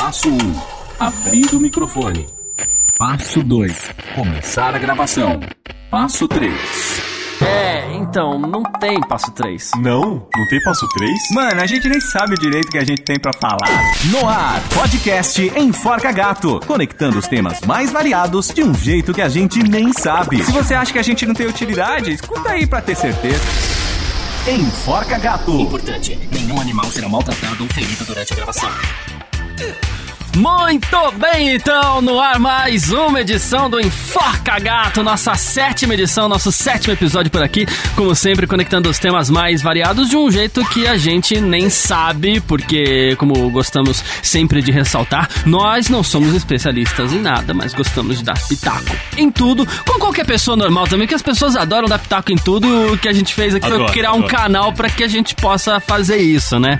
Passo 0.00 0.30
1. 0.30 0.38
Abrir 0.98 1.54
o 1.54 1.60
microfone. 1.60 2.26
Passo 2.96 3.42
2. 3.42 3.94
Começar 4.14 4.74
a 4.74 4.78
gravação. 4.78 5.38
Passo 5.90 6.26
3. 6.26 6.54
É, 7.42 7.96
então, 7.96 8.38
não 8.38 8.62
tem 8.62 8.98
passo 8.98 9.30
3. 9.32 9.72
Não? 9.76 10.26
Não 10.34 10.48
tem 10.48 10.58
passo 10.62 10.88
3? 10.88 11.12
Mano, 11.32 11.60
a 11.60 11.66
gente 11.66 11.86
nem 11.86 12.00
sabe 12.00 12.32
o 12.32 12.38
direito 12.38 12.70
que 12.70 12.78
a 12.78 12.84
gente 12.84 13.02
tem 13.02 13.20
pra 13.20 13.30
falar. 13.34 13.68
No 14.10 14.26
ar, 14.26 14.62
podcast 14.74 15.52
Enforca 15.54 16.10
Gato, 16.10 16.60
conectando 16.66 17.18
os 17.18 17.28
temas 17.28 17.60
mais 17.66 17.92
variados 17.92 18.48
de 18.48 18.62
um 18.64 18.72
jeito 18.72 19.12
que 19.12 19.20
a 19.20 19.28
gente 19.28 19.62
nem 19.62 19.92
sabe. 19.92 20.42
Se 20.42 20.50
você 20.50 20.72
acha 20.72 20.94
que 20.94 20.98
a 20.98 21.04
gente 21.04 21.26
não 21.26 21.34
tem 21.34 21.46
utilidade, 21.46 22.10
escuta 22.10 22.52
aí 22.52 22.66
pra 22.66 22.80
ter 22.80 22.96
certeza. 22.96 23.44
Enforca 24.48 25.18
Gato. 25.18 25.60
Importante: 25.60 26.18
nenhum 26.32 26.58
animal 26.58 26.86
será 26.86 27.06
maltratado 27.06 27.62
ou 27.62 27.68
ferido 27.68 28.02
durante 28.06 28.32
a 28.32 28.36
gravação. 28.36 28.70
Yeah. 29.60 29.99
Muito 30.36 30.96
bem, 31.18 31.56
então, 31.56 32.00
no 32.00 32.20
ar 32.20 32.38
mais 32.38 32.92
uma 32.92 33.20
edição 33.20 33.68
do 33.68 33.80
Enforca 33.80 34.60
Gato, 34.60 35.02
nossa 35.02 35.34
sétima 35.34 35.94
edição, 35.94 36.28
nosso 36.28 36.52
sétimo 36.52 36.92
episódio 36.92 37.32
por 37.32 37.42
aqui, 37.42 37.66
como 37.96 38.14
sempre, 38.14 38.46
conectando 38.46 38.88
os 38.88 38.98
temas 38.98 39.28
mais 39.28 39.60
variados 39.60 40.08
de 40.08 40.16
um 40.16 40.30
jeito 40.30 40.64
que 40.66 40.86
a 40.86 40.96
gente 40.96 41.40
nem 41.40 41.68
sabe, 41.68 42.40
porque, 42.40 43.16
como 43.16 43.50
gostamos 43.50 44.04
sempre 44.22 44.62
de 44.62 44.70
ressaltar, 44.70 45.28
nós 45.44 45.88
não 45.88 46.02
somos 46.02 46.32
especialistas 46.34 47.12
em 47.12 47.20
nada, 47.20 47.52
mas 47.52 47.74
gostamos 47.74 48.18
de 48.18 48.24
dar 48.24 48.38
pitaco 48.46 48.96
em 49.16 49.30
tudo, 49.32 49.66
com 49.84 49.98
qualquer 49.98 50.24
pessoa 50.24 50.56
normal 50.56 50.86
também, 50.86 51.08
que 51.08 51.14
as 51.14 51.22
pessoas 51.22 51.56
adoram 51.56 51.88
dar 51.88 51.98
pitaco 51.98 52.32
em 52.32 52.36
tudo, 52.36 52.92
o 52.92 52.98
que 52.98 53.08
a 53.08 53.12
gente 53.12 53.34
fez 53.34 53.54
aqui 53.54 53.66
Adoro, 53.66 53.84
foi 53.84 53.92
criar 53.92 54.12
um 54.12 54.24
adoro. 54.24 54.28
canal 54.28 54.72
para 54.72 54.88
que 54.88 55.02
a 55.02 55.08
gente 55.08 55.34
possa 55.34 55.80
fazer 55.80 56.18
isso, 56.18 56.58
né? 56.60 56.78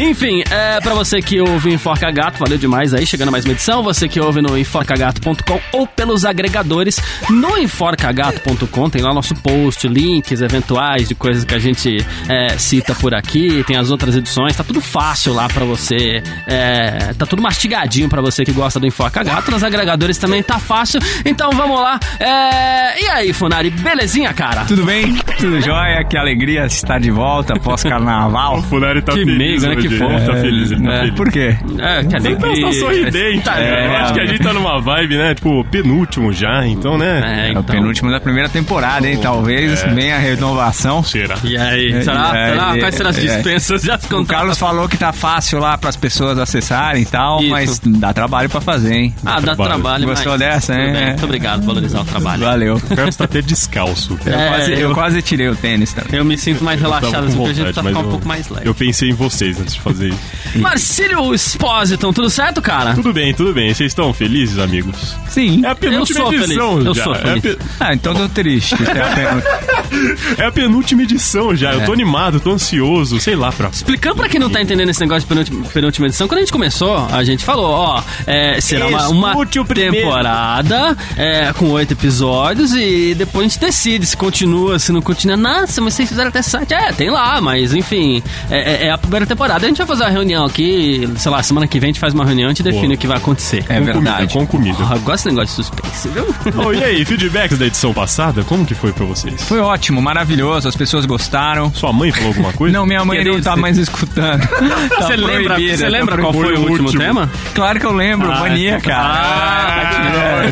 Enfim, 0.00 0.42
é, 0.50 0.80
para 0.80 0.94
você 0.94 1.20
que 1.20 1.38
ouve 1.40 1.72
Enforca 1.72 2.10
Gato, 2.10 2.38
valeu 2.38 2.56
demais 2.56 2.77
aí, 2.78 3.04
chegando 3.04 3.28
a 3.28 3.32
mais 3.32 3.44
uma 3.44 3.52
edição. 3.52 3.82
Você 3.82 4.08
que 4.08 4.20
ouve 4.20 4.40
no 4.40 4.56
enforcagato.com 4.56 5.60
ou 5.72 5.86
pelos 5.86 6.24
agregadores 6.24 7.00
no 7.28 7.58
enforcagato.com, 7.58 8.88
tem 8.90 9.02
lá 9.02 9.12
nosso 9.12 9.34
post, 9.34 9.86
links 9.88 10.40
eventuais 10.40 11.08
de 11.08 11.14
coisas 11.14 11.44
que 11.44 11.54
a 11.54 11.58
gente 11.58 11.96
é, 12.28 12.56
cita 12.56 12.94
por 12.94 13.14
aqui, 13.14 13.62
tem 13.66 13.76
as 13.76 13.90
outras 13.90 14.16
edições, 14.16 14.56
tá 14.56 14.62
tudo 14.64 14.80
fácil 14.80 15.32
lá 15.34 15.48
pra 15.48 15.64
você, 15.64 16.22
é, 16.46 17.12
tá 17.18 17.26
tudo 17.26 17.42
mastigadinho 17.42 18.08
pra 18.08 18.20
você 18.22 18.44
que 18.44 18.52
gosta 18.52 18.78
do 18.80 18.86
Enforca 18.86 19.22
Gato. 19.22 19.50
Nos 19.50 19.62
agregadores 19.64 20.16
também 20.18 20.42
tá 20.42 20.58
fácil, 20.58 21.00
então 21.24 21.50
vamos 21.50 21.80
lá. 21.80 21.98
É, 22.20 23.02
e 23.02 23.08
aí, 23.08 23.32
Funari, 23.32 23.70
belezinha, 23.70 24.32
cara? 24.32 24.64
Tudo 24.64 24.84
bem? 24.84 25.14
Tudo 25.38 25.60
jóia? 25.60 26.04
Que 26.08 26.16
alegria 26.16 26.64
estar 26.66 26.98
de 27.00 27.10
volta 27.10 27.54
O 27.58 27.60
pós-carnaval. 27.60 28.62
Funari 28.62 29.02
tá 29.02 29.12
Que 29.12 29.24
feliz. 29.24 29.36
meigo, 29.38 29.62
né? 29.66 29.76
hoje. 29.76 29.88
Que 29.88 29.96
fofo. 29.96 30.26
Tá 30.26 30.36
feliz, 30.36 30.70
ele 30.70 30.82
tá 30.82 30.92
É, 30.92 30.98
feliz. 31.00 31.14
Por 31.14 31.30
quê? 31.32 31.56
É, 31.78 32.04
que 32.04 32.16
alegria. 32.16 32.67
Sorridente, 32.72 33.46
né? 33.48 33.86
Eu 33.86 33.92
é, 33.92 33.96
acho 33.98 34.14
que 34.14 34.20
a 34.20 34.26
gente 34.26 34.42
tá 34.42 34.52
numa 34.52 34.80
vibe, 34.80 35.16
né? 35.16 35.34
Tipo, 35.34 35.64
penúltimo 35.64 36.32
já, 36.32 36.66
então, 36.66 36.96
né? 36.98 37.22
É, 37.24 37.46
É 37.46 37.50
então. 37.50 37.62
o 37.62 37.64
penúltimo 37.64 38.10
da 38.10 38.20
primeira 38.20 38.48
temporada, 38.48 39.08
hein? 39.08 39.18
Talvez 39.20 39.82
É. 39.82 39.88
venha 39.88 40.16
a 40.16 40.18
renovação. 40.18 41.02
Será? 41.02 41.36
E 41.44 41.56
aí, 41.56 41.92
É, 41.92 42.02
será? 42.02 42.32
é, 42.36 42.50
será? 42.50 42.76
é, 42.76 42.80
Quais 42.80 42.94
serão 42.94 43.10
as 43.10 43.18
é. 43.18 43.20
dispensas? 43.20 43.82
Já 43.82 43.98
O 44.12 44.24
Carlos 44.26 44.58
falou 44.58 44.88
que 44.88 44.96
tá 44.96 45.12
fácil 45.12 45.58
lá 45.58 45.76
pras 45.78 45.96
pessoas 45.96 46.38
acessarem 46.38 47.02
e 47.02 47.06
tal, 47.06 47.40
Isso. 47.40 47.50
mas 47.50 47.78
dá 47.84 48.12
trabalho 48.12 48.48
pra 48.48 48.60
fazer, 48.60 48.94
hein? 48.94 49.14
Ah, 49.24 49.36
dá 49.36 49.54
trabalho. 49.54 49.70
trabalho, 49.70 50.06
Gostou 50.06 50.32
mas... 50.32 50.40
dessa, 50.40 50.74
hein? 50.74 50.92
bem, 50.92 51.06
Muito 51.08 51.24
obrigado 51.24 51.60
por 51.60 51.66
valorizar 51.68 52.00
o 52.00 52.04
trabalho. 52.04 52.44
Valeu. 52.44 52.74
O 52.76 52.96
Carlos 52.96 53.16
tá 53.16 53.24
até 53.24 53.40
descalço. 53.42 54.18
Eu, 54.24 54.32
quase, 54.48 54.72
eu 54.72 54.78
eu- 54.78 54.94
quase 54.94 55.22
tirei 55.22 55.48
o 55.48 55.56
tênis 55.56 55.92
também. 55.92 56.18
Eu 56.18 56.24
me 56.24 56.36
sinto 56.38 56.62
mais 56.64 56.80
relaxado, 56.80 57.26
com 57.26 57.36
porque 57.36 57.50
a 57.50 57.52
gente 57.54 57.74
tá 57.74 57.82
ficando 57.82 57.98
um 57.98 58.02
eu- 58.02 58.08
pouco 58.10 58.26
mais 58.28 58.48
leve. 58.48 58.68
Eu 58.68 58.74
pensei 58.74 59.10
em 59.10 59.14
vocês 59.14 59.60
antes 59.60 59.74
de 59.74 59.80
fazer 59.80 60.08
isso. 60.08 60.18
Marcílio 60.58 61.34
Espósito, 61.34 62.12
tudo 62.12 62.28
certo, 62.30 62.57
cara? 62.62 62.94
Tudo 62.94 63.12
bem, 63.12 63.32
tudo 63.34 63.52
bem. 63.52 63.72
Vocês 63.72 63.90
estão 63.90 64.12
felizes, 64.12 64.58
amigos? 64.58 65.14
Sim. 65.28 65.64
É 65.64 65.68
a 65.70 65.74
penúltima 65.74 66.20
Eu 66.20 66.24
sou 66.24 66.32
edição 66.34 66.72
feliz, 66.76 66.86
eu 66.86 66.94
já. 66.94 67.04
sou 67.04 67.14
É 67.14 67.18
feliz. 67.18 67.42
pe- 67.42 67.58
Ah, 67.80 67.94
então 67.94 68.14
tô 68.14 68.28
triste. 68.28 68.74
É 68.74 69.00
a 69.00 69.14
penúltima. 69.14 69.58
É 70.38 70.44
a 70.46 70.52
penúltima 70.52 71.02
edição 71.02 71.56
já. 71.56 71.72
Eu 71.72 71.84
tô 71.84 71.92
animado, 71.92 72.38
tô 72.40 72.52
ansioso, 72.52 73.18
sei 73.18 73.34
lá, 73.34 73.50
pra. 73.50 73.68
Explicando 73.68 74.16
pra 74.16 74.28
quem 74.28 74.38
não 74.38 74.50
tá 74.50 74.60
entendendo 74.60 74.88
esse 74.90 75.00
negócio 75.00 75.22
de 75.22 75.26
penúltima, 75.26 75.64
penúltima 75.72 76.06
edição, 76.06 76.28
quando 76.28 76.38
a 76.38 76.42
gente 76.42 76.52
começou, 76.52 77.06
a 77.10 77.24
gente 77.24 77.44
falou, 77.44 77.70
ó, 77.70 78.02
é, 78.26 78.60
será 78.60 78.86
uma, 78.86 79.08
uma 79.08 79.46
temporada 79.46 80.96
é, 81.16 81.52
com 81.54 81.70
oito 81.70 81.92
episódios 81.92 82.74
e 82.74 83.14
depois 83.14 83.46
a 83.46 83.48
gente 83.48 83.60
decide 83.60 84.06
se 84.06 84.16
continua, 84.16 84.78
se 84.78 84.92
não 84.92 85.00
continua. 85.02 85.36
Nossa, 85.36 85.80
mas 85.80 85.94
vocês 85.94 86.08
fizeram 86.08 86.28
até 86.28 86.42
site. 86.42 86.72
É, 86.74 86.92
tem 86.92 87.10
lá, 87.10 87.40
mas 87.40 87.74
enfim, 87.74 88.22
é, 88.50 88.84
é- 88.84 88.86
é 88.86 88.90
a 88.90 88.98
primeira 88.98 89.26
temporada. 89.26 89.64
A 89.64 89.68
gente 89.68 89.78
vai 89.78 89.86
fazer 89.86 90.04
uma 90.04 90.10
reunião 90.10 90.44
aqui, 90.44 91.08
sei 91.16 91.30
lá, 91.30 91.42
semana 91.42 91.66
que 91.66 91.78
vem 91.80 91.88
a 91.88 91.92
gente 91.92 92.00
faz 92.00 92.12
uma 92.14 92.24
reunião 92.24 92.47
e 92.48 92.52
a 92.52 92.54
gente 92.54 92.62
define 92.62 92.86
Boa. 92.88 92.94
o 92.94 92.98
que 92.98 93.06
vai 93.06 93.16
acontecer. 93.16 93.64
É 93.68 93.78
com 93.78 93.84
verdade. 93.84 94.02
Comida, 94.04 94.26
com 94.32 94.46
comida. 94.46 94.76
Porra, 94.78 94.96
eu 94.96 95.00
gosto 95.00 95.24
desse 95.24 95.28
negócio 95.28 95.46
de 95.48 95.52
suspense, 95.52 96.08
viu? 96.08 96.34
Oh, 96.68 96.72
e 96.72 96.82
aí, 96.82 97.04
feedbacks 97.04 97.58
da 97.58 97.66
edição 97.66 97.92
passada? 97.94 98.42
Como 98.42 98.64
que 98.66 98.74
foi 98.74 98.92
pra 98.92 99.04
vocês? 99.04 99.42
Foi 99.44 99.60
ótimo, 99.60 100.00
maravilhoso, 100.02 100.68
as 100.68 100.74
pessoas 100.76 101.04
gostaram. 101.06 101.72
Sua 101.74 101.92
mãe 101.92 102.10
falou 102.12 102.28
alguma 102.28 102.52
coisa? 102.52 102.76
Não, 102.76 102.84
minha 102.86 103.04
mãe 103.04 103.22
não 103.24 103.40
tá 103.40 103.54
você- 103.54 103.60
mais 103.60 103.78
escutando. 103.78 104.46
Tá 104.98 105.06
Você 105.06 105.16
lembra, 105.16 105.56
você 105.58 105.76
tá 105.78 105.88
lembra 105.88 106.18
qual 106.18 106.32
foi 106.32 106.54
o 106.54 106.60
último 106.60 106.86
Último. 106.86 107.00
tema? 107.02 107.30
Claro 107.54 107.78
que 107.80 107.86
eu 107.86 107.92
lembro, 107.92 108.30
Ah, 108.30 108.40
mania, 108.40 108.76
então 108.78 108.90
cara. 108.90 110.48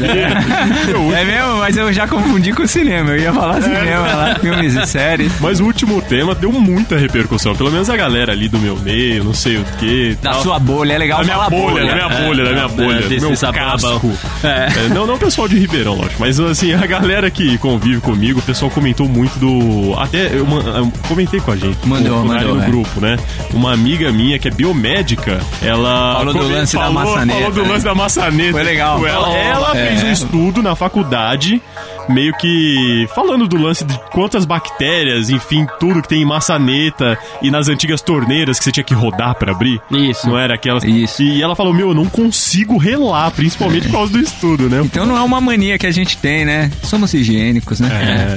Eu- 0.88 1.14
É 1.16 1.24
mesmo, 1.24 1.56
mas 1.58 1.76
eu 1.76 1.92
já 1.92 2.06
confundi 2.06 2.52
com 2.52 2.62
o 2.62 2.68
cinema. 2.68 3.10
Eu 3.10 3.18
ia 3.18 3.32
falar 3.32 3.60
cinema 3.62 4.06
lá, 4.06 4.34
filmes 4.40 4.74
e 4.74 4.86
séries. 4.86 5.32
Mas 5.40 5.60
o 5.60 5.64
último 5.64 6.00
tema 6.02 6.34
deu 6.34 6.52
muita 6.52 6.96
repercussão. 6.98 7.54
Pelo 7.56 7.70
menos 7.70 7.88
a 7.90 7.96
galera 7.96 8.32
ali 8.32 8.48
do 8.48 8.58
meu 8.58 8.76
meio, 8.76 9.24
não 9.24 9.34
sei 9.34 9.56
o 9.56 9.64
que. 9.78 10.16
Da 10.22 10.34
sua 10.34 10.58
bolha, 10.58 10.94
é 10.94 10.98
legal 10.98 11.18
Da 11.18 11.24
minha 11.24 11.36
falar 11.36 11.50
bolha, 11.50 11.85
da 11.86 11.94
minha 11.94 12.08
bolha, 12.08 12.44
da 12.44 12.50
minha 12.52 12.64
É, 12.64 12.68
bolha, 12.68 13.00
do 13.02 13.08
desse 13.08 13.26
meu 13.26 13.52
casco. 13.52 14.12
É. 14.42 14.86
É, 14.86 14.88
não, 14.88 15.06
não 15.06 15.14
o 15.14 15.18
pessoal 15.18 15.48
de 15.48 15.58
Ribeirão, 15.58 15.94
lógico, 15.94 16.16
mas 16.20 16.38
assim, 16.38 16.72
a 16.74 16.86
galera 16.86 17.30
que 17.30 17.56
convive 17.58 18.00
comigo, 18.00 18.40
o 18.40 18.42
pessoal 18.42 18.70
comentou 18.70 19.08
muito 19.08 19.38
do. 19.38 19.94
Até 19.98 20.26
eu, 20.26 20.46
eu 20.46 20.92
comentei 21.08 21.40
com 21.40 21.52
a 21.52 21.56
gente. 21.56 21.78
Mandou, 21.86 22.20
com 22.22 22.28
mandou, 22.28 22.54
no 22.54 22.62
é. 22.62 22.66
grupo, 22.66 23.00
né? 23.00 23.16
Uma 23.52 23.72
amiga 23.72 24.10
minha 24.12 24.38
que 24.38 24.48
é 24.48 24.50
biomédica, 24.50 25.40
ela. 25.62 26.16
Falou 26.18 26.34
do 26.34 26.48
lance 26.48 26.74
da 26.76 26.82
falou- 26.82 26.94
maçaneta, 26.94 27.38
Falou 27.38 27.52
do 27.52 27.62
né? 27.62 27.68
lance 27.68 27.84
da 27.84 27.94
maçaneta. 27.94 28.52
Foi 28.52 28.62
legal. 28.62 29.06
Ela, 29.06 29.38
ela 29.38 29.76
é. 29.76 29.86
fez 29.88 30.02
um 30.04 30.12
estudo 30.12 30.62
na 30.62 30.74
faculdade. 30.74 31.60
Meio 32.08 32.32
que 32.38 33.08
falando 33.14 33.48
do 33.48 33.56
lance 33.56 33.84
de 33.84 33.98
quantas 34.12 34.44
bactérias, 34.44 35.28
enfim, 35.30 35.66
tudo 35.80 36.00
que 36.02 36.08
tem 36.08 36.22
em 36.22 36.24
maçaneta 36.24 37.18
e 37.42 37.50
nas 37.50 37.68
antigas 37.68 38.00
torneiras 38.00 38.58
que 38.58 38.64
você 38.64 38.72
tinha 38.72 38.84
que 38.84 38.94
rodar 38.94 39.34
pra 39.34 39.52
abrir. 39.52 39.80
Isso. 39.90 40.26
Não 40.28 40.38
era 40.38 40.54
aquelas. 40.54 40.84
Isso. 40.84 41.22
E 41.22 41.42
ela 41.42 41.54
falou: 41.56 41.72
Meu, 41.74 41.88
eu 41.88 41.94
não 41.94 42.06
consigo 42.06 42.76
relar, 42.78 43.30
principalmente 43.32 43.86
por 43.88 43.92
causa 43.92 44.12
do 44.12 44.20
estudo, 44.20 44.68
né? 44.68 44.80
Então 44.84 45.04
não 45.06 45.16
é 45.16 45.22
uma 45.22 45.40
mania 45.40 45.78
que 45.78 45.86
a 45.86 45.90
gente 45.90 46.16
tem, 46.18 46.44
né? 46.44 46.70
Somos 46.82 47.12
higiênicos, 47.12 47.80
né? 47.80 47.88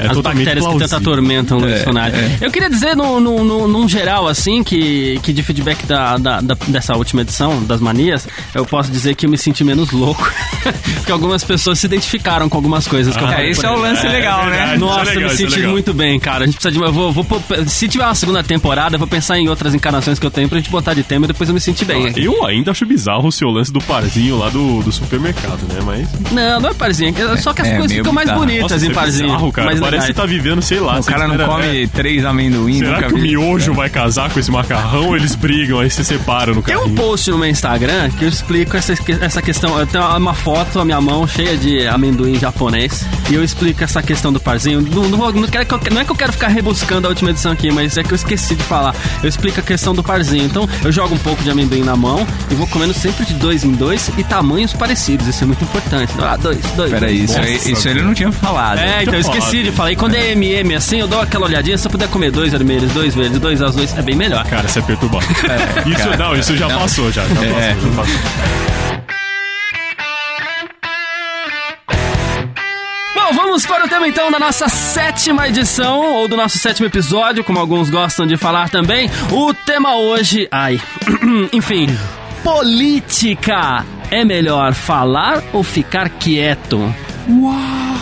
É, 0.04 0.08
As 0.08 0.14
totalmente 0.14 0.46
bactérias 0.46 0.66
que 0.66 0.72
tanto 0.72 0.78
plausível. 0.90 0.98
atormentam 0.98 1.58
o 1.58 1.62
Luiz 1.62 1.81
É, 1.86 1.86
é. 1.86 2.38
Eu 2.42 2.52
queria 2.52 2.70
dizer, 2.70 2.96
num, 2.96 3.20
num, 3.20 3.44
num- 3.44 3.68
num 3.68 3.88
geral, 3.88 4.28
assim, 4.28 4.64
que, 4.64 5.20
que 5.24 5.31
de 5.34 5.44
feedback 5.44 5.86
da, 5.86 6.18
da- 6.18 6.42
da- 6.42 6.58
dessa 6.68 6.96
última 6.96 7.22
edição, 7.22 7.64
das 7.64 7.80
manias, 7.80 8.28
eu 8.54 8.66
posso 8.66 8.92
dizer 8.92 9.16
que 9.16 9.26
eu 9.26 9.30
me 9.30 9.38
senti 9.38 9.64
menos 9.64 9.92
louco. 9.92 10.31
Porque 10.98 11.12
algumas 11.12 11.44
pessoas 11.44 11.80
se 11.80 11.86
identificaram 11.88 12.50
com 12.50 12.58
algumas 12.58 12.88
coisas 12.88 13.16
que 13.16 13.24
eu 13.24 13.28
Ah, 13.40 13.50
esse 13.50 13.66
é 13.66 13.70
o 13.70 13.76
lance 13.78 14.06
É, 14.06 14.10
legal, 14.10 14.42
é 14.42 14.46
né? 14.50 14.58
verdade. 14.58 14.80
Nossa, 14.80 15.02
Isso 15.02 15.10
é 15.10 15.14
legal, 15.14 15.22
eu 15.24 15.28
me 15.30 15.34
isso 15.34 15.44
é 15.44 15.46
senti 15.48 15.56
legal. 15.58 15.72
muito 15.72 15.94
bem, 15.94 16.20
cara. 16.20 16.44
A 16.44 16.46
gente 16.48 16.56
precisa 16.56 16.72
de. 16.72 16.80
Eu 16.86 16.94
vou, 16.94 17.12
vou 17.12 17.24
pôr- 17.24 17.42
se 17.68 17.88
tiver 17.88 18.04
uma 18.06 18.16
segunda 18.16 18.44
temporada, 18.44 18.96
eu 18.96 19.00
vou 19.00 19.08
pensar 19.08 19.38
em 19.40 19.48
outras 19.50 19.74
encarnações 19.74 20.18
que 20.20 20.26
eu 20.26 20.32
tenho 20.32 20.48
pra 20.50 20.58
gente 20.58 20.70
botar 20.70 20.94
de 20.94 21.04
tema 21.04 21.26
e 21.26 21.28
depois 21.28 21.50
eu 21.50 21.54
me 21.54 21.60
sentir 21.62 21.86
bem. 21.86 22.08
aqui. 22.08 22.24
Eu 22.24 22.46
ainda 22.46 22.72
acho 22.72 22.86
bizarro 22.86 23.28
o 23.28 23.32
seu 23.32 23.50
lance 23.50 23.72
do 23.72 23.80
parzinho 23.82 24.38
lá 24.38 24.50
do, 24.50 24.82
do 24.84 24.92
supermercado, 24.92 25.60
né? 25.74 25.80
Mas. 25.86 26.08
Não, 26.32 26.60
não 26.60 26.70
é 26.70 26.74
parzinho. 26.74 27.14
é 27.18 27.38
Só 27.38 27.54
que 27.54 27.62
as 27.62 27.68
É, 27.68 27.72
coisas 27.72 27.92
meio 27.92 28.02
ficam 28.04 28.14
mais 28.14 28.28
bizarro. 28.28 28.40
bonitas 28.46 28.62
Nossa, 28.72 28.76
em 28.76 28.78
isso 28.78 28.92
é 28.92 28.94
parzinho. 28.94 29.26
bizarro, 29.28 29.52
cara. 29.52 29.66
mais 29.68 29.80
Parece 29.80 29.96
que 30.08 30.12
legais. 30.14 30.16
tá 30.18 30.26
vivendo, 30.26 30.62
sei 30.62 30.80
lá. 30.80 31.00
O 31.00 31.04
você 31.04 31.12
cara 31.12 31.28
não 31.28 31.36
espera- 31.36 31.50
come 31.52 31.84
é. 31.84 31.88
três 31.88 32.26
amendoim, 32.26 32.80
Será 32.80 32.92
nunca 32.96 33.08
que 33.08 33.14
o 33.14 33.18
vi. 33.18 33.22
miojo 33.30 33.74
vai 33.74 33.90
casar 33.90 34.30
com 34.30 34.40
esse 34.40 34.52
macarrão? 34.52 35.16
Eles 35.20 35.36
brigam, 35.36 35.80
aí 35.80 35.90
você 35.90 36.04
separa 36.04 36.54
no 36.54 36.62
Tem 36.62 36.76
carrinho. 36.76 36.94
um 36.94 36.96
post 36.96 37.30
no 37.32 37.38
meu 37.38 37.50
Instagram 37.50 38.10
que 38.12 38.26
eu 38.26 38.30
explico 38.30 38.76
essa, 38.78 38.94
essa 39.22 39.42
questão. 39.42 39.78
Eu 39.80 39.86
tenho 39.88 40.04
uma 40.18 40.34
foto, 40.34 40.80
a 40.80 40.86
minha 40.86 41.00
mão 41.02 41.28
cheia 41.28 41.58
de 41.58 41.88
amendoim 41.88 42.36
japonês. 42.40 43.06
E 43.30 43.36
eu 43.36 43.44
explico 43.44 43.84
essa 43.84 44.02
questão 44.02 44.34
do 44.34 44.40
parzinho. 44.40 44.81
Não, 44.81 45.08
não, 45.08 45.18
vou- 45.18 45.31
não 45.31 45.48
quero 45.48 45.68
não 45.92 46.02
é 46.02 46.06
que 46.06 46.12
eu 46.12 46.16
quero 46.16 46.31
ficar 46.34 46.48
rebuscando 46.48 47.08
a 47.08 47.10
última 47.10 47.30
edição 47.30 47.52
aqui, 47.52 47.72
mas 47.72 47.96
é 47.98 48.04
que 48.04 48.12
eu 48.12 48.16
esqueci 48.16 48.56
de 48.56 48.64
falar. 48.64 48.96
Eu 49.22 49.30
explico 49.30 49.60
a 49.60 49.64
questão 49.64 49.94
do 49.94 50.04
parzinho. 50.04 50.46
Então, 50.46 50.68
eu 50.84 50.92
jogo 50.92 51.14
um 51.14 51.18
pouco 51.20 51.44
de 51.44 51.50
amendoim 51.52 51.84
na 51.84 51.96
mão 51.96 52.26
e 52.50 52.56
vou 52.56 52.66
comendo 52.68 52.94
sempre 52.94 53.26
de 53.26 53.34
dois 53.36 53.64
em 53.64 53.72
dois 53.72 54.10
e 54.18 54.24
tamanhos 54.24 54.74
parecidos. 54.74 55.28
Isso 55.28 55.44
é 55.44 55.48
muito 55.48 55.64
importante. 55.64 56.12
Ah, 56.20 56.36
dois, 56.38 56.58
dois. 56.76 56.92
Peraí, 56.92 57.18
dois. 57.20 57.30
isso, 57.30 57.40
aí- 57.40 57.54
Nossa, 57.54 57.72
isso 57.72 57.88
ele 57.90 58.02
não 58.02 58.14
tinha 58.16 58.31
falado. 58.31 58.80
É, 58.80 59.04
então 59.04 59.14
eu 59.14 59.20
esqueci 59.22 59.62
de 59.64 59.72
falar. 59.72 59.92
E 59.92 59.96
quando 59.96 60.16
é 60.16 60.32
MM 60.32 60.74
assim, 60.75 61.00
eu 61.00 61.08
dou 61.08 61.22
aquela 61.22 61.46
olhadinha. 61.46 61.78
Se 61.78 61.86
eu 61.88 61.92
puder 61.92 62.08
comer 62.08 62.32
dois 62.32 62.52
vermelhos, 62.52 62.92
dois 62.94 63.14
verdes, 63.14 63.40
dois 63.40 63.62
azuis, 63.62 63.96
é 63.96 64.02
bem 64.02 64.16
melhor. 64.16 64.44
Cara, 64.48 64.68
você 64.68 64.80
é 64.80 64.82
perturbado. 64.82 65.25
isso, 65.86 65.98
cara, 66.00 66.18
não, 66.18 66.36
isso 66.36 66.58
já 66.58 66.68
não. 66.68 66.80
passou, 66.80 67.12
já. 67.12 67.24
Já 67.28 67.44
É. 67.46 67.74
passou, 67.75 67.92
já 67.92 67.96
passou. 67.96 68.88
Bom, 73.30 73.36
vamos 73.36 73.64
para 73.64 73.86
o 73.86 73.88
tema 73.88 74.08
então 74.08 74.31
da 74.31 74.40
nossa 74.40 74.68
sétima 74.68 75.48
edição, 75.48 76.00
ou 76.16 76.28
do 76.28 76.36
nosso 76.36 76.58
sétimo 76.58 76.88
episódio, 76.88 77.44
como 77.44 77.60
alguns 77.60 77.88
gostam 77.88 78.26
de 78.26 78.36
falar 78.38 78.70
também. 78.70 79.08
O 79.31 79.54
tema 79.54 79.96
hoje. 79.98 80.48
Ai. 80.52 80.81
Enfim. 81.54 81.88
política. 82.44 83.86
É 84.10 84.26
melhor 84.26 84.74
falar 84.74 85.44
ou 85.54 85.62
ficar 85.62 86.10
quieto? 86.10 86.92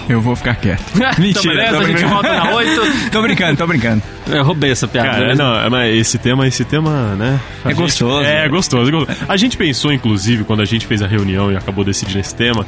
Eu 0.10 0.22
vou 0.22 0.36
ficar 0.36 0.56
quieto. 0.56 0.84
Então, 0.98 1.14
Mentira, 1.24 1.54
beleza, 1.56 1.72
tô 1.72 1.78
a 1.78 1.84
gente 1.84 1.94
brincando. 1.94 2.14
volta 2.14 2.34
na 2.34 2.56
8. 2.56 2.82
Tô 3.12 3.22
brincando, 3.22 3.58
tô 3.58 3.68
brincando. 3.68 4.04
Eu 4.28 4.44
roubei 4.44 4.72
essa 4.72 4.88
piada. 4.88 5.10
Cara, 5.10 5.20
beleza? 5.22 5.44
não, 5.44 5.70
mas 5.70 5.96
esse 5.96 6.18
tema, 6.18 6.48
esse 6.48 6.64
tema, 6.66 7.16
né? 7.16 7.40
É 7.66 7.74
gostoso. 7.74 8.22
É, 8.26 8.44
né? 8.44 8.48
gostoso, 8.50 8.90
é 8.90 8.92
gostoso. 8.92 9.22
A 9.28 9.38
gente 9.38 9.58
pensou, 9.58 9.92
inclusive, 9.92 10.44
quando 10.44 10.62
a 10.62 10.66
gente 10.66 10.86
fez 10.86 11.02
a 11.02 11.08
reunião 11.08 11.52
e 11.52 11.56
acabou 11.58 11.84
decidindo 11.84 12.20
esse 12.20 12.36
tema, 12.36 12.66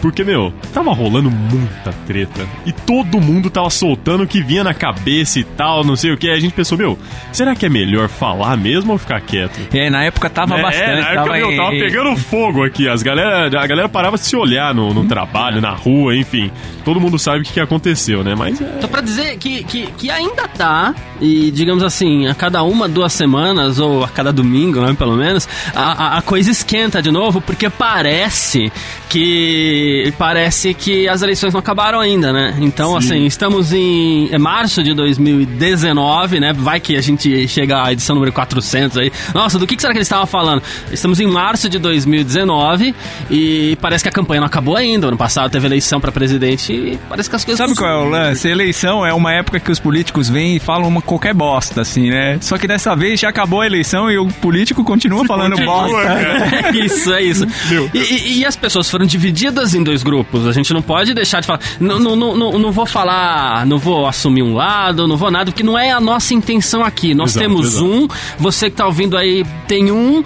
porque, 0.00 0.24
meu, 0.24 0.52
tava 0.74 0.92
rolando 0.92 1.30
muita 1.30 1.92
treta. 2.06 2.44
E 2.66 2.72
todo 2.72 3.20
mundo 3.20 3.48
tava 3.48 3.70
soltando 3.70 4.24
o 4.24 4.26
que 4.26 4.42
vinha 4.42 4.64
na 4.64 4.74
cabeça 4.74 5.38
e 5.38 5.44
tal, 5.44 5.84
não 5.84 5.94
sei 5.94 6.10
o 6.12 6.16
que. 6.16 6.28
Aí 6.28 6.36
a 6.36 6.40
gente 6.40 6.54
pensou, 6.54 6.76
meu, 6.76 6.98
será 7.30 7.54
que 7.54 7.64
é 7.64 7.68
melhor 7.68 8.08
falar 8.08 8.56
mesmo 8.56 8.92
ou 8.92 8.98
ficar 8.98 9.20
quieto? 9.20 9.60
É, 9.72 9.88
na 9.90 10.02
época 10.04 10.28
tava 10.28 10.58
É, 10.58 10.62
bastante. 10.62 10.90
É, 10.90 11.00
na 11.02 11.08
época, 11.10 11.14
tava, 11.24 11.32
meu, 11.36 11.56
tava 11.56 11.70
pegando 11.70 12.16
fogo 12.16 12.64
aqui. 12.64 12.88
As 12.88 13.02
galera, 13.02 13.46
a 13.46 13.66
galera 13.66 13.88
parava 13.88 14.16
de 14.16 14.24
se 14.24 14.34
olhar 14.34 14.74
no, 14.74 14.92
no 14.92 15.04
trabalho, 15.04 15.60
na 15.60 15.70
rua, 15.70 16.16
enfim. 16.16 16.50
Todo 16.84 17.00
mundo 17.00 17.18
sabe 17.18 17.40
o 17.40 17.42
que, 17.44 17.60
aconteceu, 17.60 18.24
né? 18.24 18.34
Mas 18.34 18.60
é. 18.60 18.74
Então, 18.78 18.88
pra 18.88 19.00
dizer 19.00 19.36
que, 19.38 19.62
que, 19.64 19.86
que 19.92 20.10
ainda 20.10 20.48
tá, 20.48 20.94
e 21.20 21.50
digamos 21.50 21.82
assim, 21.82 22.26
a 22.26 22.34
cada 22.34 22.62
uma, 22.62 22.88
duas 22.88 23.12
semanas, 23.12 23.78
ou 23.78 24.02
a 24.04 24.08
cada 24.08 24.32
domingo, 24.32 24.80
né, 24.80 24.94
pelo 24.94 25.16
menos, 25.16 25.48
a, 25.74 26.18
a- 26.18 26.22
coisa 26.22 26.50
esquenta 26.50 27.00
de 27.02 27.10
novo, 27.10 27.40
porque 27.40 27.68
parece 27.70 28.72
que. 29.08 30.12
Parece 30.18 30.74
que 30.74 31.08
as 31.08 31.22
eleições 31.22 31.52
não 31.52 31.60
acabaram 31.60 32.00
ainda, 32.00 32.32
né? 32.32 32.56
Então, 32.60 32.96
assim, 32.96 33.26
estamos 33.26 33.72
em 33.72 34.28
é 34.32 34.38
março 34.38 34.82
de 34.82 34.94
2019, 34.94 36.40
né? 36.40 36.52
Vai 36.52 36.80
que 36.80 36.96
a 36.96 37.00
gente 37.00 37.46
chega 37.48 37.82
à 37.84 37.92
edição 37.92 38.14
número 38.14 38.32
400 38.32 38.98
aí. 38.98 39.12
Nossa, 39.34 39.58
do 39.58 39.66
que, 39.66 39.76
que 39.76 39.82
será 39.82 39.92
que 39.92 39.98
eles 39.98 40.06
estavam 40.06 40.26
falando? 40.26 40.62
Estamos 40.90 41.20
em 41.20 41.26
março 41.26 41.68
de 41.68 41.78
2019 41.78 42.94
e 43.30 43.76
parece 43.80 44.04
que 44.04 44.08
a 44.08 44.12
campanha 44.12 44.40
não 44.40 44.46
acabou 44.46 44.76
ainda. 44.76 45.08
Ano 45.08 45.16
passado 45.16 45.50
teve 45.50 45.66
eleição 45.66 46.00
pra 46.00 46.10
presidente 46.12 46.61
parece 47.08 47.28
que 47.30 47.36
as 47.36 47.44
coisas 47.44 47.58
Sabe 47.66 47.76
qual 47.78 47.90
é 47.90 48.06
o 48.06 48.08
lance? 48.08 48.48
Eleição 48.48 49.04
é 49.04 49.12
uma 49.12 49.32
época 49.32 49.58
que 49.60 49.70
os 49.70 49.78
políticos 49.78 50.28
vêm 50.28 50.56
e 50.56 50.60
falam 50.60 50.88
uma 50.88 51.00
qualquer 51.02 51.34
bosta, 51.34 51.80
assim, 51.80 52.10
né? 52.10 52.38
Só 52.40 52.58
que 52.58 52.66
dessa 52.66 52.94
vez 52.94 53.20
já 53.20 53.28
acabou 53.28 53.60
a 53.60 53.66
eleição 53.66 54.10
e 54.10 54.18
o 54.18 54.26
político 54.28 54.84
continua 54.84 55.24
falando 55.24 55.52
continua, 55.52 55.88
bosta. 55.88 56.02
cara. 56.02 56.70
Isso, 56.76 57.12
é 57.12 57.22
isso. 57.22 57.46
E, 57.94 57.98
e- 57.98 58.38
e 58.40 58.44
as 58.46 58.56
pessoas 58.56 58.90
foram 58.90 59.04
divididas 59.06 59.74
em 59.74 59.82
dois 59.82 60.02
grupos. 60.02 60.46
A 60.46 60.52
gente 60.52 60.72
não 60.72 60.82
pode 60.82 61.14
deixar 61.14 61.40
de 61.40 61.46
falar. 61.46 61.60
Não, 61.80 61.98
não, 61.98 62.16
não, 62.16 62.36
não, 62.36 62.58
não 62.58 62.72
vou 62.72 62.86
falar, 62.86 63.64
não 63.66 63.78
vou 63.78 64.06
assumir 64.06 64.42
um 64.42 64.54
lado, 64.54 65.06
não 65.06 65.16
vou 65.16 65.30
nada, 65.30 65.50
porque 65.50 65.62
não 65.62 65.78
é 65.78 65.90
a 65.90 66.00
nossa 66.00 66.34
intenção 66.34 66.82
aqui. 66.84 67.14
Nós 67.14 67.30
Exato, 67.32 67.46
temos 67.46 67.66
exato. 67.74 67.84
um, 67.84 68.08
você 68.38 68.70
que 68.70 68.76
tá 68.76 68.86
ouvindo 68.86 69.16
aí 69.16 69.44
tem 69.68 69.90
um. 69.90 70.22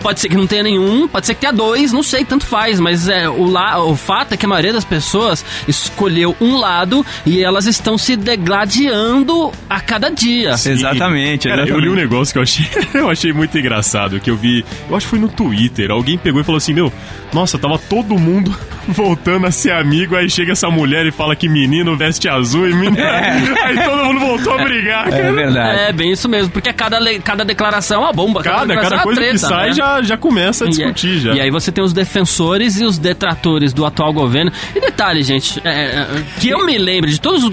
Pode 0.00 0.20
ser 0.20 0.28
que 0.28 0.36
não 0.36 0.46
tenha 0.46 0.62
nenhum, 0.62 1.08
pode 1.08 1.26
ser 1.26 1.34
que 1.34 1.40
tenha 1.40 1.52
dois, 1.52 1.92
não 1.92 2.02
sei, 2.02 2.24
tanto 2.24 2.46
faz, 2.46 2.78
mas 2.80 3.08
é, 3.08 3.28
o, 3.28 3.44
la, 3.44 3.82
o 3.82 3.96
fato 3.96 4.32
é 4.34 4.36
que 4.36 4.46
a 4.46 4.48
maioria 4.48 4.72
das 4.72 4.84
pessoas 4.84 5.44
escolheu 5.66 6.36
um 6.40 6.56
lado 6.56 7.04
e 7.26 7.42
elas 7.42 7.66
estão 7.66 7.98
se 7.98 8.16
degladiando 8.16 9.52
a 9.68 9.80
cada 9.80 10.10
dia. 10.10 10.50
Exatamente, 10.50 11.48
Cara, 11.48 11.62
eu 11.62 11.64
exatamente. 11.66 11.84
li 11.84 11.90
um 11.90 11.94
negócio 11.94 12.32
que 12.32 12.38
eu 12.38 12.42
achei, 12.42 12.66
eu 12.94 13.10
achei 13.10 13.32
muito 13.32 13.56
engraçado, 13.58 14.20
que 14.20 14.30
eu 14.30 14.36
vi, 14.36 14.64
eu 14.88 14.96
acho 14.96 15.06
que 15.06 15.10
foi 15.10 15.18
no 15.18 15.28
Twitter, 15.28 15.90
alguém 15.90 16.16
pegou 16.18 16.40
e 16.40 16.44
falou 16.44 16.58
assim, 16.58 16.72
meu, 16.72 16.92
nossa, 17.32 17.58
tava 17.58 17.78
todo 17.78 18.18
mundo 18.18 18.54
voltando 18.88 19.46
a 19.46 19.50
ser 19.50 19.72
amigo, 19.72 20.16
aí 20.16 20.28
chega 20.30 20.52
essa 20.52 20.70
mulher 20.70 21.06
e 21.06 21.10
fala 21.10 21.34
que 21.34 21.48
menino 21.48 21.96
veste 21.96 22.28
azul 22.28 22.68
e 22.68 22.74
menino... 22.74 22.96
Aí 23.68 23.76
todo 23.84 24.04
mundo 24.04 24.20
voltou 24.20 24.52
a 24.54 24.64
brigar, 24.64 25.08
É 25.08 25.10
cara. 25.10 25.32
verdade. 25.32 25.78
É, 25.80 25.92
bem 25.92 26.12
isso 26.12 26.28
mesmo, 26.28 26.50
porque 26.50 26.72
cada, 26.72 26.98
cada 27.20 27.44
declaração 27.44 28.02
é 28.02 28.04
uma 28.06 28.12
bomba. 28.12 28.42
Cada, 28.42 28.66
declaração 28.66 28.90
cada 28.90 29.00
é 29.00 29.04
coisa 29.04 29.20
que 29.20 29.26
treta, 29.28 29.46
sai 29.46 29.66
né? 29.68 29.72
já, 29.74 29.87
já 30.02 30.16
começa 30.16 30.64
a 30.64 30.66
E 30.66 30.70
é- 30.70 30.72
discutir, 30.72 31.20
já. 31.20 31.34
E 31.34 31.40
aí 31.40 31.50
você 31.50 31.70
tem 31.72 31.82
os 31.82 31.92
defensores 31.92 32.80
e 32.80 32.84
os 32.84 32.98
detratores 32.98 33.72
do 33.72 33.84
atual 33.84 34.12
governo. 34.12 34.52
E 34.74 34.80
detalhe, 34.80 35.22
gente, 35.22 35.60
é, 35.64 35.70
é, 35.70 36.24
que 36.40 36.48
eu 36.48 36.64
me 36.64 36.78
lembro, 36.78 37.10
de 37.10 37.20
todos, 37.20 37.44
os, 37.44 37.50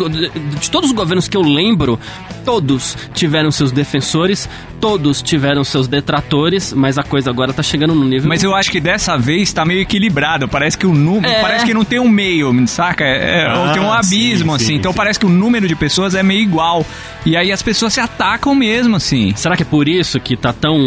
de 0.60 0.70
todos 0.72 0.90
os 0.90 0.96
governos 0.96 1.28
que 1.28 1.38
eu 1.38 1.42
lembro, 1.42 2.00
todos 2.46 2.96
tiveram 3.14 3.52
seus 3.52 3.72
defensores, 3.72 4.48
todos 4.80 5.22
tiveram 5.22 5.64
seus 5.64 5.88
detratores, 5.88 6.72
mas 6.72 6.98
a 6.98 7.04
coisa 7.04 7.30
agora 7.30 7.52
tá 7.52 7.64
chegando 7.64 7.96
no 7.96 8.06
nível... 8.06 8.30
Mas 8.30 8.44
eu 8.44 8.56
acho 8.56 8.72
que 8.72 8.80
dessa 8.80 9.18
vez 9.18 9.52
tá 9.52 9.66
meio 9.66 9.82
equilibrado. 9.82 10.48
Parece 10.48 10.78
que 10.78 10.86
o 10.86 10.94
número. 10.94 11.34
É. 11.34 11.42
Parece 11.42 11.66
que 11.66 11.74
não 11.74 11.84
tem 11.84 12.00
um 12.00 12.08
meio, 12.08 12.54
saca? 12.68 13.04
É, 13.04 13.52
ou 13.54 13.74
tem 13.74 13.82
um 13.82 13.92
Ah, 13.92 14.00
abismo, 14.00 14.52
sim, 14.52 14.56
assim. 14.56 14.66
sim, 14.66 14.76
então 14.76 14.92
sim. 14.92 14.98
parece 14.98 15.20
que 15.20 15.26
o 15.26 15.30
número 15.30 15.68
de 15.68 15.76
pessoas 15.76 16.14
é 16.14 16.22
meio 16.22 16.42
igual. 16.42 16.86
E 17.26 17.36
aí 17.36 17.52
as 17.52 17.64
pessoas 17.64 17.94
se 17.94 18.00
atacam 18.00 18.54
mesmo, 18.54 18.96
assim. 18.98 19.34
Será 19.36 19.58
que 19.58 19.64
é 19.64 19.66
por 19.66 19.88
isso 19.88 20.20
que 20.20 20.38
tá 20.38 20.54
tão 20.54 20.78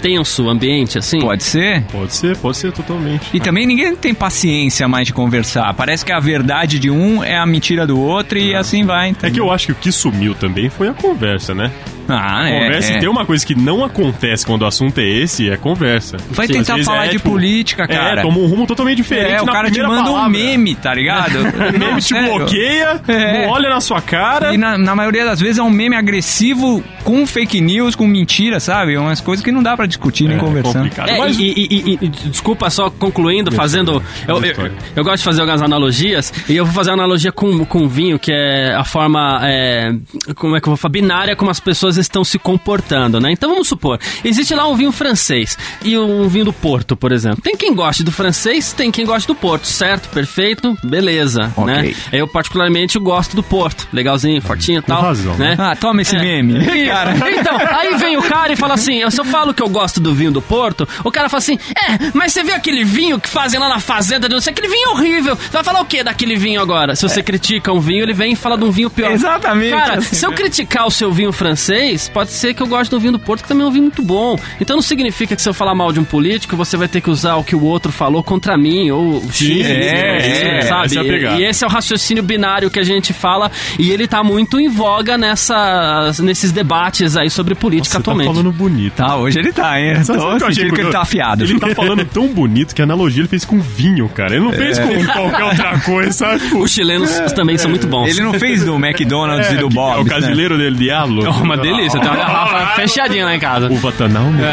tenso 0.00 0.44
o 0.44 0.50
ambiente, 0.50 0.96
assim? 0.98 1.18
Pode 1.18 1.42
ser? 1.42 1.82
Pode 1.90 2.14
ser, 2.14 2.36
pode 2.36 2.56
ser 2.56 2.70
totalmente. 2.72 3.26
E 3.34 3.40
também 3.40 3.66
ninguém 3.66 3.96
tem 3.96 4.14
paciência 4.14 4.86
mais 4.86 5.08
de 5.08 5.12
conversar. 5.12 5.74
Parece 5.74 6.04
que 6.04 6.12
a 6.12 6.20
verdade 6.20 6.78
de 6.78 6.90
um 6.90 7.24
é 7.24 7.36
a 7.36 7.44
mentira 7.44 7.86
do 7.86 7.98
outro 7.98 8.38
e 8.38 8.54
assim 8.54 8.84
vai. 8.84 9.16
É 9.22 9.30
que 9.30 9.40
eu 9.40 9.50
acho 9.50 9.66
que 9.66 9.72
o 9.72 9.74
que 9.74 9.90
sumiu 9.90 10.34
também 10.34 10.68
foi 10.76 10.88
a 10.88 10.94
conversa, 10.94 11.54
né? 11.54 11.72
Ah, 12.08 12.48
é. 12.48 12.60
Conversa 12.64 12.92
é. 12.92 12.96
e 12.96 13.00
tem 13.00 13.08
uma 13.08 13.24
coisa 13.24 13.44
que 13.46 13.54
não 13.54 13.84
acontece 13.84 14.44
quando 14.46 14.62
o 14.62 14.66
assunto 14.66 14.98
é 14.98 15.04
esse, 15.04 15.48
é 15.50 15.56
conversa. 15.56 16.16
Vai 16.30 16.46
Sim, 16.46 16.54
tentar 16.54 16.82
falar 16.84 17.04
é, 17.04 17.08
de 17.08 17.12
tipo, 17.18 17.30
política, 17.30 17.86
cara. 17.86 18.20
É, 18.20 18.22
toma 18.22 18.38
um 18.38 18.46
rumo 18.46 18.66
totalmente 18.66 18.96
diferente 18.98 19.32
É, 19.32 19.42
o 19.42 19.46
na 19.46 19.52
cara 19.52 19.70
te 19.70 19.80
manda 19.82 20.10
um 20.10 20.14
palavra. 20.14 20.28
meme, 20.30 20.74
tá 20.74 20.94
ligado? 20.94 21.36
O 21.66 21.72
meme 21.72 21.78
Não, 21.78 21.96
te 21.98 22.04
sério. 22.14 22.34
bloqueia, 22.34 23.00
É. 23.08 23.42
não 23.46 23.50
olha 23.52 23.68
na 23.68 23.80
sua 23.80 24.00
cara. 24.00 24.52
E 24.54 24.56
na, 24.56 24.76
na 24.78 24.94
maioria 24.94 25.24
das 25.24 25.40
vezes 25.40 25.58
é 25.58 25.62
um 25.62 25.70
meme 25.70 25.96
agressivo 25.96 26.82
com 27.04 27.26
fake 27.26 27.60
news, 27.60 27.94
com 27.94 28.06
mentira, 28.06 28.58
sabe? 28.60 28.96
Umas 28.96 29.20
coisas 29.20 29.44
que 29.44 29.50
não 29.52 29.62
dá 29.62 29.76
pra 29.76 29.86
discutir 29.86 30.26
nem 30.28 30.36
É 30.36 30.40
conversar. 30.40 30.72
complicado. 30.74 31.08
É, 31.08 31.18
Mas- 31.18 31.38
e, 31.38 31.44
e- 31.44 31.68
e- 31.92 31.98
e- 32.02 32.08
desculpa 32.08 32.68
só 32.70 32.90
concluindo, 32.90 33.50
fazendo. 33.52 34.02
Eu, 34.26 34.42
eu, 34.44 34.70
eu 34.96 35.04
gosto 35.04 35.18
de 35.18 35.24
fazer 35.24 35.40
algumas 35.40 35.62
analogias, 35.62 36.32
e 36.48 36.56
eu 36.56 36.64
vou 36.64 36.74
fazer 36.74 36.90
uma 36.90 36.96
analogia 37.04 37.32
com, 37.32 37.64
com 37.64 37.88
vinho, 37.88 38.18
que 38.18 38.32
é 38.32 38.74
a 38.74 38.84
forma. 38.84 39.40
é, 39.44 39.92
como 40.34 40.56
é 40.56 40.60
que 40.60 40.66
eu 40.68 40.70
vou 40.72 40.76
falar? 40.76 40.92
Binária 40.92 41.36
como 41.36 41.50
as 41.50 41.60
pessoas 41.60 41.95
estão 41.96 42.24
se 42.24 42.38
comportando, 42.38 43.20
né? 43.20 43.32
Então 43.32 43.50
vamos 43.50 43.68
supor, 43.68 43.98
existe 44.24 44.54
lá 44.54 44.66
um 44.68 44.74
vinho 44.74 44.92
francês 44.92 45.56
e 45.82 45.96
um 45.96 46.28
vinho 46.28 46.44
do 46.46 46.52
Porto, 46.52 46.96
por 46.96 47.12
exemplo. 47.12 47.40
Tem 47.42 47.56
quem 47.56 47.74
goste 47.74 48.02
do 48.02 48.12
francês, 48.12 48.72
tem 48.72 48.90
quem 48.90 49.06
goste 49.06 49.26
do 49.28 49.34
Porto, 49.34 49.66
certo? 49.66 50.08
Perfeito? 50.10 50.76
Beleza, 50.82 51.52
Ok. 51.56 51.64
né? 51.74 51.94
Eu, 52.12 52.26
particularmente, 52.28 52.98
gosto 52.98 53.34
do 53.36 53.42
Porto. 53.42 53.86
Legalzinho, 53.92 54.40
fortinho 54.42 54.78
e 54.78 54.82
tal. 54.82 55.00
razão, 55.02 55.36
né? 55.36 55.54
Ah, 55.58 55.74
toma 55.76 56.02
esse 56.02 56.16
É. 56.16 56.20
meme. 56.20 56.64
Cara, 56.86 57.14
então, 57.30 57.56
aí 57.58 57.96
vem 57.96 58.16
o 58.16 58.22
cara 58.22 58.52
e 58.52 58.56
fala 58.56 58.74
assim: 58.74 59.08
se 59.10 59.20
eu 59.20 59.24
falo 59.24 59.52
que 59.54 59.62
eu 59.62 59.68
gosto 59.68 60.00
do 60.00 60.14
vinho 60.14 60.30
do 60.32 60.42
Porto, 60.42 60.88
o 61.04 61.10
cara 61.10 61.28
fala 61.28 61.38
assim: 61.38 61.58
é, 61.76 62.10
mas 62.14 62.32
você 62.32 62.42
viu 62.42 62.54
aquele 62.54 62.84
vinho 62.84 63.18
que 63.20 63.28
fazem 63.28 63.58
lá 63.60 63.68
na 63.68 63.80
fazenda 63.80 64.28
de 64.28 64.34
não 64.34 64.40
sei, 64.40 64.52
aquele 64.52 64.68
vinho 64.68 64.88
é 64.88 64.92
horrível. 64.92 65.36
Você 65.36 65.50
vai 65.50 65.64
falar 65.64 65.80
o 65.80 65.84
que 65.84 66.02
daquele 66.02 66.36
vinho 66.36 66.60
agora? 66.60 66.94
Se 66.96 67.02
você 67.08 67.22
critica 67.22 67.72
um 67.72 67.80
vinho, 67.80 68.02
ele 68.02 68.12
vem 68.12 68.32
e 68.32 68.36
fala 68.36 68.56
de 68.56 68.64
um 68.64 68.70
vinho 68.70 68.88
pior. 68.90 69.10
Exatamente, 69.10 69.70
Cara, 69.70 69.98
assim. 69.98 70.16
se 70.16 70.24
eu 70.26 70.32
criticar 70.32 70.86
o 70.86 70.90
seu 70.90 71.12
vinho 71.12 71.32
francês, 71.32 71.85
pode 72.12 72.30
ser 72.30 72.54
que 72.54 72.62
eu 72.62 72.66
goste 72.66 72.90
do 72.90 72.98
vinho 72.98 73.12
do 73.12 73.18
Porto, 73.18 73.42
que 73.42 73.48
também 73.48 73.64
é 73.64 73.68
um 73.68 73.70
vinho 73.70 73.84
muito 73.84 74.02
bom. 74.02 74.38
Então 74.60 74.76
não 74.76 74.82
significa 74.82 75.36
que 75.36 75.42
se 75.42 75.48
eu 75.48 75.54
falar 75.54 75.74
mal 75.74 75.92
de 75.92 76.00
um 76.00 76.04
político, 76.04 76.56
você 76.56 76.76
vai 76.76 76.88
ter 76.88 77.00
que 77.00 77.10
usar 77.10 77.36
o 77.36 77.44
que 77.44 77.54
o 77.54 77.62
outro 77.62 77.92
falou 77.92 78.22
contra 78.22 78.56
mim, 78.56 78.90
ou 78.90 79.18
o 79.18 79.32
X, 79.32 79.64
é, 79.64 80.16
Y, 80.18 80.58
é, 80.58 80.62
sabe? 80.62 80.98
é 80.98 81.38
e 81.38 81.44
esse 81.44 81.64
é 81.64 81.66
o 81.66 81.70
raciocínio 81.70 82.22
binário 82.22 82.70
que 82.70 82.78
a 82.78 82.84
gente 82.84 83.12
fala, 83.12 83.50
e 83.78 83.90
ele 83.90 84.06
tá 84.06 84.22
muito 84.22 84.58
em 84.58 84.68
voga 84.68 85.16
nessa, 85.16 86.12
nesses 86.20 86.52
debates 86.52 87.16
aí 87.16 87.30
sobre 87.30 87.54
política 87.54 87.92
Você 87.92 87.92
tá 87.94 87.98
atualmente. 88.00 88.28
falando 88.28 88.52
bonito. 88.52 88.94
Tá, 88.94 89.16
hoje 89.16 89.38
ele 89.38 89.52
tá, 89.52 89.80
hein? 89.80 89.94
O 90.00 90.06
Tô 90.06 90.46
achei 90.46 90.54
sentindo 90.54 90.74
que 90.74 90.80
ele 90.80 90.90
tá 90.90 91.02
afiado. 91.02 91.44
Ele 91.44 91.58
tá 91.58 91.74
falando 91.74 92.04
tão 92.12 92.28
bonito 92.28 92.74
que 92.74 92.80
a 92.80 92.84
analogia 92.84 93.20
ele 93.20 93.28
fez 93.28 93.44
com 93.44 93.60
vinho, 93.60 94.08
cara. 94.08 94.34
Ele 94.34 94.44
não 94.44 94.52
fez 94.52 94.78
com 94.78 95.06
qualquer 95.06 95.44
outra 95.44 95.78
coisa, 95.80 96.12
sabe? 96.12 96.42
Os 96.54 96.70
chilenos 96.70 97.10
também 97.32 97.58
são 97.58 97.70
muito 97.70 97.86
bons. 97.86 98.08
Ele 98.08 98.22
não 98.22 98.34
fez 98.34 98.64
do 98.64 98.74
McDonald's 98.82 99.50
e 99.52 99.56
do 99.56 99.68
Bob. 99.68 99.98
É 99.98 100.00
o 100.00 100.04
casileiro 100.04 100.56
dele, 100.56 100.76
Diablo. 100.76 101.24
É 101.24 101.28
uma 101.28 101.56
delícia, 101.76 102.00
tem 102.00 102.08
uma 102.08 102.16
garrafa 102.16 102.66
fechadinha 102.76 103.24
lá 103.24 103.34
em 103.34 103.40
casa. 103.40 103.66
O 103.70 103.76
Vatanal, 103.76 104.24
meu. 104.30 104.46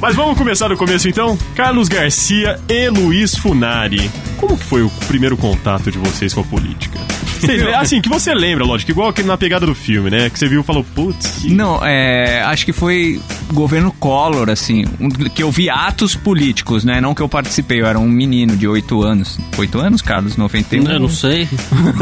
Mas 0.00 0.14
vamos 0.14 0.36
começar 0.36 0.68
do 0.68 0.76
começo 0.76 1.08
então? 1.08 1.36
Carlos 1.54 1.88
Garcia 1.88 2.60
e 2.68 2.88
Luiz 2.90 3.36
Funari. 3.36 4.10
Como 4.36 4.56
que 4.58 4.64
foi 4.64 4.82
o 4.82 4.90
primeiro 5.08 5.34
contato 5.36 5.90
de 5.90 5.96
vocês 5.98 6.34
com 6.34 6.40
a 6.40 6.44
política? 6.44 6.98
Vocês, 7.40 7.62
assim, 7.74 8.00
que 8.02 8.08
você 8.08 8.34
lembra, 8.34 8.64
lógico, 8.64 8.90
igual 8.90 9.08
aquele 9.08 9.28
na 9.28 9.36
pegada 9.38 9.64
do 9.66 9.74
filme, 9.74 10.10
né? 10.10 10.28
Que 10.28 10.38
você 10.38 10.46
viu 10.46 10.60
e 10.60 10.64
falou, 10.64 10.84
putz, 10.94 11.40
que- 11.42 11.50
Não, 11.50 11.84
é, 11.84 12.42
acho 12.42 12.66
que 12.66 12.72
foi 12.72 13.20
governo 13.52 13.92
Collor, 13.92 14.50
assim, 14.50 14.84
um- 15.00 15.08
que 15.08 15.42
eu 15.42 15.50
vi 15.50 15.68
atos 15.70 16.14
políticos, 16.16 16.84
né? 16.84 17.00
Não 17.00 17.14
que 17.14 17.22
eu 17.22 17.28
participei, 17.28 17.80
eu 17.80 17.86
era 17.86 17.98
um 17.98 18.08
menino 18.08 18.56
de 18.56 18.66
8 18.66 19.02
anos. 19.02 19.38
8 19.56 19.78
anos, 19.78 20.02
Carlos? 20.02 20.36
91? 20.36 20.90
Eu 20.90 21.00
não 21.00 21.08
sei. 21.08 21.48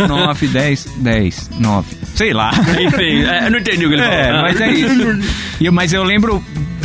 9, 0.09 0.47
10, 0.47 0.87
10, 0.99 1.51
9. 1.59 1.97
Sei 2.15 2.33
lá. 2.33 2.51
Enfim, 2.81 3.25
é, 3.25 3.47
eu 3.47 3.51
não 3.51 3.59
entendi 3.59 3.85
o 3.87 3.89
que 3.89 3.95
ele 3.95 4.03
falou. 4.03 4.17
É, 4.19 4.43
mas 4.43 4.61
é 4.61 4.71
isso. 4.73 5.33
E, 5.61 5.71
mas 5.71 5.93
eu 5.93 6.03
lembro 6.05 6.43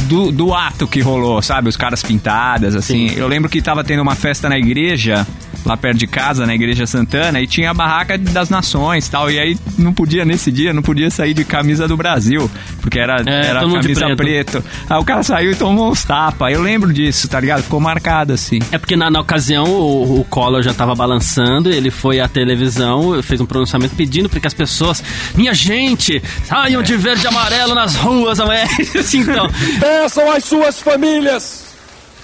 do, 0.08 0.32
do 0.32 0.54
ato 0.54 0.88
que 0.88 1.02
rolou, 1.02 1.42
sabe? 1.42 1.70
Os 1.70 1.78
caras 1.78 2.02
pintadas, 2.02 2.76
assim. 2.76 3.12
Eu 3.16 3.28
lembro 3.28 3.50
que 3.50 3.62
tava 3.62 3.84
tendo 3.84 4.02
uma 4.02 4.16
festa 4.16 4.48
na 4.50 4.58
igreja 4.58 5.26
lá 5.68 5.78
perto 5.78 5.98
de 5.98 6.08
casa, 6.08 6.46
na 6.46 6.56
Igreja 6.56 6.86
Santana, 6.88 7.42
e 7.42 7.48
tinha 7.48 7.72
a 7.72 7.74
barraca 7.74 8.18
das 8.18 8.50
nações 8.50 9.08
tal. 9.08 9.30
E 9.30 9.40
aí 9.40 9.58
não 9.78 9.94
podia, 9.94 10.26
nesse 10.26 10.52
dia, 10.52 10.74
não 10.74 10.82
podia 10.82 11.10
sair 11.10 11.34
de 11.34 11.44
camisa 11.44 11.88
do 11.88 11.98
Brasil, 11.98 12.50
porque 12.82 13.00
era, 13.00 13.22
É, 13.26 13.48
era 13.48 13.60
camisa 13.62 14.16
preto. 14.16 14.64
Aí 14.90 14.98
o 14.98 15.04
cara 15.04 15.24
saiu 15.24 15.52
e 15.52 15.56
tomou 15.56 15.92
uns 15.92 16.04
tapas. 16.04 16.54
Eu 16.54 16.62
lembro 16.62 16.92
disso, 16.94 17.28
tá 17.28 17.40
ligado? 17.40 17.64
Ficou 17.64 17.80
marcado 17.80 18.34
assim. 18.34 18.60
É 18.72 18.78
porque 18.78 18.96
na, 18.96 19.10
na 19.12 19.20
ocasião 19.20 19.66
o, 19.66 20.22
o 20.22 20.24
Collor 20.26 20.62
já 20.62 20.74
tava 20.74 20.96
balançando, 20.96 21.70
ele 21.70 21.92
foi 21.92 22.20
à 22.20 22.28
televisão, 22.28 23.22
fez 23.22 23.42
um 23.42 23.46
pronunciamento 23.46 23.96
pedindo 23.96 24.30
para 24.30 24.40
que 24.40 24.48
as 24.48 24.54
pessoas, 24.54 25.04
minha 25.36 25.54
gente, 25.54 26.22
saiam 26.46 26.82
de 26.82 26.96
verde 26.96 27.26
e 27.26 27.28
amarelo 27.28 27.76
nas 27.76 27.96
ruas 27.96 28.40
amanhã. 28.40 28.66
Assim, 28.98 29.20
então, 29.20 29.50
Peçam 29.80 30.32
às 30.32 30.44
suas 30.44 30.80
famílias 30.80 31.66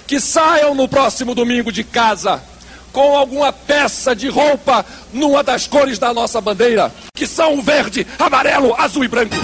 que 0.06 0.20
saiam 0.20 0.74
no 0.74 0.88
próximo 0.88 1.34
domingo 1.34 1.72
de 1.72 1.82
casa 1.82 2.42
com 2.94 3.16
alguma 3.16 3.52
peça 3.52 4.14
de 4.14 4.28
roupa 4.28 4.86
numa 5.12 5.42
das 5.42 5.66
cores 5.66 5.98
da 5.98 6.14
nossa 6.14 6.40
bandeira, 6.40 6.90
que 7.12 7.26
são 7.26 7.58
o 7.58 7.62
verde, 7.62 8.06
amarelo, 8.18 8.72
azul 8.80 9.04
e 9.04 9.08
branco. 9.08 9.34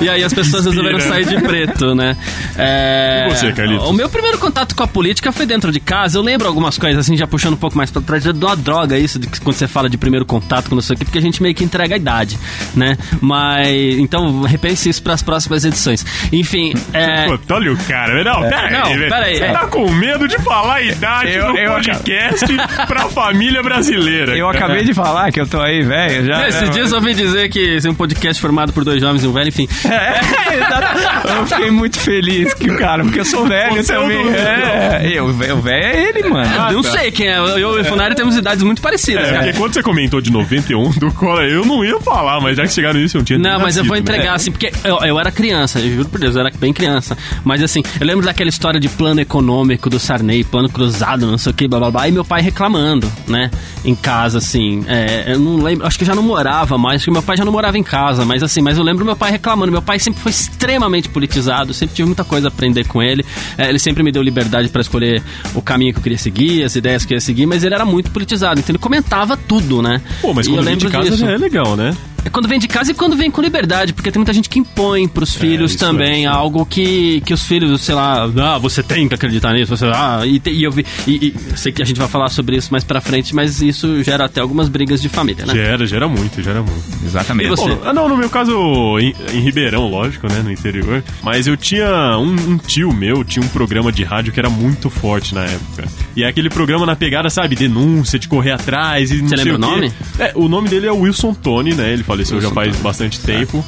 E 0.00 0.08
aí 0.08 0.22
as 0.24 0.32
pessoas 0.34 0.66
Inspira. 0.66 0.88
resolveram 0.88 1.00
sair 1.00 1.24
de 1.26 1.40
preto, 1.40 1.94
né? 1.94 2.16
É... 2.58 3.26
E 3.28 3.34
você, 3.34 3.52
Carlitos? 3.52 3.88
O 3.88 3.92
meu 3.92 4.08
primeiro 4.08 4.38
contato 4.38 4.74
com 4.74 4.82
a 4.82 4.86
política 4.86 5.32
foi 5.32 5.46
dentro 5.46 5.70
de 5.72 5.80
casa. 5.80 6.18
Eu 6.18 6.22
lembro 6.22 6.46
algumas 6.46 6.76
coisas, 6.76 6.98
assim, 7.04 7.16
já 7.16 7.26
puxando 7.26 7.54
um 7.54 7.58
pouco 7.58 7.76
mais 7.76 7.90
pra 7.90 8.02
trás, 8.02 8.22
de 8.22 8.30
uma 8.30 8.56
droga 8.56 8.98
isso, 8.98 9.18
de 9.18 9.26
que 9.28 9.40
quando 9.40 9.56
você 9.56 9.66
fala 9.68 9.88
de 9.88 9.96
primeiro 9.96 10.24
contato 10.26 10.68
com 10.68 10.74
não 10.74 10.82
sei 10.82 10.94
o 10.94 10.98
quê, 10.98 11.04
porque 11.04 11.18
a 11.18 11.22
gente 11.22 11.42
meio 11.42 11.54
que 11.54 11.64
entrega 11.64 11.94
a 11.94 11.98
idade, 11.98 12.38
né? 12.74 12.96
Mas, 13.20 13.98
então, 13.98 14.42
repense 14.42 14.88
isso 14.88 15.02
pras 15.02 15.22
próximas 15.22 15.64
edições. 15.64 16.04
Enfim, 16.32 16.74
é... 16.92 17.26
Pô, 17.26 17.38
olha 17.54 17.72
o 17.72 17.76
cara. 17.84 18.22
Não, 18.24 18.42
pera 18.42 18.70
Não, 18.70 18.86
aí, 18.86 18.96
velho. 18.98 19.10
pera 19.10 19.26
aí. 19.26 19.36
Você 19.38 19.46
tá 19.52 19.66
com 19.66 19.90
medo 19.90 20.28
de 20.28 20.38
falar 20.40 20.74
a 20.74 20.82
idade 20.82 21.30
Eu- 21.32 21.48
no 21.52 21.58
eu- 21.58 21.72
podcast 21.72 22.46
pra 22.86 23.08
família 23.08 23.62
brasileira. 23.62 24.36
Eu 24.36 24.48
acabei 24.48 24.84
de 24.84 24.92
falar 24.92 25.30
que 25.32 25.40
eu 25.40 25.46
tô 25.46 25.60
aí, 25.60 25.82
velho. 25.82 26.26
Já, 26.26 26.48
Esses 26.48 26.70
dias 26.70 26.90
eu 26.90 26.98
ouvi 26.98 27.14
dizer 27.14 27.48
que 27.48 27.78
é 27.84 27.88
um 27.90 27.94
podcast 27.94 28.40
formado 28.40 28.72
por 28.72 28.84
dois 28.84 29.00
jovens 29.00 29.22
e 29.24 29.26
um 29.26 29.32
velho, 29.32 29.48
enfim. 29.48 29.68
É, 29.94 30.56
exato. 30.56 31.28
eu 31.28 31.46
fiquei 31.46 31.70
muito 31.70 31.98
feliz 31.98 32.54
que 32.54 32.70
o 32.70 32.76
cara, 32.78 33.02
porque 33.04 33.20
eu 33.20 33.24
sou 33.24 33.46
velho 33.46 33.76
Você 33.82 33.92
é 33.92 33.98
o 33.98 34.02
também. 34.02 34.26
É, 34.34 35.10
eu, 35.14 35.26
o 35.26 35.32
velho 35.32 35.62
é 35.68 36.08
ele, 36.08 36.28
mano. 36.28 36.50
eu 36.70 36.74
não 36.74 36.82
sei 36.82 37.10
quem 37.10 37.28
é. 37.28 37.38
Eu 37.38 37.78
e 37.78 37.80
o 37.80 37.84
Funari 37.84 38.14
temos 38.14 38.36
idades 38.36 38.62
muito 38.62 38.80
parecidas, 38.82 39.28
É, 39.28 39.32
cara. 39.32 39.44
porque 39.44 39.58
quando 39.58 39.74
você 39.74 39.82
comentou 39.82 40.20
de 40.20 40.30
91 40.30 40.90
do 40.92 41.12
Cola, 41.12 41.42
eu 41.44 41.64
não 41.64 41.84
ia 41.84 41.98
falar, 42.00 42.40
mas 42.40 42.56
já 42.56 42.64
que 42.64 42.72
chegaram 42.72 42.98
nisso, 43.00 43.16
eu 43.16 43.20
não 43.20 43.24
tinha 43.24 43.38
Não, 43.38 43.58
mas 43.60 43.76
eu 43.76 43.84
vou 43.84 43.94
né? 43.94 44.00
entregar, 44.00 44.34
assim, 44.34 44.50
porque 44.50 44.72
eu, 44.84 44.98
eu 45.04 45.18
era 45.20 45.30
criança, 45.30 45.78
eu 45.80 45.94
juro 45.96 46.08
por 46.08 46.18
Deus, 46.20 46.34
eu 46.34 46.40
era 46.46 46.50
bem 46.58 46.72
criança. 46.72 47.16
Mas 47.44 47.62
assim, 47.62 47.82
eu 48.00 48.06
lembro 48.06 48.24
daquela 48.24 48.48
história 48.50 48.78
de 48.80 48.88
plano 48.88 49.20
econômico 49.20 49.88
do 49.90 49.98
Sarney, 49.98 50.44
plano 50.44 50.68
cruzado, 50.68 51.26
não 51.26 51.38
sei 51.38 51.52
o 51.52 51.54
que, 51.54 51.66
blá 51.68 51.78
blá 51.78 51.90
blá, 51.90 52.08
e 52.08 52.12
meu 52.12 52.24
pai 52.24 52.42
reclamando, 52.42 53.10
né? 53.26 53.50
Em 53.84 53.94
casa, 53.94 54.38
assim. 54.38 54.84
É, 54.88 55.32
eu 55.32 55.38
não 55.38 55.62
lembro, 55.62 55.86
acho 55.86 55.96
que 55.98 56.04
eu 56.04 56.08
já 56.08 56.14
não 56.14 56.22
morava 56.22 56.76
mais, 56.78 56.96
acho 56.96 57.04
que 57.06 57.10
meu 57.10 57.22
pai 57.22 57.36
já 57.36 57.44
não 57.44 57.52
morava 57.52 57.76
em 57.78 57.82
casa, 57.82 58.24
mas 58.24 58.42
assim, 58.42 58.62
mas 58.62 58.76
eu 58.78 58.84
lembro 58.84 59.04
meu 59.04 59.16
pai 59.16 59.30
reclamando. 59.30 59.73
Meu 59.74 59.82
pai 59.82 59.98
sempre 59.98 60.20
foi 60.22 60.30
extremamente 60.30 61.08
politizado, 61.08 61.74
sempre 61.74 61.96
tive 61.96 62.06
muita 62.06 62.22
coisa 62.22 62.46
a 62.46 62.48
aprender 62.48 62.86
com 62.86 63.02
ele. 63.02 63.24
É, 63.58 63.68
ele 63.68 63.78
sempre 63.80 64.04
me 64.04 64.12
deu 64.12 64.22
liberdade 64.22 64.68
pra 64.68 64.80
escolher 64.80 65.20
o 65.52 65.60
caminho 65.60 65.92
que 65.92 65.98
eu 65.98 66.02
queria 66.02 66.16
seguir, 66.18 66.62
as 66.62 66.76
ideias 66.76 67.04
que 67.04 67.12
eu 67.12 67.16
ia 67.16 67.20
seguir, 67.20 67.44
mas 67.46 67.64
ele 67.64 67.74
era 67.74 67.84
muito 67.84 68.10
politizado, 68.12 68.60
então 68.60 68.70
ele 68.72 68.78
comentava 68.78 69.36
tudo, 69.36 69.82
né? 69.82 70.00
Pô, 70.20 70.32
mas 70.32 70.46
E 70.46 70.50
quando 70.50 70.58
eu 70.58 70.64
vem 70.64 70.76
de 70.76 70.84
lembro 70.86 70.98
casa 70.98 71.10
disso. 71.10 71.24
já 71.26 71.32
é 71.32 71.36
legal, 71.36 71.74
né? 71.76 71.92
É 72.24 72.30
quando 72.30 72.48
vem 72.48 72.58
de 72.58 72.66
casa 72.66 72.90
e 72.90 72.94
quando 72.94 73.16
vem 73.16 73.30
com 73.30 73.42
liberdade, 73.42 73.92
porque 73.92 74.10
tem 74.10 74.18
muita 74.18 74.32
gente 74.32 74.48
que 74.48 74.58
impõe 74.58 75.06
pros 75.06 75.34
filhos 75.34 75.76
também 75.76 76.14
é, 76.14 76.18
isso 76.20 76.28
é. 76.28 76.36
algo 76.36 76.64
que, 76.64 77.20
que 77.22 77.34
os 77.34 77.42
filhos, 77.42 77.80
sei 77.82 77.94
lá, 77.94 78.24
ah, 78.24 78.58
você 78.58 78.82
tem 78.82 79.06
que 79.08 79.14
acreditar 79.14 79.52
nisso, 79.52 79.76
você, 79.76 79.86
ah, 79.86 80.22
e, 80.24 80.38
te- 80.40 80.50
e 80.50 80.62
eu 80.64 80.70
vi, 80.72 80.86
e, 81.06 81.34
e 81.52 81.56
sei 81.58 81.70
que 81.72 81.82
a 81.82 81.84
gente 81.84 81.98
vai 81.98 82.08
falar 82.08 82.28
sobre 82.30 82.56
isso 82.56 82.68
mais 82.70 82.82
pra 82.84 83.00
frente, 83.00 83.34
mas 83.34 83.60
isso 83.60 84.02
gera 84.02 84.24
até 84.24 84.40
algumas 84.40 84.68
brigas 84.68 85.02
de 85.02 85.08
família, 85.08 85.44
né? 85.44 85.52
Gera, 85.54 85.86
gera 85.86 86.08
muito, 86.08 86.42
gera 86.42 86.62
muito. 86.62 86.82
Exatamente. 87.04 87.46
E 87.46 87.50
você? 87.50 87.78
Ah, 87.84 87.92
não, 87.92 88.08
no 88.08 88.16
meu 88.16 88.30
caso, 88.30 88.54
em, 88.98 89.14
em 89.32 89.40
Ribeirão, 89.40 89.88
lógico, 89.88 90.26
né, 90.32 90.40
no 90.42 90.50
interior. 90.50 91.02
Mas 91.22 91.46
eu 91.46 91.56
tinha 91.56 92.16
um, 92.18 92.32
um 92.52 92.56
tio 92.58 92.92
meu, 92.92 93.22
tinha 93.24 93.44
um 93.44 93.48
programa 93.48 93.92
de 93.92 94.02
rádio 94.02 94.32
que 94.32 94.40
era 94.40 94.48
muito 94.50 94.88
forte 94.88 95.34
na 95.34 95.44
época. 95.44 95.84
E 96.16 96.22
é 96.22 96.28
aquele 96.28 96.48
programa 96.48 96.86
na 96.86 96.96
pegada, 96.96 97.28
sabe, 97.28 97.54
denúncia, 97.56 98.18
de 98.18 98.28
correr 98.28 98.52
atrás 98.52 99.10
e 99.10 99.16
não 99.20 99.28
Você 99.28 99.36
sei 99.36 99.44
lembra 99.52 99.68
o 99.68 99.70
nome? 99.70 99.92
É, 100.18 100.32
o 100.34 100.48
nome 100.48 100.68
dele 100.68 100.86
é 100.86 100.92
Wilson 100.92 101.34
Tony, 101.34 101.74
né? 101.74 101.92
Ele 101.92 102.02
faleceu 102.14 102.40
já 102.40 102.50
faz 102.50 102.76
bastante 102.76 103.20
tempo. 103.20 103.64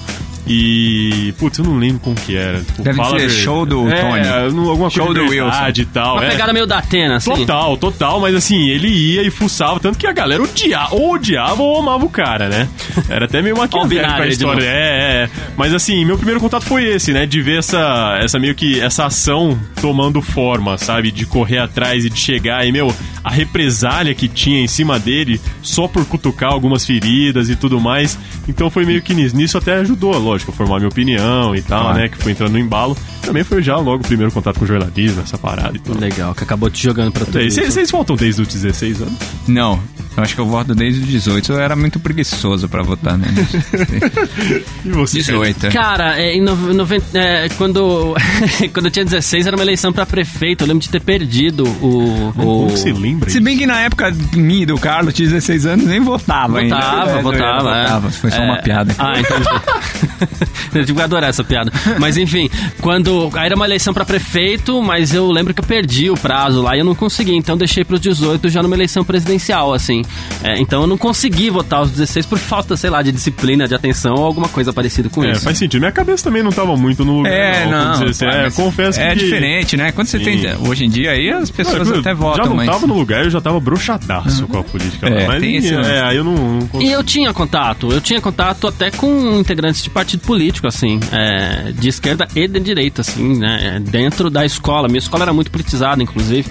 E, 0.46 1.34
putz, 1.38 1.58
eu 1.58 1.64
não 1.64 1.76
lembro 1.76 1.98
como 1.98 2.14
que 2.14 2.36
era. 2.36 2.60
Tipo, 2.60 2.82
Deve 2.82 2.96
fala 2.96 3.18
ser 3.18 3.30
show 3.30 3.66
do 3.66 3.88
é, 3.90 4.00
Tony. 4.00 4.68
alguma 4.68 4.88
Show 4.88 5.06
coisa 5.06 5.22
do 5.22 5.28
verdade 5.28 5.82
e 5.82 5.86
tal. 5.86 6.14
Uma 6.14 6.24
é. 6.24 6.30
pegada 6.30 6.52
meio 6.52 6.66
da 6.66 6.78
Atena, 6.78 7.16
assim. 7.16 7.34
Total, 7.34 7.76
total, 7.76 8.20
mas 8.20 8.34
assim, 8.34 8.68
ele 8.68 8.88
ia 8.88 9.22
e 9.22 9.30
fuçava, 9.30 9.80
tanto 9.80 9.98
que 9.98 10.06
a 10.06 10.12
galera 10.12 10.42
odiava, 10.42 10.94
ou 10.94 11.14
odiava 11.14 11.60
ou 11.60 11.80
amava 11.80 12.04
o 12.04 12.08
cara, 12.08 12.48
né? 12.48 12.68
Era 13.08 13.24
até 13.24 13.42
meio 13.42 13.56
maquiavélico 13.58 14.22
a 14.22 14.26
história. 14.28 14.60
novo. 14.60 14.66
É, 14.66 15.24
é. 15.24 15.30
Mas 15.56 15.74
assim, 15.74 16.04
meu 16.04 16.16
primeiro 16.16 16.40
contato 16.40 16.64
foi 16.64 16.84
esse, 16.84 17.12
né? 17.12 17.26
De 17.26 17.42
ver 17.42 17.58
essa, 17.58 18.18
essa 18.22 18.38
meio 18.38 18.54
que, 18.54 18.80
essa 18.80 19.06
ação 19.06 19.58
tomando 19.80 20.22
forma, 20.22 20.78
sabe? 20.78 21.10
De 21.10 21.26
correr 21.26 21.58
atrás 21.58 22.04
e 22.04 22.10
de 22.10 22.20
chegar 22.20 22.64
e, 22.66 22.70
meu, 22.70 22.94
a 23.24 23.30
represália 23.30 24.14
que 24.14 24.28
tinha 24.28 24.60
em 24.60 24.68
cima 24.68 24.98
dele, 25.00 25.40
só 25.60 25.88
por 25.88 26.04
cutucar 26.06 26.52
algumas 26.52 26.86
feridas 26.86 27.48
e 27.48 27.56
tudo 27.56 27.80
mais. 27.80 28.16
Então 28.48 28.70
foi 28.70 28.84
meio 28.84 29.02
que 29.02 29.14
nisso. 29.14 29.36
Nisso 29.36 29.58
até 29.58 29.74
ajudou, 29.76 30.16
lógico, 30.16 30.36
a 30.45 30.52
formar 30.52 30.76
minha 30.76 30.88
opinião 30.88 31.55
e 31.55 31.62
tal, 31.62 31.83
Claro. 31.83 31.99
né? 31.99 32.09
Que 32.09 32.16
foi 32.19 32.33
entrando 32.33 32.52
no 32.52 32.59
embalo. 32.59 32.97
Também 33.23 33.43
foi 33.45 33.62
já 33.62 33.76
logo 33.76 34.02
o 34.05 34.07
primeiro 34.07 34.33
contato 34.33 34.59
com 34.59 34.66
jornalismo, 34.66 35.23
essa 35.23 35.37
parada 35.38 35.76
e 35.76 35.81
tal. 35.81 35.97
Legal, 35.99 36.35
que 36.35 36.45
acabou 36.45 36.71
te 36.71 36.83
jogando 36.83 37.12
pra 37.12 37.25
tudo. 37.25 37.50
Vocês 37.50 37.90
voltam 37.90 38.14
desde 38.16 38.43
os 38.43 38.49
16 38.49 39.02
anos? 39.02 39.19
Não, 39.49 39.81
eu 40.16 40.23
acho 40.23 40.35
que 40.35 40.40
eu 40.40 40.46
voto 40.46 40.75
desde 40.75 41.00
os 41.02 41.06
18. 41.08 41.52
Eu 41.52 41.61
era 41.61 41.76
muito 41.76 41.99
preguiçoso 42.00 42.68
pra 42.68 42.82
votar, 42.82 43.16
né? 43.18 43.26
E 44.85 44.88
você? 44.90 45.18
18. 45.18 45.66
é. 45.66 45.70
Cara, 45.70 46.20
é, 46.20 46.35
em 46.35 46.40
nove- 46.42 46.73
noventa- 46.73 47.18
é, 47.18 47.49
quando, 47.56 48.14
quando 48.73 48.87
eu 48.87 48.90
tinha 48.90 49.04
16 49.04 49.46
era 49.46 49.56
uma 49.56 49.64
eleição 49.64 49.92
pra 49.92 50.06
prefeito, 50.06 50.62
eu 50.62 50.68
lembro 50.68 50.82
de 50.82 50.88
ter 50.90 51.00
perdido 51.00 51.64
o... 51.82 52.32
Como 52.37 52.64
o... 52.64 52.66
que 52.68 52.73
você 52.78 52.92
lembra 52.92 53.28
Se 53.30 53.40
bem 53.40 53.56
que 53.58 53.66
na 53.66 53.80
época 53.80 54.12
minha 54.35 54.62
e 54.62 54.66
do 54.66 54.78
Carlos, 54.78 55.12
tinha 55.14 55.28
16 55.28 55.66
anos, 55.66 55.87
nem 55.87 56.00
votava 56.00 56.61
ainda. 56.61 56.76
Votava, 56.76 57.11
É, 57.11 57.23
votava. 57.23 57.70
é. 57.76 57.82
votava. 57.82 58.11
Foi 58.11 58.30
só 58.30 58.42
uma 58.42 58.58
É. 58.58 58.62
piada. 58.62 58.94
Ah, 58.99 59.12
então. 59.18 59.37
eu 60.75 60.85
tive 60.85 60.94
que 60.99 61.02
adorar 61.02 61.30
essa 61.30 61.42
piada. 61.44 61.73
Mas 62.00 62.16
enfim, 62.16 62.49
quando. 62.80 63.30
Aí 63.35 63.46
era 63.46 63.56
uma 63.56 63.64
eleição 63.64 63.92
pra 63.92 64.04
prefeito, 64.04 64.80
mas 64.82 65.12
eu 65.14 65.30
lembro 65.30 65.52
que 65.52 65.61
eu 65.61 65.64
perdi 65.66 66.11
o 66.11 66.14
prazo 66.16 66.62
lá 66.62 66.76
e 66.76 66.80
eu 66.80 66.85
não 66.85 66.94
consegui. 66.94 67.35
Então 67.35 67.54
eu 67.54 67.58
deixei 67.58 67.85
pros 67.85 68.00
18 68.00 68.49
já 68.49 68.62
numa 68.62 68.75
eleição 68.76 69.04
presidencial, 69.04 69.73
assim. 69.75 70.02
É, 70.42 70.58
então 70.60 70.82
eu 70.82 70.86
não 70.86 70.98
consegui 70.98 71.50
votar 71.50 71.80
aos 71.80 71.90
16 71.90 72.26
por 72.26 72.38
falta, 72.38 72.76
sei 72.76 72.90
lá, 72.90 73.02
de 73.02 73.10
disciplina, 73.12 73.66
de 73.66 73.75
atenção 73.75 74.14
ou 74.14 74.25
alguma 74.25 74.48
coisa 74.48 74.72
parecida 74.72 75.08
com 75.08 75.25
É, 75.25 75.32
isso. 75.32 75.42
faz 75.42 75.58
sentido. 75.58 75.80
Minha 75.80 75.92
cabeça 75.92 76.25
também 76.25 76.42
não 76.42 76.52
tava 76.52 76.76
muito 76.76 77.04
no 77.04 77.18
lugar. 77.18 77.32
É, 77.32 77.66
não. 77.66 78.00
Pá, 78.00 78.26
é, 78.26 78.50
confesso 78.50 79.00
é 79.00 79.14
que. 79.14 79.25
diferente, 79.25 79.76
né? 79.76 79.92
Quando 79.92 80.06
você 80.08 80.18
Sim. 80.18 80.25
tem. 80.25 80.56
Hoje 80.68 80.84
em 80.84 80.88
dia 80.90 81.10
aí 81.12 81.30
as 81.30 81.50
pessoas 81.50 81.88
Cara, 81.88 82.00
até 82.00 82.12
eu 82.12 82.16
votam, 82.16 82.44
já 82.44 82.48
não 82.50 82.56
mas. 82.56 82.66
tava 82.68 82.86
no 82.86 82.94
lugar, 82.94 83.25
eu 83.25 83.30
já 83.30 83.40
tava 83.40 83.58
broxadaço 83.60 84.46
com 84.46 84.58
a 84.58 84.64
política. 84.64 85.08
É, 85.08 85.22
lá. 85.22 85.28
mas 85.28 85.40
tem 85.40 85.56
esse 85.56 85.75
é, 85.75 86.02
aí 86.02 86.16
eu 86.16 86.25
não, 86.25 86.34
não 86.72 86.82
E 86.82 86.90
eu 86.90 87.02
tinha 87.02 87.32
contato, 87.32 87.90
eu 87.90 88.00
tinha 88.00 88.20
contato 88.20 88.66
até 88.66 88.90
com 88.90 89.38
integrantes 89.38 89.82
de 89.82 89.90
partido 89.90 90.20
político, 90.20 90.66
assim, 90.66 91.00
é, 91.12 91.72
de 91.72 91.88
esquerda 91.88 92.26
e 92.34 92.46
de 92.46 92.60
direita, 92.60 93.00
assim, 93.00 93.38
né, 93.38 93.80
dentro 93.82 94.30
da 94.30 94.44
escola. 94.44 94.88
Minha 94.88 94.98
escola 94.98 95.25
era 95.25 95.32
muito 95.32 95.50
politizada, 95.50 96.02
inclusive, 96.02 96.46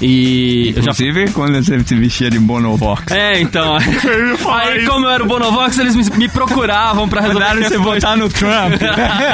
e 0.00 0.74
eu 0.76 0.82
já 0.82 0.92
Inclusive 0.92 1.32
quando 1.32 1.62
você 1.62 1.78
se 1.84 1.94
vestia 1.94 2.30
de 2.30 2.38
Bonovox. 2.38 3.12
É, 3.12 3.40
então. 3.40 3.76
Aí, 4.50 4.78
isso. 4.78 4.90
como 4.90 5.06
eu 5.06 5.10
era 5.10 5.22
o 5.22 5.26
Bonovox, 5.26 5.78
eles 5.78 5.94
me, 5.94 6.16
me 6.16 6.28
procuravam 6.28 7.08
pra 7.08 7.20
resolver 7.20 7.44
Mandaram 7.44 7.62
você 7.62 7.78
votar 7.78 8.16
no 8.16 8.28
Trump. 8.28 8.80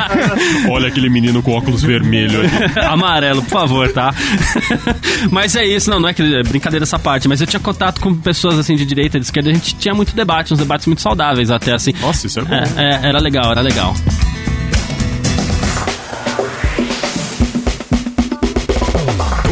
Olha 0.71 0.89
aquele 0.89 1.09
menino 1.09 1.43
com 1.43 1.53
óculos 1.53 1.83
vermelho 1.83 2.41
ali. 2.41 2.51
Amarelo, 2.87 3.43
por 3.43 3.51
favor, 3.51 3.93
tá? 3.93 4.15
mas 5.31 5.55
é 5.57 5.65
isso, 5.65 5.91
não, 5.91 6.01
não 6.01 6.09
é 6.09 6.15
que 6.15 6.23
é 6.23 6.43
brincadeira 6.43 6.85
essa 6.85 6.99
parte, 6.99 7.29
mas 7.29 7.41
eu 7.41 7.47
tinha 7.47 7.61
contato 7.61 8.01
com 8.01 8.15
pessoas 8.15 8.59
assim 8.59 8.77
de 8.77 8.85
direita 8.85 9.17
e 9.17 9.21
de 9.21 9.27
esquerda, 9.27 9.51
a 9.51 9.55
gente 9.55 9.75
tinha 9.77 9.95
muito 9.95 10.15
debate, 10.15 10.53
uns 10.53 10.59
debates 10.59 10.87
muito 10.87 11.03
saudáveis 11.03 11.51
até 11.51 11.73
assim. 11.73 11.93
Nossa, 12.01 12.27
isso 12.27 12.41
é 12.41 12.43
bom. 12.43 12.55
É, 12.55 12.65
é, 12.77 13.09
era 13.09 13.21
legal, 13.21 13.51
era 13.51 13.61
legal. 13.61 13.95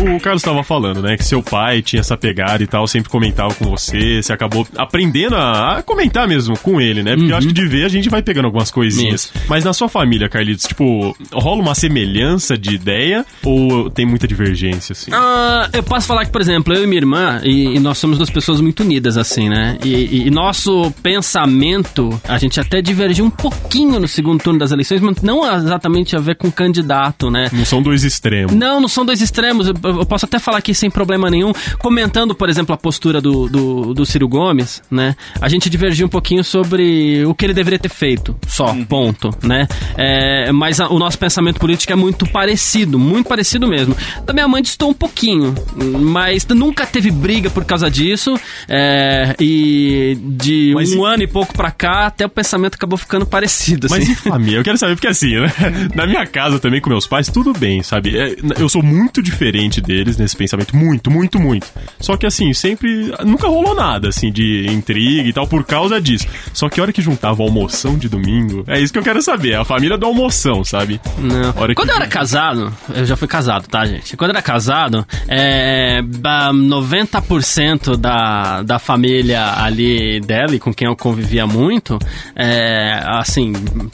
O 0.02 0.20
Carlos 0.20 0.42
estava 0.42 0.62
falando, 0.64 1.00
né, 1.02 1.16
que 1.16 1.24
seu 1.24 1.42
pai 1.42 1.80
tinha 1.82 2.00
essa 2.00 2.16
pegada 2.16 2.62
e 2.62 2.66
tal, 2.66 2.86
sempre 2.86 3.08
comentava 3.10 3.54
com 3.54 3.64
você, 3.66 4.22
você 4.22 4.32
acabou 4.32 4.66
aprendendo 4.76 5.36
a, 5.36 5.78
a 5.78 5.82
comentar 5.82 6.26
mesmo 6.28 6.58
com 6.58 6.80
ele, 6.80 7.02
né? 7.02 7.16
Porque 7.16 7.32
eu 7.32 7.36
acho 7.36 7.46
que 7.48 7.52
de 7.52 7.66
ver 7.66 7.84
a 7.84 7.88
gente 7.88 8.08
vai 8.08 8.22
pegando 8.22 8.46
algumas 8.46 8.70
coisinhas. 8.70 9.24
Isso. 9.24 9.32
Mas 9.48 9.64
na 9.64 9.72
sua 9.72 9.88
família, 9.88 10.28
Carlitos, 10.28 10.64
tipo, 10.66 11.16
rola 11.32 11.62
uma 11.62 11.74
semelhança 11.74 12.56
de 12.58 12.74
ideia 12.74 13.24
ou 13.44 13.90
tem 13.90 14.04
muita 14.06 14.26
divergência, 14.26 14.92
assim? 14.92 15.10
Ah, 15.14 15.68
eu 15.72 15.82
posso 15.82 16.06
falar 16.06 16.24
que, 16.24 16.30
por 16.32 16.40
exemplo, 16.40 16.72
eu 16.74 16.84
e 16.84 16.86
minha 16.86 16.98
irmã, 17.00 17.40
e, 17.44 17.76
e 17.76 17.80
nós 17.80 17.98
somos 17.98 18.18
duas 18.18 18.30
pessoas 18.30 18.60
muito 18.60 18.82
unidas, 18.82 19.16
assim, 19.16 19.48
né? 19.48 19.78
E, 19.84 19.94
e- 19.94 20.26
e 20.26 20.30
nosso 20.30 20.90
pensamento, 21.02 22.20
a 22.28 22.38
gente 22.38 22.58
até 22.60 22.82
divergiu 22.82 23.24
um 23.24 23.30
pouquinho 23.30 23.98
no 23.98 24.08
segundo 24.08 24.42
turno 24.42 24.58
das 24.58 24.70
eleições, 24.72 25.00
mas 25.00 25.22
não 25.22 25.50
exatamente 25.56 26.14
a 26.16 26.18
ver 26.20 26.36
com 26.36 26.50
candidato, 26.50 27.30
né? 27.30 27.48
Não 27.52 27.64
são 27.64 27.82
dois 27.82 28.04
extremos. 28.04 28.52
Não, 28.54 28.80
não 28.80 28.88
são 28.88 29.04
dois 29.04 29.20
extremos. 29.20 29.66
Eu, 29.68 29.74
eu 30.00 30.06
posso 30.06 30.24
até 30.26 30.38
falar 30.38 30.58
aqui 30.58 30.74
sem 30.74 30.90
problema 30.90 31.30
nenhum, 31.30 31.52
comentando, 31.78 32.34
por 32.34 32.48
exemplo, 32.48 32.74
a 32.74 32.78
postura 32.78 33.20
do, 33.20 33.48
do, 33.48 33.94
do 33.94 34.06
Ciro 34.06 34.28
Gomes, 34.28 34.82
né? 34.90 35.14
A 35.40 35.48
gente 35.48 35.68
divergiu 35.70 36.06
um 36.06 36.10
pouquinho 36.10 36.42
sobre 36.44 37.24
o 37.26 37.34
que 37.34 37.44
ele 37.46 37.54
deveria 37.54 37.78
ter 37.78 37.88
feito, 37.88 38.36
só, 38.46 38.74
ponto, 38.88 39.30
né? 39.42 39.66
É, 39.96 40.50
mas 40.52 40.80
a- 40.80 40.88
o 40.88 40.98
nosso 40.98 41.18
pensamento 41.18 41.58
político 41.60 41.92
é 41.92 41.96
muito 41.96 42.26
parecido, 42.26 42.98
muito 42.98 43.28
parecido 43.28 43.66
mesmo. 43.68 43.96
Da 44.24 44.32
minha 44.32 44.48
mãe 44.48 44.62
distou 44.62 44.90
um 44.90 44.94
pouquinho, 44.94 45.54
mas 46.00 46.46
nunca 46.48 46.86
teve 46.86 47.10
briga 47.10 47.50
por 47.50 47.64
causa 47.64 47.90
disso, 47.90 48.34
é, 48.68 49.34
e 49.40 50.16
de 50.22 50.72
Mas 50.74 50.92
um 50.92 51.02
e- 51.06 51.14
ano 51.14 51.22
e 51.22 51.26
pouco 51.26 51.52
pra 51.54 51.70
cá, 51.70 52.06
até 52.06 52.24
o 52.26 52.28
pensamento 52.28 52.74
acabou 52.74 52.96
ficando 52.96 53.26
parecido, 53.26 53.86
assim. 53.86 53.94
Mas 53.96 54.08
e 54.08 54.14
família? 54.14 54.58
Eu 54.58 54.64
quero 54.64 54.78
saber, 54.78 54.94
porque 54.94 55.08
assim, 55.08 55.38
né? 55.38 55.52
Na 55.94 56.06
minha 56.06 56.26
casa 56.26 56.58
também, 56.58 56.80
com 56.80 56.88
meus 56.90 57.06
pais, 57.06 57.28
tudo 57.28 57.52
bem, 57.52 57.82
sabe? 57.82 58.16
É, 58.16 58.36
Eu 58.58 58.68
sou 58.68 58.82
muito 58.82 59.22
diferente 59.22 59.80
deles 59.82 60.16
nesse 60.16 60.36
pensamento. 60.36 60.74
Muito, 60.76 61.10
muito, 61.10 61.38
muito. 61.38 61.66
Só 62.00 62.16
que 62.16 62.26
assim, 62.26 62.52
sempre. 62.54 63.12
Nunca 63.24 63.48
rolou 63.48 63.74
nada, 63.74 64.08
assim, 64.08 64.30
de 64.30 64.66
intriga 64.68 65.28
e 65.28 65.32
tal, 65.32 65.46
por 65.46 65.64
causa 65.64 66.00
disso. 66.00 66.26
Só 66.52 66.68
que 66.68 66.80
a 66.80 66.82
hora 66.84 66.92
que 66.92 67.02
juntava 67.02 67.42
a 67.42 67.46
almoção 67.46 67.96
de 67.98 68.08
domingo, 68.08 68.64
é 68.66 68.80
isso 68.80 68.92
que 68.92 68.98
eu 68.98 69.02
quero 69.02 69.20
saber. 69.22 69.54
A 69.56 69.64
família 69.64 69.98
do 69.98 70.06
almoção, 70.06 70.64
sabe? 70.64 71.00
Não. 71.18 71.50
Hora 71.56 71.68
que- 71.68 71.74
Quando 71.74 71.90
eu 71.90 71.96
era 71.96 72.06
casado, 72.06 72.72
eu 72.94 73.04
já 73.04 73.16
fui 73.16 73.28
casado, 73.28 73.66
tá, 73.68 73.84
gente? 73.84 74.16
Quando 74.16 74.30
eu 74.30 74.36
era 74.36 74.42
casado, 74.42 75.06
é, 75.28 76.00
ba- 76.02 76.52
90% 76.52 77.96
da, 77.96 78.62
da 78.62 78.78
família 78.78 79.54
ali 79.62 80.20
dela, 80.20 80.54
e 80.54 80.58
com 80.58 80.72
quem 80.72 80.86
eu 80.88 80.96
convivia 80.96 81.46
muito, 81.46 81.98
é, 82.36 83.00
assim, 83.04 83.52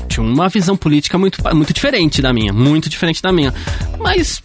tinha 0.09 0.25
uma 0.25 0.49
visão 0.49 0.77
política 0.77 1.17
muito, 1.19 1.39
muito 1.55 1.73
diferente 1.73 2.21
da 2.23 2.33
minha, 2.33 2.53
muito 2.53 2.89
diferente 2.89 3.23
da 3.23 3.33
minha. 3.33 3.53
Mas 3.99 4.43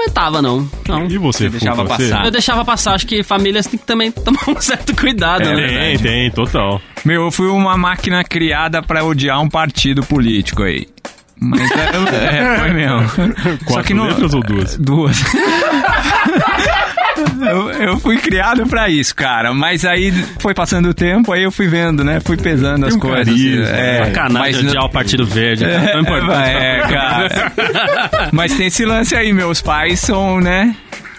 comentava, 0.00 0.40
não. 0.40 0.68
não. 0.88 1.06
E 1.06 1.18
você, 1.18 1.44
Você 1.44 1.50
deixava 1.50 1.82
Fuca, 1.82 1.96
você? 1.96 2.08
passar. 2.10 2.24
Eu 2.24 2.30
deixava 2.30 2.64
passar, 2.64 2.94
acho 2.94 3.06
que 3.06 3.22
famílias 3.22 3.66
têm 3.66 3.78
que 3.78 3.84
também 3.86 4.10
tomar 4.12 4.48
um 4.48 4.60
certo 4.60 4.94
cuidado, 4.96 5.42
É, 5.44 5.54
né? 5.54 5.68
tem, 5.68 5.98
tem, 5.98 6.30
total. 6.30 6.80
Meu, 7.04 7.22
eu 7.24 7.30
fui 7.30 7.48
uma 7.48 7.76
máquina 7.76 8.24
criada 8.24 8.82
pra 8.82 9.04
odiar 9.04 9.40
um 9.40 9.48
partido 9.48 10.02
político 10.02 10.62
aí. 10.62 10.86
Mas 11.42 11.70
é, 11.70 12.38
é, 12.38 12.58
foi 12.58 12.70
mesmo. 12.72 13.00
Quatro 13.64 14.04
letras 14.04 14.34
ou 14.34 14.42
duas? 14.42 14.76
Duas. 14.76 15.22
Eu, 17.40 17.70
eu 17.70 17.98
fui 17.98 18.18
criado 18.18 18.66
pra 18.66 18.88
isso, 18.88 19.14
cara. 19.14 19.52
Mas 19.52 19.84
aí 19.84 20.12
foi 20.38 20.54
passando 20.54 20.88
o 20.88 20.94
tempo, 20.94 21.32
aí 21.32 21.42
eu 21.42 21.50
fui 21.50 21.66
vendo, 21.68 22.04
né? 22.04 22.20
Fui 22.20 22.36
pesando 22.36 22.86
as 22.86 22.94
um 22.94 22.98
coisas. 22.98 23.26
carisma, 23.26 23.64
é, 23.66 24.04
Sacanagem 24.06 24.38
mas 24.38 24.58
de 24.58 24.68
odiar 24.68 24.84
o 24.84 24.90
Partido 24.90 25.26
Verde. 25.26 25.64
É, 25.70 25.92
tão 25.92 26.00
importante. 26.00 26.50
É, 26.50 26.80
cara. 26.80 27.52
Mas 28.32 28.54
tem 28.54 28.66
esse 28.66 28.84
lance 28.84 29.14
aí, 29.14 29.32
meus 29.32 29.60
pais 29.62 30.00
são, 30.00 30.40
né? 30.40 30.74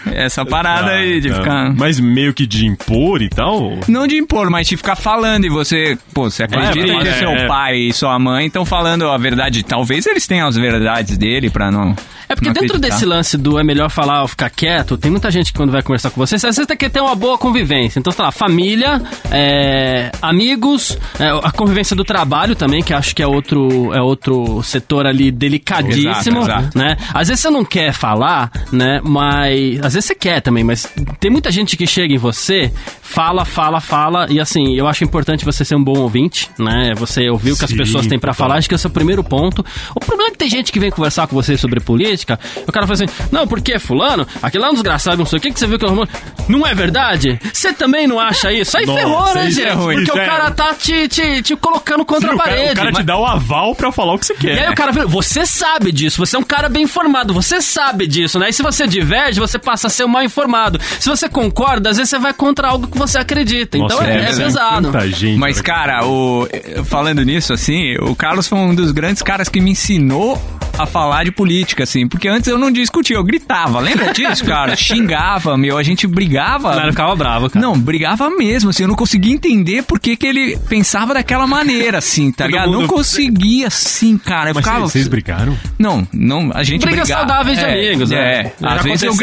Essa 0.06 0.44
parada 0.44 0.90
Ah, 0.90 0.94
aí 0.96 1.20
de 1.20 1.28
tá. 1.30 1.36
ficar. 1.36 1.74
Mas 1.76 2.00
meio 2.00 2.32
que 2.34 2.46
de 2.46 2.66
impor 2.66 3.22
e 3.22 3.28
tal? 3.28 3.78
Não 3.88 4.06
de 4.06 4.16
impor, 4.16 4.50
mas 4.50 4.66
de 4.66 4.76
ficar 4.76 4.96
falando 4.96 5.44
e 5.44 5.48
você, 5.48 5.96
pô, 6.12 6.30
você 6.30 6.42
acredita 6.44 6.80
É, 6.92 6.98
que 7.02 7.08
é, 7.08 7.12
seu 7.18 7.30
é. 7.30 7.46
pai 7.46 7.76
e 7.76 7.92
sua 7.92 8.18
mãe 8.18 8.46
estão 8.46 8.64
falando 8.64 9.08
a 9.08 9.16
verdade. 9.18 9.62
Talvez 9.62 10.06
eles 10.06 10.26
tenham 10.26 10.48
as 10.48 10.56
verdades 10.56 11.16
dele 11.18 11.50
pra 11.50 11.70
não. 11.70 11.94
É 12.28 12.34
porque 12.34 12.48
não 12.48 12.54
dentro 12.54 12.76
acreditar. 12.76 12.94
desse 12.94 13.04
lance 13.04 13.36
do 13.36 13.58
é 13.58 13.62
melhor 13.64 13.90
falar 13.90 14.22
ou 14.22 14.28
ficar 14.28 14.48
quieto, 14.48 14.96
tem 14.96 15.10
muita 15.10 15.30
gente 15.30 15.52
que 15.52 15.58
quando 15.58 15.70
vai 15.70 15.82
conversar 15.82 16.08
com 16.10 16.18
você, 16.18 16.36
às 16.36 16.42
vezes 16.42 16.66
tem 16.66 16.76
que 16.76 16.88
ter 16.88 17.00
uma 17.00 17.14
boa 17.14 17.36
convivência. 17.36 17.98
Então, 17.98 18.10
sei 18.10 18.24
lá, 18.24 18.32
família, 18.32 19.02
é, 19.30 20.10
amigos, 20.22 20.96
é, 21.20 21.28
a 21.28 21.50
convivência 21.52 21.94
do 21.94 22.04
trabalho 22.04 22.56
também, 22.56 22.82
que 22.82 22.94
acho 22.94 23.14
que 23.14 23.22
é 23.22 23.26
outro, 23.26 23.92
é 23.92 24.00
outro 24.00 24.62
setor 24.62 25.06
ali 25.06 25.30
delicadíssimo, 25.30 26.40
Exato, 26.42 26.60
exato. 26.62 26.78
né? 26.78 26.96
Às 27.12 27.28
vezes 27.28 27.42
você 27.42 27.50
não 27.50 27.64
quer 27.66 27.92
falar, 27.92 28.50
né? 28.72 29.00
Mas 29.04 29.78
às 29.92 29.94
vezes 29.94 30.06
você 30.06 30.14
quer 30.14 30.40
também, 30.40 30.64
mas 30.64 30.88
tem 31.20 31.30
muita 31.30 31.50
gente 31.50 31.76
que 31.76 31.86
chega 31.86 32.14
em 32.14 32.18
você, 32.18 32.72
fala, 33.02 33.44
fala, 33.44 33.80
fala, 33.80 34.26
e 34.30 34.40
assim, 34.40 34.74
eu 34.74 34.86
acho 34.88 35.04
importante 35.04 35.44
você 35.44 35.64
ser 35.64 35.74
um 35.74 35.84
bom 35.84 35.98
ouvinte, 35.98 36.50
né? 36.58 36.92
Você 36.96 37.28
ouvir 37.28 37.52
o 37.52 37.58
que 37.58 37.64
as 37.64 37.72
pessoas 37.72 38.06
têm 38.06 38.18
pra 38.18 38.32
total. 38.32 38.46
falar, 38.48 38.58
acho 38.58 38.68
que 38.68 38.74
esse 38.74 38.86
é 38.86 38.88
o 38.88 38.92
primeiro 38.92 39.22
ponto. 39.22 39.64
O 39.94 40.00
problema 40.00 40.28
é 40.28 40.32
que 40.32 40.38
tem 40.38 40.48
gente 40.48 40.72
que 40.72 40.80
vem 40.80 40.90
conversar 40.90 41.26
com 41.26 41.34
você 41.36 41.56
sobre 41.56 41.78
política, 41.80 42.38
e 42.56 42.68
o 42.68 42.72
cara 42.72 42.86
fala 42.86 42.94
assim, 43.04 43.12
não, 43.30 43.46
porque 43.46 43.78
fulano, 43.78 44.26
aquele 44.42 44.62
lá 44.62 44.68
é 44.68 44.70
um 44.70 44.74
desgraçado, 44.74 45.18
não 45.18 45.26
sei 45.26 45.38
o 45.38 45.42
que, 45.42 45.52
que 45.52 45.58
você 45.58 45.66
viu 45.66 45.78
que 45.78 45.84
arrumou. 45.84 46.08
Não 46.48 46.66
é 46.66 46.74
verdade? 46.74 47.38
Você 47.52 47.72
também 47.72 48.06
não 48.06 48.18
acha 48.18 48.52
isso? 48.52 48.76
Aí 48.76 48.86
Nossa, 48.86 48.98
ferrou, 48.98 49.34
né, 49.34 49.46
é 49.46 49.50
gente? 49.50 49.72
ruim, 49.74 49.96
porque 50.04 50.18
o 50.18 50.20
é- 50.22 50.26
cara 50.26 50.50
tá 50.50 50.74
te, 50.74 51.08
te, 51.08 51.42
te 51.42 51.56
colocando 51.56 52.04
contra 52.04 52.28
Sim, 52.28 52.32
a 52.32 52.36
o 52.36 52.38
cara, 52.38 52.50
parede. 52.50 52.72
o 52.72 52.76
cara 52.76 52.90
te 52.92 52.94
Mas- 52.96 53.06
dá 53.06 53.16
o 53.18 53.26
aval 53.26 53.74
pra 53.74 53.92
falar 53.92 54.14
o 54.14 54.18
que 54.18 54.26
você 54.26 54.34
quer. 54.34 54.56
e 54.56 54.60
aí 54.60 54.70
o 54.70 54.74
cara 54.74 54.90
vira, 54.92 55.06
você 55.06 55.44
sabe 55.44 55.92
disso, 55.92 56.16
você 56.18 56.36
é 56.36 56.38
um 56.38 56.42
cara 56.44 56.68
bem 56.68 56.84
informado, 56.84 57.34
você 57.34 57.60
sabe 57.60 58.06
disso, 58.06 58.38
né? 58.38 58.48
E 58.48 58.52
se 58.52 58.62
você 58.62 58.86
diverge, 58.86 59.38
você 59.38 59.58
passa 59.58 59.81
a 59.86 59.90
ser 59.90 60.06
mal 60.06 60.22
informado. 60.22 60.78
Se 60.98 61.08
você 61.08 61.28
concorda, 61.28 61.90
às 61.90 61.96
vezes 61.96 62.10
você 62.10 62.18
vai 62.18 62.32
contra 62.32 62.68
algo 62.68 62.86
que 62.86 62.98
você 62.98 63.18
acredita. 63.18 63.78
Nossa, 63.78 63.94
então 63.96 64.06
é, 64.06 64.16
é 64.24 64.32
ser 64.32 64.44
pesado. 64.44 64.92
Gente. 65.08 65.38
Mas, 65.38 65.60
cara, 65.60 66.04
o, 66.06 66.46
falando 66.84 67.22
nisso, 67.22 67.52
assim, 67.52 67.94
o 68.00 68.14
Carlos 68.14 68.46
foi 68.48 68.58
um 68.58 68.74
dos 68.74 68.90
grandes 68.92 69.22
caras 69.22 69.48
que 69.48 69.60
me 69.60 69.70
ensinou 69.72 70.40
a 70.78 70.86
falar 70.86 71.24
de 71.24 71.30
política, 71.30 71.82
assim. 71.84 72.08
Porque 72.08 72.28
antes 72.28 72.48
eu 72.48 72.58
não 72.58 72.70
discutia, 72.72 73.16
eu 73.16 73.24
gritava. 73.24 73.78
Lembra 73.78 74.12
disso, 74.12 74.44
cara? 74.44 74.74
Xingava, 74.76 75.56
meu, 75.58 75.76
a 75.76 75.82
gente 75.82 76.06
brigava. 76.06 76.70
O 76.70 76.74
cara 76.74 76.90
ficava 76.90 77.14
bravo, 77.14 77.50
cara. 77.50 77.64
Não, 77.64 77.78
brigava 77.78 78.30
mesmo, 78.30 78.70
assim, 78.70 78.84
eu 78.84 78.88
não 78.88 78.94
conseguia 78.94 79.32
entender 79.32 79.82
por 79.82 80.00
que, 80.00 80.16
que 80.16 80.26
ele 80.26 80.56
pensava 80.68 81.12
daquela 81.12 81.46
maneira, 81.46 81.98
assim, 81.98 82.32
tá 82.32 82.46
ligado? 82.46 82.72
Não 82.72 82.80
mundo- 82.82 82.88
conseguia, 82.88 83.66
assim, 83.66 84.16
cara. 84.16 84.50
Eu 84.50 84.54
Mas 84.54 84.64
ficava... 84.64 84.80
vocês 84.80 85.06
brigaram? 85.08 85.56
Não, 85.78 86.06
não, 86.12 86.50
a 86.54 86.62
gente 86.62 86.80
Brigas 86.80 87.06
brigava. 87.08 87.28
saudáveis 87.28 87.58
de 87.58 87.64
é, 87.64 87.72
amigos, 87.88 88.10
né? 88.10 88.16
É, 88.18 88.52
às 88.62 88.82
vezes 88.82 89.02
eu 89.02 89.10
aconteceram- 89.10 89.14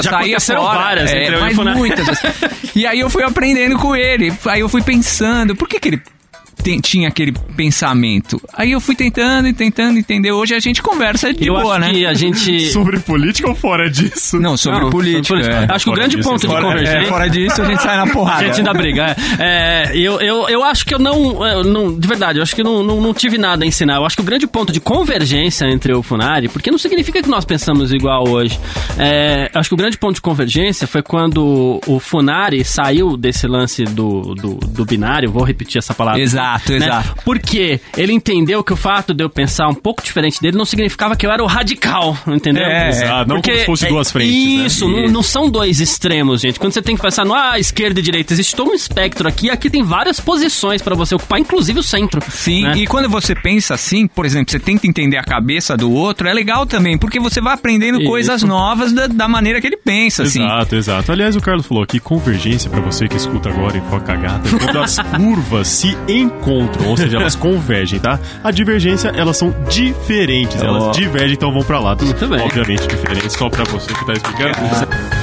gritava, 0.00 0.02
já 0.02 0.10
saía 0.10 0.36
aconteceram 0.36 0.62
fora. 0.62 0.78
várias 0.78 1.12
é, 1.12 1.26
e 1.26 1.40
mas 1.40 1.56
Funari. 1.56 1.78
muitas. 1.78 2.22
E 2.74 2.86
aí 2.86 3.00
eu 3.00 3.08
fui 3.08 3.22
aprendendo 3.22 3.76
com 3.78 3.96
ele. 3.96 4.32
Aí 4.46 4.60
eu 4.60 4.68
fui 4.68 4.82
pensando, 4.82 5.56
por 5.56 5.68
que 5.68 5.80
que 5.80 5.88
ele 5.88 6.02
tem- 6.70 6.80
tinha 6.80 7.08
aquele 7.08 7.32
pensamento? 7.56 8.40
Aí 8.54 8.72
eu 8.72 8.80
fui 8.80 8.94
tentando 8.94 9.48
e 9.48 9.52
tentando 9.52 9.98
entender. 9.98 10.32
Hoje 10.32 10.54
a 10.54 10.60
gente 10.60 10.82
conversa 10.82 11.32
de 11.32 11.46
Eu 11.46 11.54
boa, 11.54 11.72
acho 11.76 11.80
né? 11.80 11.90
que 11.90 12.06
a 12.06 12.14
gente... 12.14 12.60
Sobre 12.70 12.98
política 13.00 13.48
ou 13.48 13.54
fora 13.54 13.90
disso? 13.90 14.38
Não, 14.40 14.56
sobre 14.56 14.80
Não, 14.80 14.90
política. 14.90 15.24
sobre 15.24 15.42
política. 15.44 15.72
é. 15.72 15.74
Acho 15.74 15.84
que 15.84 15.90
o 15.90 15.94
grande 15.94 16.16
disso, 16.16 16.28
ponto 16.28 16.40
de 16.40 16.46
convergência... 16.48 16.96
É, 16.98 17.04
fora 17.04 17.28
disso 17.28 17.62
a 17.62 17.64
gente 17.64 17.82
sai 17.82 17.96
na 17.96 18.06
porrada. 18.12 18.42
A 18.42 18.46
gente 18.46 18.58
ainda 18.58 18.72
briga. 18.74 19.16
É, 19.38 19.56
É, 19.76 19.96
eu, 19.96 20.20
eu, 20.20 20.48
eu 20.48 20.62
acho 20.64 20.84
que 20.86 20.94
eu 20.94 20.98
não, 20.98 21.44
eu 21.46 21.64
não. 21.64 21.98
De 21.98 22.06
verdade, 22.08 22.38
eu 22.38 22.42
acho 22.42 22.54
que 22.54 22.60
eu 22.60 22.64
não, 22.64 22.82
não, 22.82 23.00
não 23.00 23.12
tive 23.14 23.36
nada 23.38 23.64
a 23.64 23.66
ensinar. 23.66 23.96
Eu 23.96 24.04
acho 24.06 24.16
que 24.16 24.22
o 24.22 24.24
grande 24.24 24.46
ponto 24.46 24.72
de 24.72 24.80
convergência 24.80 25.66
entre 25.66 25.92
eu 25.92 25.96
e 25.96 26.00
o 26.00 26.02
Funari, 26.02 26.48
porque 26.48 26.70
não 26.70 26.78
significa 26.78 27.22
que 27.22 27.28
nós 27.28 27.44
pensamos 27.44 27.92
igual 27.92 28.28
hoje. 28.28 28.58
É, 28.98 29.50
eu 29.52 29.60
acho 29.60 29.68
que 29.68 29.74
o 29.74 29.76
grande 29.76 29.98
ponto 29.98 30.14
de 30.16 30.20
convergência 30.20 30.86
foi 30.86 31.02
quando 31.02 31.80
o 31.86 31.98
Funari 32.00 32.64
saiu 32.64 33.16
desse 33.16 33.46
lance 33.46 33.84
do, 33.84 34.34
do, 34.34 34.54
do 34.54 34.84
binário, 34.84 35.30
vou 35.30 35.42
repetir 35.44 35.78
essa 35.78 35.94
palavra. 35.94 36.20
Exato, 36.20 36.55
né? 36.70 36.76
exato. 36.76 37.16
Porque 37.24 37.80
ele 37.96 38.12
entendeu 38.12 38.62
que 38.62 38.72
o 38.72 38.76
fato 38.76 39.14
de 39.14 39.22
eu 39.22 39.30
pensar 39.30 39.68
um 39.68 39.74
pouco 39.74 40.02
diferente 40.02 40.40
dele 40.40 40.56
não 40.56 40.64
significava 40.64 41.16
que 41.16 41.26
eu 41.26 41.30
era 41.30 41.42
o 41.42 41.46
radical, 41.46 42.16
entendeu? 42.26 42.64
É, 42.64 42.88
Exato, 42.88 43.28
não 43.28 43.36
Porque 43.36 43.50
como 43.50 43.60
se 43.60 43.66
fosse 43.66 43.86
é 43.86 43.88
duas 43.88 44.10
frentes, 44.10 44.34
né? 44.34 44.66
Isso, 44.66 44.88
não, 44.88 45.08
não 45.08 45.22
são 45.22 45.50
dois 45.50 45.80
extremos, 45.80 46.40
gente. 46.40 46.58
Quando 46.58 46.72
você 46.72 46.82
tem 46.82 46.96
que 46.96 47.02
pensar 47.02 47.24
no 47.24 47.34
ah, 47.34 47.58
esquerda 47.58 48.00
e 48.00 48.02
direita, 48.02 48.32
existe 48.32 48.54
todo 48.54 48.70
um 48.70 48.74
espectro 48.74 49.28
aqui. 49.28 49.50
Aqui 49.50 49.70
tem 49.70 49.82
várias 49.82 50.20
posições 50.20 50.82
pra 50.82 50.94
você 50.94 51.14
ocupar, 51.14 51.38
inclusive 51.38 51.78
o 51.78 51.82
centro. 51.82 52.20
Sim, 52.30 52.62
né? 52.62 52.76
e 52.76 52.86
quando 52.86 53.08
você 53.08 53.34
pensa 53.34 53.74
assim, 53.74 54.06
por 54.06 54.24
exemplo, 54.24 54.50
você 54.50 54.58
tenta 54.58 54.86
entender 54.86 55.16
a 55.16 55.24
cabeça 55.24 55.76
do 55.76 55.90
outro, 55.92 56.28
é 56.28 56.32
legal 56.32 56.66
também, 56.66 56.98
porque 56.98 57.20
você 57.20 57.40
vai 57.40 57.54
aprendendo 57.54 57.98
Isso. 58.00 58.08
coisas 58.08 58.42
novas 58.42 58.92
da, 58.92 59.06
da 59.06 59.28
maneira 59.28 59.60
que 59.60 59.66
ele 59.66 59.76
pensa, 59.76 60.22
assim. 60.22 60.42
Exato, 60.42 60.76
exato. 60.76 61.12
Aliás, 61.12 61.36
o 61.36 61.40
Carlos 61.40 61.66
falou 61.66 61.82
aqui, 61.82 62.00
convergência, 62.00 62.70
pra 62.70 62.80
você 62.80 63.08
que 63.08 63.16
escuta 63.16 63.48
agora 63.48 63.76
em 63.76 63.82
Foca 63.82 64.14
Gata, 64.14 64.48
é 64.48 64.58
quando 64.58 64.78
as 64.78 64.98
curvas 65.16 65.68
se 65.68 65.96
encontram, 66.08 66.45
ou 66.52 66.96
seja, 66.96 67.16
elas 67.16 67.34
convergem, 67.36 67.98
tá? 67.98 68.18
A 68.42 68.50
divergência, 68.50 69.08
elas 69.08 69.36
são 69.36 69.54
diferentes, 69.68 70.62
elas 70.62 70.96
divergem, 70.96 71.32
então 71.32 71.52
vão 71.52 71.62
pra 71.62 71.78
lá. 71.80 71.96
Muito 71.96 72.26
bem. 72.28 72.40
Obviamente 72.40 72.86
diferentes, 72.86 73.32
só 73.32 73.48
pra 73.48 73.64
você 73.64 73.92
que 73.92 74.06
tá 74.06 74.12
explicando. 74.12 75.16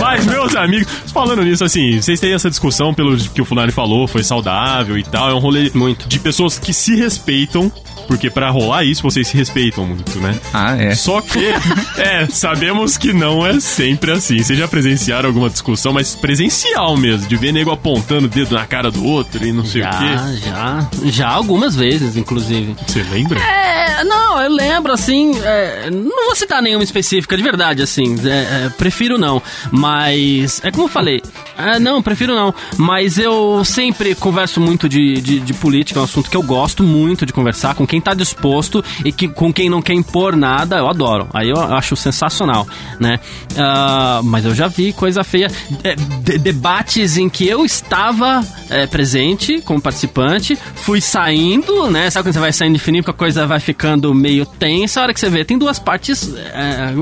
Mas, 0.00 0.26
meus 0.26 0.54
amigos, 0.54 0.86
falando 1.12 1.42
nisso, 1.42 1.64
assim, 1.64 2.00
vocês 2.00 2.20
têm 2.20 2.34
essa 2.34 2.50
discussão 2.50 2.92
pelo 2.92 3.16
que 3.16 3.40
o 3.40 3.44
Funari 3.44 3.72
falou, 3.72 4.06
foi 4.06 4.22
saudável 4.22 4.98
e 4.98 5.02
tal, 5.02 5.30
é 5.30 5.34
um 5.34 5.38
rolê 5.38 5.70
Muito. 5.74 6.06
de 6.06 6.18
pessoas 6.18 6.58
que 6.58 6.74
se 6.74 6.94
respeitam, 6.94 7.72
porque 8.08 8.28
pra 8.30 8.50
rolar 8.50 8.82
isso, 8.84 9.02
vocês 9.02 9.28
se 9.28 9.36
respeitam 9.36 9.86
muito, 9.86 10.18
né? 10.18 10.34
Ah, 10.52 10.74
é. 10.76 10.94
Só 10.94 11.20
que, 11.20 11.44
é, 12.00 12.26
sabemos 12.28 12.96
que 12.96 13.12
não 13.12 13.46
é 13.46 13.60
sempre 13.60 14.10
assim. 14.10 14.38
Vocês 14.42 14.58
já 14.58 14.66
presenciaram 14.66 15.28
alguma 15.28 15.48
discussão, 15.50 15.92
mas 15.92 16.14
presencial 16.14 16.96
mesmo, 16.96 17.28
de 17.28 17.36
ver 17.36 17.52
nego 17.52 17.70
apontando 17.70 18.26
o 18.26 18.28
dedo 18.30 18.54
na 18.54 18.66
cara 18.66 18.90
do 18.90 19.04
outro 19.04 19.44
e 19.46 19.52
não 19.52 19.64
sei 19.64 19.82
o 19.82 19.84
Já, 19.84 19.90
quê. 19.98 20.40
já. 20.44 20.88
Já 21.04 21.28
algumas 21.28 21.76
vezes, 21.76 22.16
inclusive. 22.16 22.74
Você 22.86 23.02
lembra? 23.12 23.38
É, 23.38 24.02
não, 24.04 24.40
eu 24.40 24.50
lembro, 24.50 24.92
assim, 24.92 25.38
é, 25.42 25.90
não 25.90 26.26
vou 26.26 26.34
citar 26.34 26.62
nenhuma 26.62 26.82
específica, 26.84 27.36
de 27.36 27.42
verdade, 27.42 27.82
assim, 27.82 28.16
é, 28.26 28.66
é, 28.66 28.70
prefiro 28.70 29.18
não, 29.18 29.42
mas, 29.70 30.60
é 30.64 30.70
como 30.70 30.84
eu 30.84 30.88
falei, 30.88 31.20
Ah, 31.56 31.78
não, 31.78 32.00
prefiro 32.02 32.34
não. 32.34 32.54
Mas 32.76 33.18
eu 33.18 33.62
sempre 33.64 34.14
converso 34.14 34.60
muito 34.60 34.88
de, 34.88 35.20
de, 35.20 35.40
de 35.40 35.52
política, 35.54 35.98
é 35.98 36.02
um 36.02 36.04
assunto 36.04 36.30
que 36.30 36.36
eu 36.36 36.42
gosto 36.42 36.82
muito 36.84 37.26
de 37.26 37.32
conversar 37.32 37.74
com 37.74 37.86
quem 37.86 37.97
tá 38.00 38.14
disposto 38.14 38.84
e 39.04 39.12
que, 39.12 39.28
com 39.28 39.52
quem 39.52 39.68
não 39.70 39.80
quer 39.82 39.94
impor 39.94 40.36
nada, 40.36 40.76
eu 40.78 40.88
adoro. 40.88 41.28
Aí 41.32 41.48
eu 41.50 41.58
acho 41.60 41.94
sensacional, 41.96 42.66
né? 43.00 43.18
Ah, 43.56 44.20
mas 44.24 44.44
eu 44.44 44.54
já 44.54 44.68
vi 44.68 44.92
coisa 44.92 45.22
feia. 45.24 45.50
É, 45.84 45.94
de- 45.94 46.38
debates 46.38 47.16
em 47.16 47.28
que 47.28 47.46
eu 47.48 47.64
estava 47.64 48.44
é, 48.70 48.86
presente 48.86 49.60
como 49.62 49.80
participante, 49.80 50.56
fui 50.76 51.00
saindo, 51.00 51.90
né? 51.90 52.10
Sabe 52.10 52.24
quando 52.28 52.34
você 52.34 52.40
vai 52.40 52.52
saindo 52.52 52.74
de 52.74 52.78
fininho, 52.80 53.02
porque 53.02 53.14
a 53.16 53.18
coisa 53.18 53.46
vai 53.46 53.60
ficando 53.60 54.14
meio 54.14 54.44
tensa, 54.46 55.00
a 55.00 55.02
hora 55.04 55.14
que 55.14 55.20
você 55.20 55.28
vê, 55.30 55.44
tem 55.44 55.58
duas 55.58 55.78
partes. 55.78 56.32
É, 56.36 56.92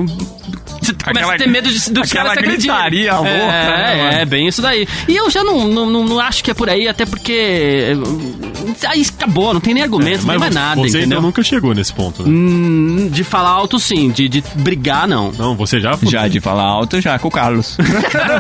você 0.80 0.92
começa 0.92 1.10
Aquela- 1.10 1.34
a 1.34 1.38
ter 1.38 1.48
medo 1.48 1.68
de, 1.70 1.78
aquela 2.00 2.34
caras 2.34 2.44
se 2.44 2.50
gritaria 2.56 3.14
louca, 3.14 3.30
né, 3.32 3.92
É, 3.92 3.96
mano? 4.02 4.16
é, 4.18 4.24
bem 4.24 4.46
isso 4.48 4.62
daí. 4.62 4.86
E 5.08 5.16
eu 5.16 5.28
já 5.30 5.42
não, 5.42 5.66
não, 5.68 6.04
não, 6.04 6.20
acho 6.20 6.42
que 6.44 6.50
é 6.50 6.54
por 6.54 6.68
aí, 6.68 6.86
até 6.88 7.04
porque. 7.06 7.32
eh, 7.32 7.96
Aí 8.88 9.06
acabou, 9.16 9.54
não 9.54 9.60
tem 9.60 9.72
nem 9.74 9.82
argumento, 9.82 10.22
não 10.22 10.30
tem 10.30 10.38
mais 10.38 10.54
nada, 10.54 10.80
você 10.90 10.98
entendeu? 10.98 11.18
então 11.18 11.22
nunca 11.22 11.42
chegou 11.42 11.74
nesse 11.74 11.92
ponto, 11.92 12.22
né? 12.22 12.28
Hum, 12.30 13.08
De 13.10 13.24
falar 13.24 13.50
alto, 13.50 13.78
sim. 13.78 14.10
De, 14.10 14.28
de 14.28 14.42
brigar, 14.56 15.06
não. 15.08 15.32
Não, 15.32 15.56
você 15.56 15.80
já... 15.80 15.96
Já 16.02 16.28
de 16.28 16.40
falar 16.40 16.64
alto, 16.64 17.00
já 17.00 17.18
com 17.18 17.28
o 17.28 17.30
Carlos. 17.30 17.76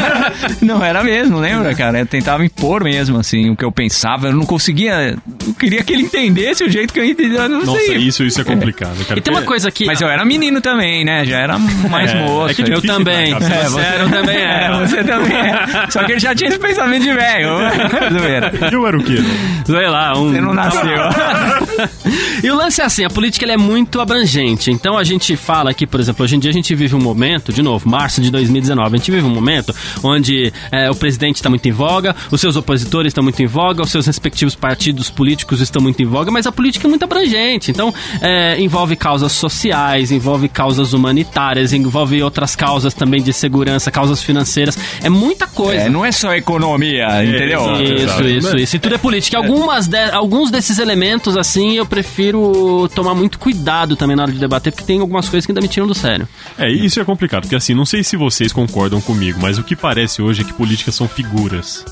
não, 0.62 0.82
era 0.82 1.02
mesmo, 1.02 1.38
lembra, 1.38 1.74
cara? 1.74 2.00
Eu 2.00 2.06
tentava 2.06 2.44
impor 2.44 2.82
mesmo, 2.84 3.18
assim, 3.18 3.50
o 3.50 3.56
que 3.56 3.64
eu 3.64 3.72
pensava. 3.72 4.28
Eu 4.28 4.34
não 4.34 4.46
conseguia. 4.46 5.16
Eu 5.56 5.60
queria 5.60 5.82
que 5.82 5.90
ele 5.94 6.02
entendesse 6.02 6.62
o 6.64 6.70
jeito 6.70 6.92
que 6.92 7.00
eu 7.00 7.04
entendia. 7.04 7.38
Eu 7.38 7.48
não 7.48 7.64
Nossa, 7.64 7.80
sei. 7.80 7.96
isso, 7.96 8.22
isso 8.22 8.38
é 8.40 8.44
complicado, 8.44 9.02
cara. 9.06 9.18
E 9.18 9.22
tem 9.22 9.32
uma 9.32 9.42
coisa 9.42 9.70
que. 9.70 9.86
Mas 9.86 10.02
eu 10.02 10.08
era 10.08 10.22
menino 10.22 10.60
também, 10.60 11.02
né? 11.02 11.24
Já 11.24 11.38
era 11.38 11.58
mais 11.58 12.10
É, 12.12 12.20
moço. 12.22 12.50
é 12.50 12.54
que 12.54 12.70
é 12.70 12.74
Eu 12.74 12.82
também. 12.82 13.32
É, 13.32 13.38
você 13.38 13.80
era, 13.80 14.02
eu 14.02 14.10
também 14.10 14.36
É, 14.36 14.64
era. 14.64 14.86
você 14.86 15.02
também 15.02 15.34
é. 15.34 15.86
Só 15.90 16.04
que 16.04 16.12
ele 16.12 16.20
já 16.20 16.34
tinha 16.34 16.50
esse 16.50 16.58
pensamento 16.58 17.02
de 17.04 17.12
velho. 17.12 17.48
Zoeira. 18.20 18.52
Eu 18.70 18.86
era 18.86 18.98
o 18.98 19.02
quê? 19.02 19.16
Sei 19.64 19.88
lá, 19.88 20.12
um. 20.18 20.30
Você 20.32 20.40
não 20.42 20.52
nasceu. 20.52 20.82
e 22.44 22.50
o 22.50 22.54
lance 22.54 22.82
é 22.82 22.84
assim, 22.84 23.04
a 23.04 23.10
política 23.10 23.46
ela 23.46 23.54
é 23.54 23.56
muito 23.56 23.98
abrangente. 23.98 24.70
Então 24.70 24.98
a 24.98 25.04
gente 25.04 25.36
fala 25.36 25.70
aqui, 25.70 25.86
por 25.86 25.98
exemplo, 26.00 26.22
hoje 26.22 26.36
em 26.36 26.38
dia 26.38 26.50
a 26.50 26.54
gente 26.54 26.74
vive 26.74 26.94
um 26.94 27.00
momento, 27.00 27.50
de 27.50 27.62
novo, 27.62 27.88
março 27.88 28.20
de 28.20 28.30
2019, 28.30 28.94
a 28.94 28.98
gente 28.98 29.10
vive 29.10 29.24
um 29.24 29.30
momento 29.30 29.74
onde 30.02 30.52
é, 30.70 30.90
o 30.90 30.94
presidente 30.94 31.36
está 31.36 31.48
muito 31.48 31.66
em 31.66 31.72
voga, 31.72 32.14
os 32.30 32.40
seus 32.42 32.56
opositores 32.56 33.10
estão 33.10 33.24
muito 33.24 33.42
em 33.42 33.46
voga, 33.46 33.82
os 33.82 33.90
seus 33.90 34.06
respectivos 34.06 34.54
partidos 34.54 35.08
políticos 35.08 35.45
estão 35.54 35.80
muito 35.82 36.02
em 36.02 36.06
voga, 36.06 36.30
mas 36.30 36.46
a 36.46 36.52
política 36.52 36.86
é 36.86 36.90
muito 36.90 37.04
abrangente. 37.04 37.70
Então 37.70 37.92
é, 38.20 38.60
envolve 38.60 38.96
causas 38.96 39.32
sociais, 39.32 40.10
envolve 40.10 40.48
causas 40.48 40.92
humanitárias, 40.92 41.72
envolve 41.72 42.22
outras 42.22 42.56
causas 42.56 42.92
também 42.94 43.22
de 43.22 43.32
segurança, 43.32 43.90
causas 43.90 44.22
financeiras. 44.22 44.78
É 45.02 45.08
muita 45.08 45.46
coisa. 45.46 45.82
É, 45.84 45.88
não 45.88 46.04
é 46.04 46.12
só 46.12 46.34
economia, 46.34 47.06
entendeu? 47.24 47.60
exato. 47.60 47.82
Isso, 47.82 47.92
Exato. 48.02 48.24
isso, 48.26 48.56
isso. 48.56 48.76
E 48.76 48.78
tudo 48.78 48.94
é 48.94 48.98
política. 48.98 49.36
Algumas 49.36 49.86
de- 49.86 50.10
alguns 50.10 50.50
desses 50.50 50.78
elementos, 50.78 51.36
assim, 51.36 51.74
eu 51.76 51.86
prefiro 51.86 52.88
tomar 52.94 53.14
muito 53.14 53.38
cuidado 53.38 53.96
também 53.96 54.16
na 54.16 54.22
hora 54.24 54.32
de 54.32 54.38
debater, 54.38 54.72
porque 54.72 54.84
tem 54.86 55.00
algumas 55.00 55.28
coisas 55.28 55.44
que 55.46 55.52
ainda 55.52 55.60
me 55.60 55.68
tiram 55.68 55.86
do 55.86 55.94
sério. 55.94 56.28
É, 56.58 56.70
isso 56.70 57.00
é 57.00 57.04
complicado, 57.04 57.42
porque 57.42 57.56
assim, 57.56 57.74
não 57.74 57.84
sei 57.86 58.02
se 58.02 58.16
vocês 58.16 58.52
concordam 58.52 59.00
comigo, 59.00 59.38
mas 59.40 59.58
o 59.58 59.62
que 59.64 59.74
parece 59.76 60.22
hoje 60.22 60.42
é 60.42 60.44
que 60.44 60.52
políticas 60.52 60.94
são 60.94 61.08
figuras. 61.08 61.84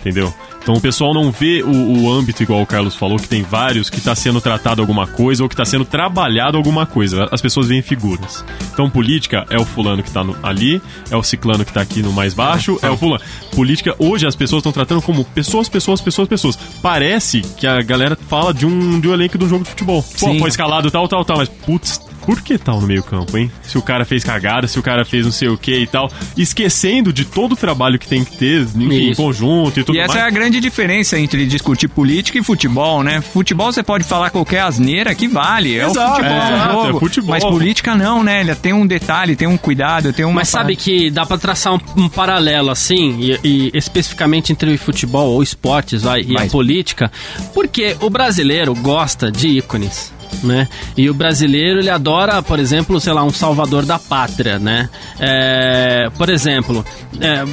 Entendeu? 0.00 0.32
Então 0.66 0.74
o 0.74 0.80
pessoal 0.80 1.14
não 1.14 1.30
vê 1.30 1.62
o, 1.62 1.70
o 1.70 2.12
âmbito, 2.12 2.42
igual 2.42 2.60
o 2.60 2.66
Carlos 2.66 2.96
falou, 2.96 3.18
que 3.20 3.28
tem 3.28 3.40
vários, 3.44 3.88
que 3.88 3.98
está 3.98 4.16
sendo 4.16 4.40
tratado 4.40 4.80
alguma 4.82 5.06
coisa 5.06 5.44
ou 5.44 5.48
que 5.48 5.54
está 5.54 5.64
sendo 5.64 5.84
trabalhado 5.84 6.56
alguma 6.56 6.84
coisa. 6.84 7.28
As 7.30 7.40
pessoas 7.40 7.68
veem 7.68 7.82
figuras. 7.82 8.44
Então 8.72 8.90
política 8.90 9.46
é 9.48 9.56
o 9.56 9.64
fulano 9.64 10.02
que 10.02 10.10
tá 10.10 10.24
no- 10.24 10.36
ali, 10.42 10.82
é 11.08 11.16
o 11.16 11.22
ciclano 11.22 11.64
que 11.64 11.72
tá 11.72 11.82
aqui 11.82 12.02
no 12.02 12.12
mais 12.12 12.34
baixo, 12.34 12.80
é 12.82 12.90
o 12.90 12.96
fulano. 12.96 13.22
Política, 13.54 13.94
hoje 13.96 14.26
as 14.26 14.34
pessoas 14.34 14.58
estão 14.58 14.72
tratando 14.72 15.00
como 15.02 15.24
pessoas, 15.26 15.68
pessoas, 15.68 16.00
pessoas, 16.00 16.26
pessoas. 16.26 16.56
Parece 16.82 17.42
que 17.42 17.64
a 17.64 17.80
galera 17.80 18.18
fala 18.28 18.52
de 18.52 18.66
um, 18.66 18.98
de 18.98 19.06
um 19.08 19.14
elenco 19.14 19.38
de 19.38 19.44
um 19.44 19.48
jogo 19.48 19.62
de 19.62 19.70
futebol. 19.70 20.02
Pô, 20.18 20.26
Sim. 20.32 20.40
foi 20.40 20.48
escalado 20.48 20.90
tal, 20.90 21.06
tal, 21.06 21.24
tal, 21.24 21.36
mas 21.36 21.48
putz, 21.48 22.00
por 22.26 22.40
que 22.42 22.58
tal 22.58 22.80
no 22.80 22.86
meio 22.86 23.02
campo, 23.02 23.38
hein? 23.38 23.50
Se 23.62 23.78
o 23.78 23.82
cara 23.82 24.04
fez 24.04 24.24
cagada, 24.24 24.66
se 24.66 24.78
o 24.78 24.82
cara 24.82 25.04
fez 25.04 25.24
não 25.24 25.32
sei 25.32 25.48
o 25.48 25.56
que 25.56 25.74
e 25.78 25.86
tal, 25.86 26.10
esquecendo 26.36 27.12
de 27.12 27.24
todo 27.24 27.52
o 27.52 27.56
trabalho 27.56 27.98
que 27.98 28.06
tem 28.06 28.24
que 28.24 28.36
ter, 28.36 28.62
enfim, 28.62 29.10
em 29.10 29.14
conjunto 29.14 29.80
e 29.80 29.84
tudo 29.84 29.96
E 29.96 30.00
essa 30.00 30.14
mais. 30.14 30.24
é 30.24 30.26
a 30.28 30.30
grande 30.30 30.60
diferença 30.60 31.18
entre 31.18 31.46
discutir 31.46 31.88
política 31.88 32.38
e 32.38 32.42
futebol, 32.42 33.02
né? 33.02 33.20
Futebol 33.20 33.72
você 33.72 33.82
pode 33.82 34.04
falar 34.04 34.30
qualquer 34.30 34.60
asneira 34.62 35.14
que 35.14 35.28
vale. 35.28 35.78
É 35.78 35.86
Exato, 35.86 36.10
o 36.12 36.14
futebol, 36.16 36.36
é, 36.36 36.50
é 36.50 36.54
o 36.54 36.84
jogo. 36.84 36.96
é 36.96 37.00
futebol. 37.00 37.30
Mas 37.30 37.44
política 37.44 37.94
não, 37.94 38.22
né? 38.22 38.40
Ele 38.40 38.54
tem 38.54 38.72
um 38.72 38.86
detalhe, 38.86 39.36
tem 39.36 39.46
um 39.48 39.56
cuidado, 39.56 40.12
tem 40.12 40.24
uma. 40.24 40.34
Mas 40.36 40.48
sabe 40.48 40.74
que 40.76 41.10
dá 41.10 41.24
pra 41.24 41.38
traçar 41.38 41.74
um, 41.74 41.80
um 41.96 42.08
paralelo 42.08 42.70
assim, 42.70 43.18
e, 43.20 43.40
e 43.44 43.70
especificamente 43.74 44.52
entre 44.52 44.74
o 44.74 44.78
futebol 44.78 45.28
ou 45.32 45.42
esportes 45.42 46.02
vai, 46.02 46.22
e 46.22 46.34
a 46.34 46.40
Vai. 46.40 46.48
política, 46.50 47.10
porque 47.54 47.96
o 48.00 48.10
brasileiro 48.10 48.74
gosta 48.74 49.30
de 49.30 49.48
ícones. 49.48 50.12
Né? 50.42 50.68
E 50.96 51.08
o 51.08 51.14
brasileiro 51.14 51.80
ele 51.80 51.90
adora, 51.90 52.42
por 52.42 52.58
exemplo, 52.58 53.00
sei 53.00 53.12
lá, 53.12 53.24
um 53.24 53.30
salvador 53.30 53.84
da 53.84 53.98
pátria, 53.98 54.58
né? 54.58 54.88
É, 55.18 56.10
por 56.16 56.28
exemplo, 56.28 56.84
é, 57.20 57.44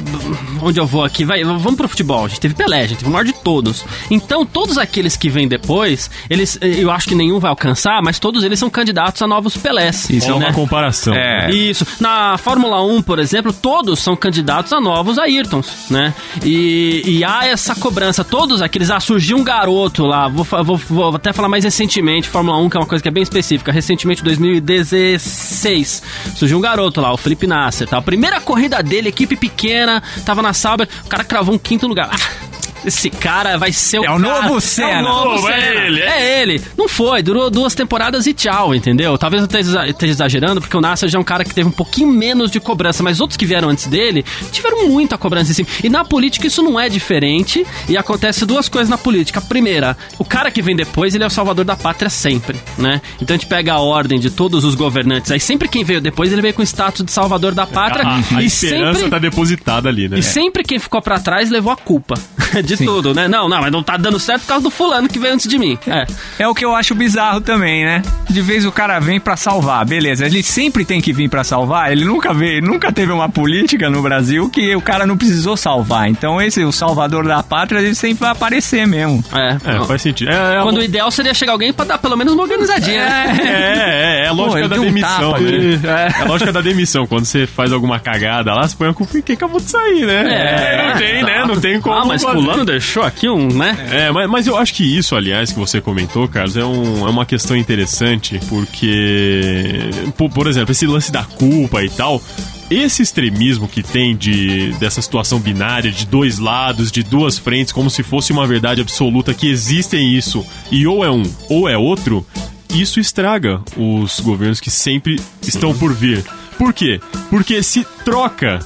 onde 0.62 0.78
eu 0.78 0.86
vou 0.86 1.04
aqui, 1.04 1.24
vai, 1.24 1.42
vamos 1.42 1.74
pro 1.74 1.88
futebol. 1.88 2.24
A 2.24 2.28
gente 2.28 2.40
teve 2.40 2.54
Pelé, 2.54 2.82
a 2.82 2.86
gente 2.86 2.98
teve 2.98 3.08
o 3.08 3.12
maior 3.12 3.24
de 3.24 3.32
todos. 3.32 3.84
Então, 4.10 4.44
todos 4.44 4.78
aqueles 4.78 5.16
que 5.16 5.28
vêm 5.28 5.48
depois, 5.48 6.10
eles, 6.28 6.58
eu 6.60 6.90
acho 6.90 7.08
que 7.08 7.14
nenhum 7.14 7.38
vai 7.38 7.50
alcançar, 7.50 8.02
mas 8.02 8.18
todos 8.18 8.44
eles 8.44 8.58
são 8.58 8.70
candidatos 8.70 9.20
a 9.22 9.26
novos 9.26 9.56
Pelés. 9.56 10.08
Isso 10.10 10.30
é 10.30 10.38
né? 10.38 10.46
uma 10.46 10.52
comparação. 10.52 11.14
É. 11.14 11.50
Isso. 11.50 11.86
Na 12.00 12.36
Fórmula 12.38 12.82
1, 12.84 13.02
por 13.02 13.18
exemplo, 13.18 13.52
todos 13.52 14.00
são 14.00 14.16
candidatos 14.16 14.72
a 14.72 14.80
novos 14.80 15.18
Ayrtons, 15.18 15.90
né? 15.90 16.14
E, 16.44 17.02
e 17.04 17.24
há 17.24 17.46
essa 17.46 17.74
cobrança. 17.74 18.24
Todos 18.24 18.62
aqueles. 18.62 18.90
Ah, 18.90 19.00
surgiu 19.00 19.36
um 19.36 19.44
garoto 19.44 20.04
lá. 20.04 20.28
Vou, 20.28 20.44
vou, 20.44 20.76
vou 20.76 21.16
até 21.16 21.32
falar 21.32 21.48
mais 21.48 21.64
recentemente, 21.64 22.28
Fórmula 22.28 22.58
1, 22.58 22.63
que 22.68 22.76
é 22.76 22.80
uma 22.80 22.86
coisa 22.86 23.02
que 23.02 23.08
é 23.08 23.10
bem 23.10 23.22
específica. 23.22 23.72
Recentemente, 23.72 24.22
2016, 24.22 26.02
surgiu 26.34 26.58
um 26.58 26.60
garoto 26.60 27.00
lá, 27.00 27.12
o 27.12 27.16
Felipe 27.16 27.46
Nasser. 27.46 27.88
Tá? 27.88 27.98
A 27.98 28.02
primeira 28.02 28.40
corrida 28.40 28.82
dele, 28.82 29.08
equipe 29.08 29.36
pequena, 29.36 30.02
tava 30.24 30.42
na 30.42 30.52
Sauber, 30.52 30.88
o 31.04 31.08
cara 31.08 31.24
cravou 31.24 31.54
um 31.54 31.58
quinto 31.58 31.86
lugar. 31.86 32.10
Ah, 32.12 32.53
esse 32.84 33.10
cara 33.10 33.56
vai 33.56 33.72
ser 33.72 33.98
o 34.00 34.04
É 34.04 34.10
o 34.10 34.20
cara- 34.20 34.42
novo 34.42 34.58
É 34.58 34.60
Senna. 34.60 35.00
o 35.00 35.02
novo 35.02 35.48
é 35.48 35.60
Senna. 35.60 35.80
ele, 35.86 36.00
é. 36.00 36.14
É 36.14 36.42
ele. 36.42 36.62
Não 36.76 36.88
foi, 36.88 37.22
durou 37.22 37.50
duas 37.50 37.74
temporadas 37.74 38.26
e 38.26 38.32
tchau, 38.34 38.74
entendeu? 38.74 39.16
Talvez 39.18 39.42
eu 39.42 39.48
esteja 39.90 40.12
exagerando, 40.12 40.60
porque 40.60 40.76
o 40.76 40.80
Nasser 40.80 41.08
já 41.08 41.18
é 41.18 41.20
um 41.20 41.24
cara 41.24 41.44
que 41.44 41.54
teve 41.54 41.68
um 41.68 41.72
pouquinho 41.72 42.08
menos 42.08 42.50
de 42.50 42.60
cobrança, 42.60 43.02
mas 43.02 43.20
outros 43.20 43.36
que 43.36 43.46
vieram 43.46 43.68
antes 43.68 43.86
dele 43.86 44.24
tiveram 44.52 44.88
muita 44.88 45.16
cobrança 45.18 45.50
em 45.50 45.54
cima. 45.54 45.68
E 45.82 45.88
na 45.88 46.04
política 46.04 46.46
isso 46.46 46.62
não 46.62 46.78
é 46.78 46.88
diferente, 46.88 47.66
e 47.88 47.96
acontece 47.96 48.44
duas 48.46 48.68
coisas 48.68 48.88
na 48.88 48.98
política. 48.98 49.38
A 49.38 49.42
primeira, 49.42 49.96
o 50.18 50.24
cara 50.24 50.50
que 50.50 50.62
vem 50.62 50.76
depois, 50.76 51.14
ele 51.14 51.24
é 51.24 51.26
o 51.26 51.30
salvador 51.30 51.64
da 51.64 51.76
pátria 51.76 52.10
sempre, 52.10 52.58
né? 52.78 53.00
Então 53.20 53.34
a 53.34 53.38
gente 53.38 53.48
pega 53.48 53.72
a 53.74 53.80
ordem 53.80 54.18
de 54.18 54.30
todos 54.30 54.64
os 54.64 54.74
governantes, 54.74 55.30
aí 55.30 55.40
sempre 55.40 55.68
quem 55.68 55.84
veio 55.84 56.00
depois, 56.00 56.32
ele 56.32 56.42
veio 56.42 56.54
com 56.54 56.62
o 56.62 56.64
status 56.64 57.04
de 57.04 57.10
salvador 57.12 57.54
da 57.54 57.66
pátria, 57.66 58.04
A, 58.06 58.16
a 58.36 58.42
e 58.42 58.46
esperança 58.46 58.94
sempre... 59.00 59.10
tá 59.10 59.18
depositada 59.18 59.88
ali, 59.88 60.08
né? 60.08 60.18
E 60.18 60.22
sempre 60.22 60.62
quem 60.62 60.78
ficou 60.78 61.00
pra 61.02 61.18
trás 61.18 61.50
levou 61.50 61.72
a 61.72 61.76
culpa 61.76 62.14
de 62.64 62.73
tudo, 62.78 63.14
né? 63.14 63.28
Não, 63.28 63.48
não, 63.48 63.60
mas 63.60 63.70
não 63.72 63.82
tá 63.82 63.96
dando 63.96 64.18
certo 64.18 64.42
por 64.42 64.48
causa 64.48 64.62
do 64.64 64.70
fulano 64.70 65.08
que 65.08 65.18
veio 65.18 65.34
antes 65.34 65.46
de 65.48 65.58
mim. 65.58 65.78
É. 65.86 66.06
É 66.38 66.48
o 66.48 66.54
que 66.54 66.64
eu 66.64 66.74
acho 66.74 66.94
bizarro 66.94 67.40
também, 67.40 67.84
né? 67.84 68.02
De 68.28 68.40
vez 68.40 68.64
o 68.64 68.72
cara 68.72 68.98
vem 68.98 69.20
pra 69.20 69.36
salvar, 69.36 69.84
beleza. 69.84 70.26
Ele 70.26 70.42
sempre 70.42 70.84
tem 70.84 71.00
que 71.00 71.12
vir 71.12 71.28
pra 71.28 71.44
salvar. 71.44 71.92
Ele 71.92 72.04
nunca 72.04 72.32
veio, 72.32 72.62
nunca 72.62 72.92
teve 72.92 73.12
uma 73.12 73.28
política 73.28 73.88
no 73.90 74.02
Brasil 74.02 74.48
que 74.50 74.74
o 74.74 74.80
cara 74.80 75.06
não 75.06 75.16
precisou 75.16 75.56
salvar. 75.56 76.08
Então 76.08 76.40
esse, 76.40 76.62
o 76.64 76.72
salvador 76.72 77.26
da 77.26 77.42
pátria, 77.42 77.78
ele 77.80 77.94
sempre 77.94 78.20
vai 78.20 78.30
aparecer 78.30 78.86
mesmo. 78.86 79.24
É, 79.32 79.56
É, 79.64 79.84
faz 79.84 80.02
sentido. 80.02 80.30
É, 80.30 80.58
é 80.58 80.62
Quando 80.62 80.78
o 80.78 80.82
ideal 80.82 81.10
seria 81.10 81.34
chegar 81.34 81.52
alguém 81.52 81.72
pra 81.72 81.84
dar 81.84 81.98
pelo 81.98 82.16
menos 82.16 82.32
uma 82.32 82.42
organizadinha. 82.42 83.04
né? 83.04 83.38
É, 83.44 84.22
é, 84.22 84.24
é 84.24 84.28
a 84.28 84.32
lógica 84.32 84.60
ele 84.60 84.68
da 84.68 84.74
deu 84.76 84.82
um 84.82 84.86
demissão, 84.86 85.32
tapa 85.32 85.40
né? 85.40 85.80
É. 86.18 86.22
a 86.22 86.24
lógica 86.24 86.52
da 86.52 86.60
demissão. 86.60 87.06
Quando 87.06 87.24
você 87.24 87.46
faz 87.46 87.72
alguma 87.72 87.98
cagada 87.98 88.54
lá, 88.54 88.66
você 88.66 88.76
põe 88.76 88.88
a 88.88 88.94
culpa 88.94 89.18
em 89.18 89.22
quem 89.22 89.34
acabou 89.34 89.60
de 89.60 89.70
sair, 89.70 90.06
né? 90.06 90.24
É, 90.24 90.88
não 90.88 90.96
tem, 90.98 91.22
né? 91.22 91.44
Não 91.46 91.60
tem 91.60 91.80
como. 91.80 91.96
Ah, 91.96 92.04
mas 92.04 92.22
fazer. 92.22 92.63
Deixou 92.64 93.02
aqui 93.02 93.28
um, 93.28 93.48
né? 93.48 93.76
É, 93.90 94.10
mas, 94.10 94.28
mas 94.28 94.46
eu 94.46 94.56
acho 94.56 94.74
que 94.74 94.84
isso, 94.84 95.14
aliás, 95.14 95.52
que 95.52 95.58
você 95.58 95.80
comentou, 95.80 96.28
Carlos, 96.28 96.56
é, 96.56 96.64
um, 96.64 97.06
é 97.06 97.10
uma 97.10 97.26
questão 97.26 97.56
interessante, 97.56 98.40
porque, 98.48 99.90
por, 100.16 100.30
por 100.30 100.46
exemplo, 100.46 100.72
esse 100.72 100.86
lance 100.86 101.12
da 101.12 101.24
culpa 101.24 101.82
e 101.82 101.90
tal, 101.90 102.22
esse 102.70 103.02
extremismo 103.02 103.68
que 103.68 103.82
tem 103.82 104.16
de 104.16 104.72
dessa 104.80 105.02
situação 105.02 105.38
binária, 105.38 105.90
de 105.90 106.06
dois 106.06 106.38
lados, 106.38 106.90
de 106.90 107.02
duas 107.02 107.38
frentes, 107.38 107.72
como 107.72 107.90
se 107.90 108.02
fosse 108.02 108.32
uma 108.32 108.46
verdade 108.46 108.80
absoluta 108.80 109.34
que 109.34 109.48
existem 109.48 110.14
isso, 110.14 110.44
e 110.70 110.86
ou 110.86 111.04
é 111.04 111.10
um 111.10 111.22
ou 111.48 111.68
é 111.68 111.76
outro, 111.76 112.26
isso 112.74 112.98
estraga 112.98 113.62
os 113.76 114.18
governos 114.20 114.60
que 114.60 114.70
sempre 114.70 115.20
estão 115.42 115.74
por 115.74 115.92
vir. 115.92 116.24
Por 116.58 116.72
quê? 116.72 117.00
Porque 117.30 117.62
se 117.62 117.86
troca 118.04 118.60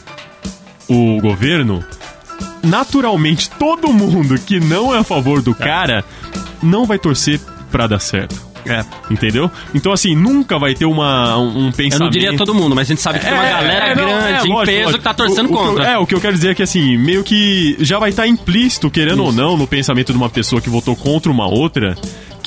o 0.88 1.20
governo, 1.20 1.84
naturalmente 2.62 3.48
todo 3.50 3.92
mundo 3.92 4.38
que 4.38 4.60
não 4.60 4.94
é 4.94 4.98
a 4.98 5.04
favor 5.04 5.40
do 5.42 5.54
cara 5.54 6.04
não 6.62 6.84
vai 6.86 6.98
torcer 6.98 7.40
pra 7.70 7.86
dar 7.86 7.98
certo. 8.00 8.46
É. 8.66 8.84
Entendeu? 9.10 9.50
Então, 9.74 9.92
assim, 9.92 10.14
nunca 10.14 10.58
vai 10.58 10.74
ter 10.74 10.84
uma, 10.84 11.38
um 11.38 11.68
um 11.68 11.72
pensamento. 11.72 11.94
Eu 11.94 11.98
não 12.00 12.10
diria 12.10 12.36
todo 12.36 12.54
mundo, 12.54 12.74
mas 12.76 12.86
a 12.86 12.88
gente 12.88 13.00
sabe 13.00 13.18
que 13.18 13.24
tem 13.24 13.32
uma 13.32 13.42
galera 13.44 13.86
é, 13.86 13.94
não, 13.94 14.04
grande, 14.04 14.26
é, 14.26 14.30
em 14.46 14.52
lógico, 14.52 14.66
peso, 14.66 14.80
lógico. 14.82 14.98
que 14.98 15.04
tá 15.04 15.14
torcendo 15.14 15.46
O- 15.48 15.52
o 15.52 15.56
que 15.56 15.62
eu- 15.62 15.66
contra. 15.68 15.84
é, 15.86 15.98
o 15.98 16.06
que 16.06 16.14
eu 16.14 16.20
quero 16.20 16.34
dizer 16.34 16.50
é 16.50 16.54
que, 16.54 16.62
assim, 16.62 16.98
meio 16.98 17.24
que 17.24 17.76
já 17.80 17.98
vai 17.98 18.10
estar 18.10 18.26
implícito, 18.26 18.90
querendo 18.90 19.24
ou 19.24 19.32
não, 19.32 19.56
no 19.56 19.66
pensamento 19.66 20.12
de 20.12 20.18
uma 20.18 20.28
pessoa 20.28 20.60
que 20.60 20.68
votou 20.68 20.94
contra 20.94 21.30
uma 21.32 21.46
outra, 21.46 21.96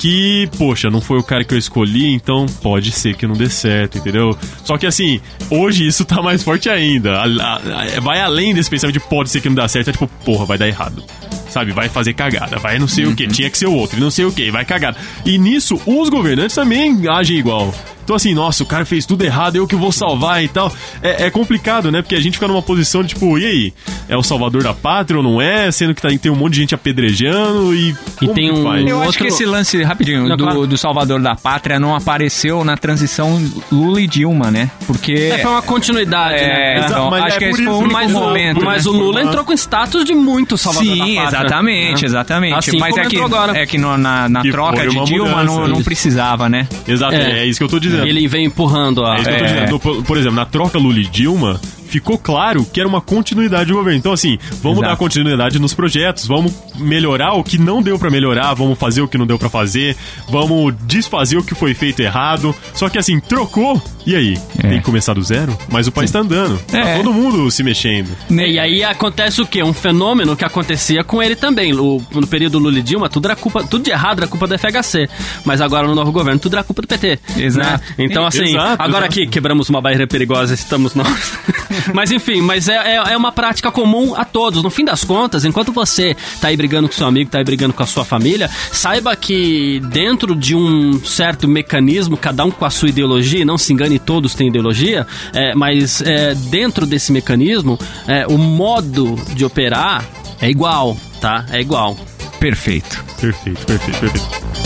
que, 0.02 0.48
poxa, 0.58 0.90
não 0.90 1.00
foi 1.00 1.16
o 1.18 1.22
cara 1.22 1.44
que 1.44 1.54
eu 1.54 1.58
escolhi, 1.58 2.12
então 2.12 2.44
pode 2.60 2.90
ser 2.90 3.14
que 3.14 3.24
não 3.24 3.36
dê 3.36 3.48
certo, 3.48 3.98
entendeu? 3.98 4.36
Só 4.64 4.76
que, 4.76 4.84
assim, 4.84 5.20
hoje 5.48 5.86
isso 5.86 6.04
tá 6.04 6.20
mais 6.20 6.42
forte 6.42 6.68
ainda. 6.68 7.12
A- 7.20 7.24
a- 7.24 7.56
a- 7.96 8.00
vai 8.00 8.20
além 8.20 8.52
desse 8.52 8.68
pensamento 8.68 8.94
de 8.94 9.00
pode 9.08 9.30
ser 9.30 9.40
que 9.40 9.48
não 9.48 9.54
dá 9.54 9.68
certo, 9.68 9.90
é 9.90 9.92
tipo, 9.92 10.08
porra, 10.24 10.44
vai 10.44 10.58
dar 10.58 10.66
errado. 10.66 11.04
Sabe, 11.48 11.70
vai 11.70 11.88
fazer 11.88 12.14
cagada, 12.14 12.58
vai 12.58 12.80
não 12.80 12.88
sei 12.88 13.04
o 13.04 13.14
que, 13.14 13.28
tinha 13.28 13.48
que 13.48 13.56
ser 13.56 13.66
o 13.66 13.74
outro, 13.74 13.96
e 13.96 14.00
não 14.00 14.10
sei 14.10 14.24
o 14.24 14.32
que, 14.32 14.50
vai 14.50 14.64
cagada. 14.64 14.96
E 15.24 15.38
nisso, 15.38 15.80
os 15.86 16.08
governantes 16.08 16.56
também 16.56 16.98
agem 17.08 17.36
igual. 17.38 17.72
Então, 18.04 18.16
assim, 18.16 18.34
nossa, 18.34 18.62
o 18.62 18.66
cara 18.66 18.84
fez 18.84 19.06
tudo 19.06 19.24
errado, 19.24 19.56
eu 19.56 19.66
que 19.66 19.76
vou 19.76 19.92
salvar 19.92 20.42
e 20.42 20.48
tal. 20.48 20.72
É, 21.02 21.26
é 21.26 21.30
complicado, 21.30 21.90
né? 21.90 22.02
Porque 22.02 22.14
a 22.14 22.20
gente 22.20 22.34
fica 22.34 22.48
numa 22.48 22.62
posição 22.62 23.02
de 23.02 23.08
tipo, 23.10 23.38
e 23.38 23.46
aí? 23.46 23.72
É 24.08 24.16
o 24.16 24.22
salvador 24.22 24.62
da 24.62 24.74
pátria 24.74 25.16
ou 25.18 25.22
não 25.22 25.40
é? 25.40 25.70
Sendo 25.70 25.94
que 25.94 26.02
tá, 26.02 26.08
tem 26.20 26.30
um 26.30 26.36
monte 26.36 26.54
de 26.54 26.60
gente 26.60 26.74
apedrejando 26.74 27.74
e. 27.74 27.94
E 28.20 28.28
tem 28.28 28.52
que 28.52 28.58
um- 28.60 28.62
faz? 28.64 28.86
Eu 28.86 28.96
acho 28.98 29.06
outro- 29.06 29.22
que 29.22 29.28
esse 29.28 29.44
lance, 29.44 29.82
rapidinho, 29.82 30.28
Não, 30.28 30.36
do, 30.36 30.44
claro. 30.44 30.66
do 30.66 30.76
Salvador 30.78 31.20
da 31.20 31.34
Pátria 31.34 31.78
não 31.80 31.94
apareceu 31.94 32.64
na 32.64 32.76
transição 32.76 33.40
Lula 33.70 34.00
e 34.00 34.06
Dilma, 34.06 34.50
né? 34.50 34.70
Porque. 34.86 35.12
É, 35.32 35.38
foi 35.38 35.50
uma 35.50 35.62
continuidade, 35.62 36.34
É, 36.42 36.78
né? 36.80 36.86
então, 36.86 37.10
mas 37.10 37.24
acho 37.24 37.36
é 37.36 37.38
que 37.38 37.44
esse 37.46 37.56
foi 37.64 37.66
o 37.66 37.70
isso- 37.70 37.78
único 37.80 37.92
Mas, 37.94 38.10
o, 38.10 38.14
momento. 38.14 38.64
mas 38.64 38.84
né? 38.84 38.90
o 38.90 38.94
Lula 38.94 39.22
entrou 39.22 39.44
com 39.44 39.52
status 39.52 40.04
de 40.04 40.14
muito 40.14 40.56
salvador 40.58 40.96
da 40.96 41.04
Sim, 41.04 41.14
pátria. 41.16 41.28
exatamente, 41.38 42.02
né? 42.02 42.06
exatamente. 42.08 42.54
Assim 42.54 42.78
Mas 42.78 42.90
como 42.90 43.02
é 43.04 43.08
que, 43.08 43.20
agora. 43.20 43.58
é 43.58 43.66
que 43.66 43.78
no- 43.78 43.96
na, 43.96 44.28
na 44.28 44.42
Que 44.42 44.50
troca 44.50 44.76
foi 44.76 44.88
de 44.88 45.04
Dilma 45.04 45.30
mudança, 45.30 45.44
não, 45.44 45.68
não 45.68 45.82
precisava, 45.82 46.48
né? 46.48 46.66
Exato, 46.86 47.14
é. 47.14 47.22
É. 47.22 47.38
é 47.40 47.46
isso 47.46 47.58
que 47.58 47.64
eu 47.64 47.68
tô 47.68 47.78
dizendo. 47.78 47.91
Ele 48.00 48.26
vem 48.28 48.46
empurrando 48.46 49.04
a... 49.04 49.16
É 49.16 49.20
isso 49.20 49.24
que 49.28 49.34
eu 49.34 49.38
tô 49.38 49.44
É. 49.44 49.46
dizendo. 49.54 49.80
Por, 49.80 50.02
por 50.04 50.16
exemplo, 50.16 50.36
na 50.36 50.44
troca 50.46 50.78
Lula 50.78 50.98
e 50.98 51.06
Dilma, 51.06 51.60
ficou 51.92 52.16
claro 52.18 52.64
que 52.64 52.80
era 52.80 52.88
uma 52.88 53.00
continuidade 53.00 53.66
do 53.70 53.74
governo. 53.76 53.98
Então, 53.98 54.12
assim, 54.12 54.38
vamos 54.62 54.78
Exato. 54.78 54.92
dar 54.92 54.96
continuidade 54.96 55.58
nos 55.58 55.74
projetos, 55.74 56.26
vamos 56.26 56.52
melhorar 56.76 57.34
o 57.34 57.44
que 57.44 57.58
não 57.58 57.82
deu 57.82 57.98
pra 57.98 58.10
melhorar, 58.10 58.54
vamos 58.54 58.78
fazer 58.78 59.02
o 59.02 59.08
que 59.08 59.18
não 59.18 59.26
deu 59.26 59.38
pra 59.38 59.50
fazer, 59.50 59.96
vamos 60.28 60.74
desfazer 60.86 61.36
o 61.36 61.42
que 61.44 61.54
foi 61.54 61.74
feito 61.74 62.00
errado. 62.00 62.54
Só 62.74 62.88
que, 62.88 62.98
assim, 62.98 63.20
trocou, 63.20 63.80
e 64.06 64.16
aí? 64.16 64.38
É. 64.58 64.68
Tem 64.68 64.78
que 64.78 64.84
começar 64.84 65.12
do 65.14 65.22
zero? 65.22 65.56
Mas 65.70 65.86
o 65.86 65.92
país 65.92 66.10
tá 66.10 66.20
andando. 66.20 66.58
Tá 66.66 66.78
É. 66.78 66.96
todo 66.96 67.12
mundo 67.12 67.50
se 67.50 67.62
mexendo. 67.62 68.08
E 68.30 68.58
aí 68.58 68.82
acontece 68.82 69.40
o 69.42 69.46
quê? 69.46 69.62
Um 69.62 69.72
fenômeno 69.74 70.34
que 70.34 70.44
acontecia 70.44 71.04
com 71.04 71.22
ele 71.22 71.36
também. 71.36 71.74
O- 71.74 72.02
no 72.12 72.26
período 72.26 72.58
Lula 72.58 72.78
e 72.78 72.82
Dilma, 72.82 73.08
tudo 73.08 73.26
era 73.26 73.36
culpa, 73.36 73.62
tudo 73.64 73.84
de 73.84 73.90
errado 73.90 74.18
era 74.20 74.26
culpa 74.26 74.46
do 74.46 74.54
FHC. 74.58 75.08
Mas 75.44 75.60
agora 75.60 75.86
no 75.86 75.94
novo 75.94 76.10
governo, 76.10 76.40
tudo 76.40 76.54
era 76.54 76.64
culpa 76.64 76.82
do 76.82 76.88
PT. 76.88 77.18
Exato. 77.36 77.68
né? 77.68 77.80
Então, 77.98 78.26
assim, 78.26 78.44
Exato, 78.44 78.82
agora 78.82 79.04
exato. 79.06 79.20
aqui 79.20 79.26
quebramos 79.26 79.68
uma 79.68 79.80
barreira 79.80 80.06
perigosa, 80.06 80.54
estamos 80.54 80.94
nós. 80.94 81.32
mas 81.94 82.10
enfim, 82.10 82.40
mas 82.40 82.68
é, 82.68 82.96
é, 82.96 83.12
é 83.12 83.16
uma 83.16 83.32
prática 83.32 83.70
comum 83.70 84.14
a 84.14 84.24
todos. 84.24 84.62
No 84.62 84.70
fim 84.70 84.84
das 84.84 85.04
contas, 85.04 85.44
enquanto 85.44 85.72
você 85.72 86.16
tá 86.40 86.48
aí 86.48 86.56
brigando 86.56 86.88
com 86.88 86.94
seu 86.94 87.06
amigo, 87.06 87.30
tá 87.30 87.38
aí 87.38 87.44
brigando 87.44 87.72
com 87.72 87.82
a 87.82 87.86
sua 87.86 88.04
família, 88.04 88.48
saiba 88.70 89.14
que 89.16 89.80
dentro 89.90 90.34
de 90.34 90.54
um 90.54 91.02
certo 91.04 91.48
mecanismo, 91.48 92.16
cada 92.16 92.44
um 92.44 92.50
com 92.50 92.64
a 92.64 92.70
sua 92.70 92.88
ideologia, 92.88 93.44
não 93.44 93.58
se 93.58 93.72
engane, 93.72 93.98
todos 93.98 94.34
têm 94.34 94.48
ideologia, 94.48 95.06
é, 95.32 95.54
mas 95.54 96.00
é, 96.02 96.34
dentro 96.34 96.86
desse 96.86 97.12
mecanismo, 97.12 97.78
é, 98.06 98.26
o 98.26 98.38
modo 98.38 99.16
de 99.34 99.44
operar 99.44 100.04
é 100.40 100.50
igual, 100.50 100.96
tá? 101.20 101.46
É 101.50 101.60
igual. 101.60 101.96
Perfeito. 102.38 103.04
Perfeito, 103.20 103.64
perfeito, 103.64 103.98
perfeito. 104.00 104.61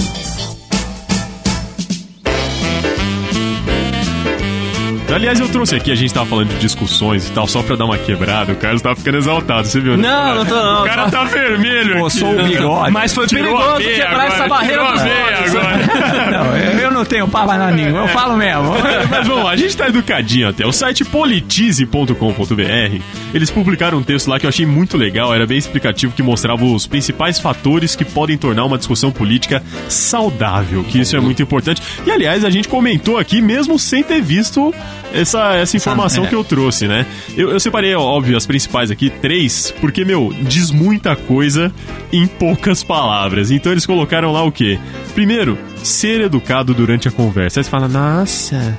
Aliás, 5.12 5.38
eu 5.38 5.48
trouxe 5.48 5.76
aqui, 5.76 5.92
a 5.92 5.94
gente 5.94 6.12
tava 6.12 6.26
falando 6.26 6.48
de 6.48 6.58
discussões 6.58 7.28
e 7.28 7.32
tal, 7.32 7.46
só 7.46 7.62
pra 7.62 7.76
dar 7.76 7.84
uma 7.84 7.96
quebrada. 7.96 8.52
O 8.52 8.56
Carlos 8.56 8.82
tava 8.82 8.96
ficando 8.96 9.18
exaltado, 9.18 9.66
você 9.66 9.80
viu? 9.80 9.96
né? 9.96 10.08
Não, 10.08 10.34
não 10.36 10.44
tô, 10.44 10.54
não. 10.54 10.82
O 10.82 10.84
cara 10.84 11.10
tá 11.10 11.24
vermelho. 11.24 11.98
Pô, 11.98 12.06
aqui. 12.06 12.18
sou 12.18 12.32
o 12.38 12.42
bigode. 12.42 12.90
Mas 12.90 13.14
foi 13.14 13.26
Tirou 13.26 13.56
perigoso 13.56 13.78
quebrar 13.78 14.10
agora, 14.10 14.26
essa 14.26 14.48
barreira 14.48 14.82
dos 14.92 15.02
votos. 15.02 15.26
Não, 16.26 16.56
eu, 16.56 16.78
eu 16.80 16.90
não 16.90 17.04
tenho 17.04 17.28
pava 17.28 17.56
na 17.56 17.70
língua, 17.70 18.00
eu 18.02 18.08
falo 18.08 18.36
mesmo. 18.36 18.74
Mas 19.08 19.26
vamos 19.26 19.44
lá, 19.44 19.50
a 19.52 19.56
gente 19.56 19.76
tá 19.76 19.88
educadinho 19.88 20.48
até. 20.48 20.66
O 20.66 20.72
site 20.72 21.04
politize.com.br, 21.04 23.00
eles 23.32 23.50
publicaram 23.50 23.98
um 23.98 24.02
texto 24.02 24.28
lá 24.28 24.38
que 24.40 24.46
eu 24.46 24.48
achei 24.48 24.66
muito 24.66 24.96
legal, 24.96 25.32
era 25.32 25.46
bem 25.46 25.56
explicativo, 25.58 26.12
que 26.14 26.22
mostrava 26.22 26.64
os 26.64 26.86
principais 26.86 27.38
fatores 27.38 27.94
que 27.94 28.04
podem 28.04 28.36
tornar 28.36 28.64
uma 28.64 28.76
discussão 28.76 29.12
política 29.12 29.62
saudável, 29.88 30.84
que 30.84 31.00
isso 31.00 31.16
é 31.16 31.20
muito 31.20 31.42
importante. 31.42 31.80
E 32.04 32.10
aliás, 32.10 32.44
a 32.44 32.50
gente 32.50 32.68
comentou 32.68 33.18
aqui 33.18 33.40
mesmo 33.40 33.78
sem 33.78 34.02
ter 34.02 34.20
visto 34.20 34.74
essa, 35.12 35.54
essa 35.54 35.76
informação 35.76 36.24
é. 36.24 36.28
que 36.28 36.34
eu 36.34 36.44
trouxe, 36.44 36.86
né? 36.86 37.06
Eu, 37.36 37.50
eu 37.50 37.60
separei, 37.60 37.94
óbvio, 37.94 38.36
as 38.36 38.46
principais 38.46 38.90
aqui, 38.90 39.10
três, 39.10 39.72
porque, 39.80 40.04
meu, 40.04 40.34
diz 40.42 40.70
muita 40.70 41.16
coisa 41.16 41.72
em 42.12 42.26
poucas 42.26 42.82
palavras. 42.82 43.50
Então 43.50 43.72
eles 43.72 43.86
colocaram 43.86 44.32
lá 44.32 44.42
o 44.42 44.52
quê? 44.52 44.78
Primeiro, 45.14 45.58
ser 45.82 46.20
educado 46.20 46.74
durante 46.74 47.08
a 47.08 47.10
conversa. 47.10 47.60
Aí 47.60 47.64
você 47.64 47.70
fala, 47.70 47.88
nossa, 47.88 48.78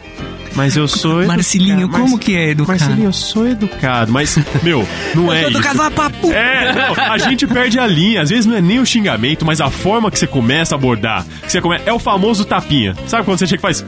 mas 0.58 0.76
eu 0.76 0.88
sou 0.88 1.20
educado. 1.22 1.28
Marcelinho, 1.38 1.90
como 1.90 2.18
que 2.18 2.36
é 2.36 2.50
educado? 2.50 2.80
Marcelinho, 2.80 3.08
eu 3.10 3.14
sou 3.14 3.48
educado. 3.48 4.12
Mas, 4.12 4.38
meu, 4.64 4.88
não 5.14 5.32
é 5.34 5.50
isso. 5.50 5.62
vai 5.76 5.92
pra 5.92 6.10
pu- 6.10 6.32
É, 6.32 6.74
não, 6.74 7.12
a 7.14 7.18
gente 7.20 7.46
perde 7.46 7.78
a 7.80 7.86
linha. 7.86 8.24
Às 8.24 8.32
vezes 8.32 8.48
não 8.48 8.56
é 8.56 8.62
nem 8.62 8.80
o 8.80 8.86
xingamento, 8.86 9.46
mas 9.46 9.62
a 9.62 9.70
forma 9.70 10.10
que 10.10 10.18
você 10.18 10.26
começa 10.26 10.74
a 10.74 10.78
abordar. 10.78 11.26
Que 11.44 11.52
você 11.52 11.62
come... 11.62 11.80
É 11.86 11.94
o 11.94 12.00
famoso 12.00 12.44
tapinha. 12.44 12.96
Sabe 13.06 13.24
quando 13.24 13.38
você 13.38 13.46
chega 13.46 13.60
e 13.60 13.62
faz. 13.62 13.86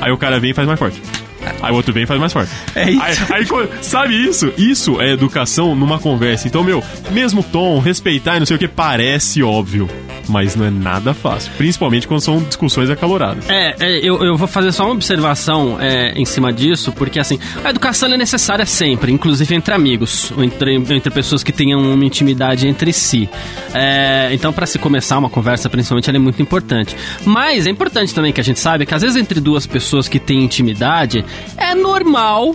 Aí 0.00 0.10
o 0.10 0.16
cara 0.16 0.40
vem 0.40 0.50
e 0.50 0.54
faz 0.54 0.66
mais 0.66 0.78
forte. 0.78 1.00
Aí 1.62 1.72
o 1.72 1.74
outro 1.74 1.92
vem 1.92 2.04
e 2.04 2.06
faz 2.06 2.20
mais 2.20 2.32
forte. 2.32 2.50
É 2.74 2.90
isso. 2.90 3.32
Aí, 3.32 3.46
aí 3.50 3.82
sabe 3.82 4.14
isso? 4.14 4.52
Isso 4.56 5.00
é 5.00 5.12
educação 5.12 5.74
numa 5.74 5.98
conversa. 5.98 6.46
Então, 6.46 6.62
meu, 6.62 6.82
mesmo 7.10 7.42
tom, 7.42 7.78
respeitar 7.78 8.36
e 8.36 8.40
não 8.40 8.46
sei 8.46 8.56
o 8.56 8.58
que, 8.58 8.68
parece 8.68 9.42
óbvio. 9.42 9.88
Mas 10.28 10.54
não 10.54 10.66
é 10.66 10.70
nada 10.70 11.14
fácil. 11.14 11.52
Principalmente 11.56 12.06
quando 12.06 12.20
são 12.20 12.42
discussões 12.42 12.90
acaloradas. 12.90 13.48
É, 13.48 13.74
é, 13.78 13.98
eu, 13.98 14.22
eu 14.22 14.36
vou 14.36 14.48
fazer 14.48 14.72
só 14.72 14.84
uma 14.84 14.92
observação 14.92 15.78
é, 15.80 16.12
em 16.12 16.24
cima 16.24 16.52
disso, 16.52 16.92
porque 16.92 17.18
assim, 17.18 17.38
a 17.64 17.70
educação 17.70 18.12
é 18.12 18.16
necessária 18.16 18.66
sempre, 18.66 19.12
inclusive 19.12 19.54
entre 19.54 19.74
amigos, 19.74 20.32
entre, 20.38 20.74
entre 20.74 21.10
pessoas 21.10 21.42
que 21.42 21.52
tenham 21.52 21.80
uma 21.80 22.04
intimidade 22.04 22.66
entre 22.68 22.92
si. 22.92 23.28
É, 23.74 24.28
então, 24.32 24.52
para 24.52 24.66
se 24.66 24.78
começar 24.78 25.18
uma 25.18 25.30
conversa, 25.30 25.68
principalmente, 25.68 26.08
ela 26.08 26.18
é 26.18 26.20
muito 26.20 26.40
importante. 26.42 26.96
Mas 27.24 27.66
é 27.66 27.70
importante 27.70 28.14
também 28.14 28.32
que 28.32 28.40
a 28.40 28.44
gente 28.44 28.60
saiba 28.60 28.84
que 28.84 28.94
às 28.94 29.02
vezes 29.02 29.16
entre 29.16 29.40
duas 29.40 29.66
pessoas 29.66 30.08
que 30.08 30.18
têm 30.18 30.44
intimidade, 30.44 31.24
é 31.56 31.74
normal 31.74 32.54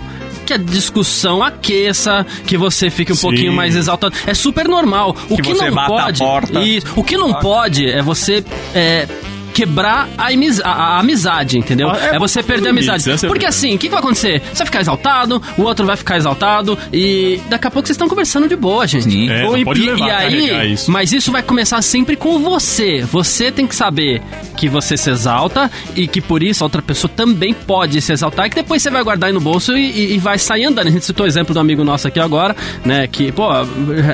que 0.54 0.72
a 0.72 0.74
discussão 0.74 1.42
aqueça, 1.44 2.26
que 2.46 2.58
você 2.58 2.90
fique 2.90 3.12
um 3.12 3.16
Sim. 3.16 3.22
pouquinho 3.22 3.54
mais 3.54 3.76
exaltado. 3.76 4.16
É 4.26 4.34
super 4.34 4.68
normal. 4.68 5.16
O 5.30 5.36
Que 5.36 5.42
que, 5.42 5.54
não 5.54 5.86
pode. 5.88 6.22
Isso. 6.64 6.88
O 6.96 7.04
que 7.04 7.18
não 7.18 7.34
pode 7.34 7.90
é 7.90 8.02
você. 8.02 8.44
é, 8.74 9.08
Quebrar 9.54 10.10
a, 10.18 10.28
amiz- 10.30 10.60
a- 10.62 10.70
a 10.70 11.00
amizade, 11.00 11.58
entendeu? 11.58 11.90
Ah, 11.90 11.98
é 12.12 12.16
É, 12.16 12.20
você 12.20 12.42
perder 12.42 12.68
a 12.68 12.72
amizade. 12.72 13.02
essa 13.10 13.12
é 13.12 13.14
a 13.28 13.30
Porque 13.30 13.46
verdade. 13.46 13.46
assim, 13.48 13.76
o 13.76 13.78
que, 13.78 13.88
que 13.88 13.90
vai 13.92 14.00
acontecer? 14.00 14.42
Você 14.52 14.58
vai 14.60 14.66
ficar 14.66 14.82
exaltado, 14.82 15.42
o 15.58 15.62
outro 15.64 15.86
vai 15.86 15.96
ficar 15.96 16.18
exaltado, 16.18 16.78
e 16.92 17.40
daqui 17.50 17.68
a 17.68 17.72
pouco 17.72 17.88
vocês 17.88 17.96
estão 17.96 18.08
conversando 18.10 18.48
de 18.48 18.56
boa, 18.56 18.86
gente. 18.88 19.04
Sim. 19.04 19.30
É, 19.30 19.46
Ou 19.46 19.58
e- 19.58 19.64
pode 19.66 19.82
levar 19.82 20.08
e 20.08 20.12
a 20.12 20.18
aí, 20.18 20.74
isso. 20.74 20.92
mas 20.92 21.12
isso 21.14 21.32
vai 21.32 21.44
começar 21.44 21.82
sempre 21.82 22.16
com 22.16 22.40
você. 22.40 23.02
Você 23.12 23.52
tem 23.52 23.68
que 23.68 23.76
saber 23.76 24.22
que 24.58 24.68
você 24.68 24.98
se 24.98 25.10
exalta 25.10 25.70
e 25.96 26.08
que 26.08 26.20
por 26.22 26.42
isso 26.42 26.64
a 26.64 26.66
outra 26.66 26.82
pessoa 26.82 27.12
também 27.16 27.54
pode 27.54 28.02
se 28.02 28.12
exaltar 28.12 28.48
e 28.48 28.50
que 28.50 28.56
depois 28.56 28.82
você 28.82 28.90
vai 28.90 29.04
guardar 29.04 29.28
aí 29.28 29.34
no 29.34 29.40
bolso 29.42 29.78
e, 29.78 29.92
e- 29.92 30.14
e 30.16 30.18
vai 30.18 30.38
sair 30.38 30.66
andando. 30.66 30.88
A 30.88 30.92
gente 30.92 31.06
citou 31.06 31.26
o 31.26 31.30
exemplo 31.30 31.54
do 31.54 31.60
amigo 31.60 31.84
nosso 31.84 32.08
aqui 32.08 32.20
agora, 32.20 32.56
né? 32.84 33.08
Que, 33.08 33.32
pô, 33.32 33.48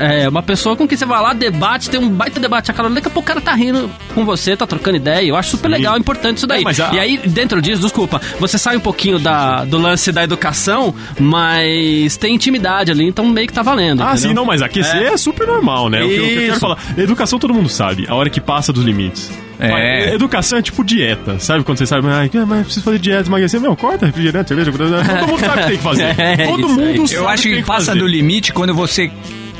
é 0.02 0.28
uma 0.28 0.43
pessoa 0.43 0.75
com 0.75 0.88
quem 0.88 0.97
você 0.97 1.06
vai 1.06 1.21
lá, 1.21 1.34
debate, 1.34 1.89
tem 1.89 1.99
um 1.99 2.10
baita 2.10 2.39
debate 2.39 2.71
aquela 2.71 2.89
daqui 2.89 3.08
a 3.08 3.12
pouco 3.12 3.19
o 3.30 3.34
cara 3.34 3.41
tá 3.41 3.54
rindo 3.54 3.89
com 4.15 4.25
você, 4.25 4.56
tá 4.58 4.65
trocando 4.67 4.97
ideia. 4.97 5.28
Eu 5.29 5.35
acho 5.35 5.51
super 5.51 5.69
legal, 5.69 5.97
importante 5.97 6.37
isso 6.37 6.47
daí. 6.47 6.61
É, 6.61 6.63
mas 6.63 6.79
a- 6.79 6.91
E 6.93 6.99
aí, 6.99 7.17
dentro 7.25 7.61
disso, 7.61 7.81
desculpa, 7.81 8.21
você 8.39 8.57
sai 8.57 8.75
um 8.77 8.79
pouquinho 8.81 9.19
da, 9.19 9.63
do 9.65 9.77
lance 9.77 10.11
da 10.11 10.23
educação, 10.23 10.93
mas 11.19 12.17
tem 12.17 12.35
intimidade 12.35 12.91
ali, 12.91 13.05
então 13.05 13.25
meio 13.27 13.47
que 13.47 13.53
tá 13.53 13.61
valendo. 13.61 14.01
Ah, 14.01 14.11
entendeu? 14.11 14.29
sim, 14.29 14.33
não, 14.33 14.45
mas 14.45 14.61
aquecer 14.61 15.13
é, 15.13 15.17
super 15.17 15.47
normal, 15.47 15.89
né? 15.89 16.03
O 16.03 16.07
que, 16.09 16.19
o 16.19 16.23
que 16.27 16.33
eu 16.33 16.41
quero 16.47 16.59
falar. 16.59 16.77
Educação 16.97 17.39
todo 17.39 17.53
mundo 17.53 17.69
sabe, 17.69 18.05
a 18.07 18.15
hora 18.15 18.29
que 18.29 18.41
passa 18.41 18.71
dos 18.73 18.83
limites. 18.83 19.31
É. 19.59 19.71
Mas 19.71 20.13
Educação 20.13 20.57
é 20.57 20.61
tipo 20.61 20.83
dieta, 20.85 21.37
sabe? 21.39 21.63
Quando 21.65 21.77
você 21.77 21.85
sabe, 21.85 22.07
ah, 22.07 22.45
mas 22.45 22.63
preciso 22.63 22.85
fazer 22.85 22.97
dieta, 22.99 23.27
emagrecer. 23.29 23.59
Meu, 23.59 23.75
corta 23.75 24.05
refrigerante, 24.05 24.47
cerveja. 24.47 24.71
Todo 24.71 25.27
mundo 25.27 25.39
sabe 25.39 25.51
o 25.51 25.61
que 25.63 25.67
tem 25.67 25.77
que 25.77 25.83
fazer. 25.83 26.15
É, 26.19 26.47
Todo 26.47 26.59
isso 26.69 26.79
aí. 26.79 26.85
mundo 26.95 27.07
sabe 27.07 27.19
Eu 27.21 27.27
acho 27.27 27.43
que 27.43 27.51
tem 27.55 27.63
passa 27.63 27.85
fazer. 27.87 27.99
do 27.99 28.07
limite 28.07 28.53
quando 28.53 28.73
você 28.73 29.11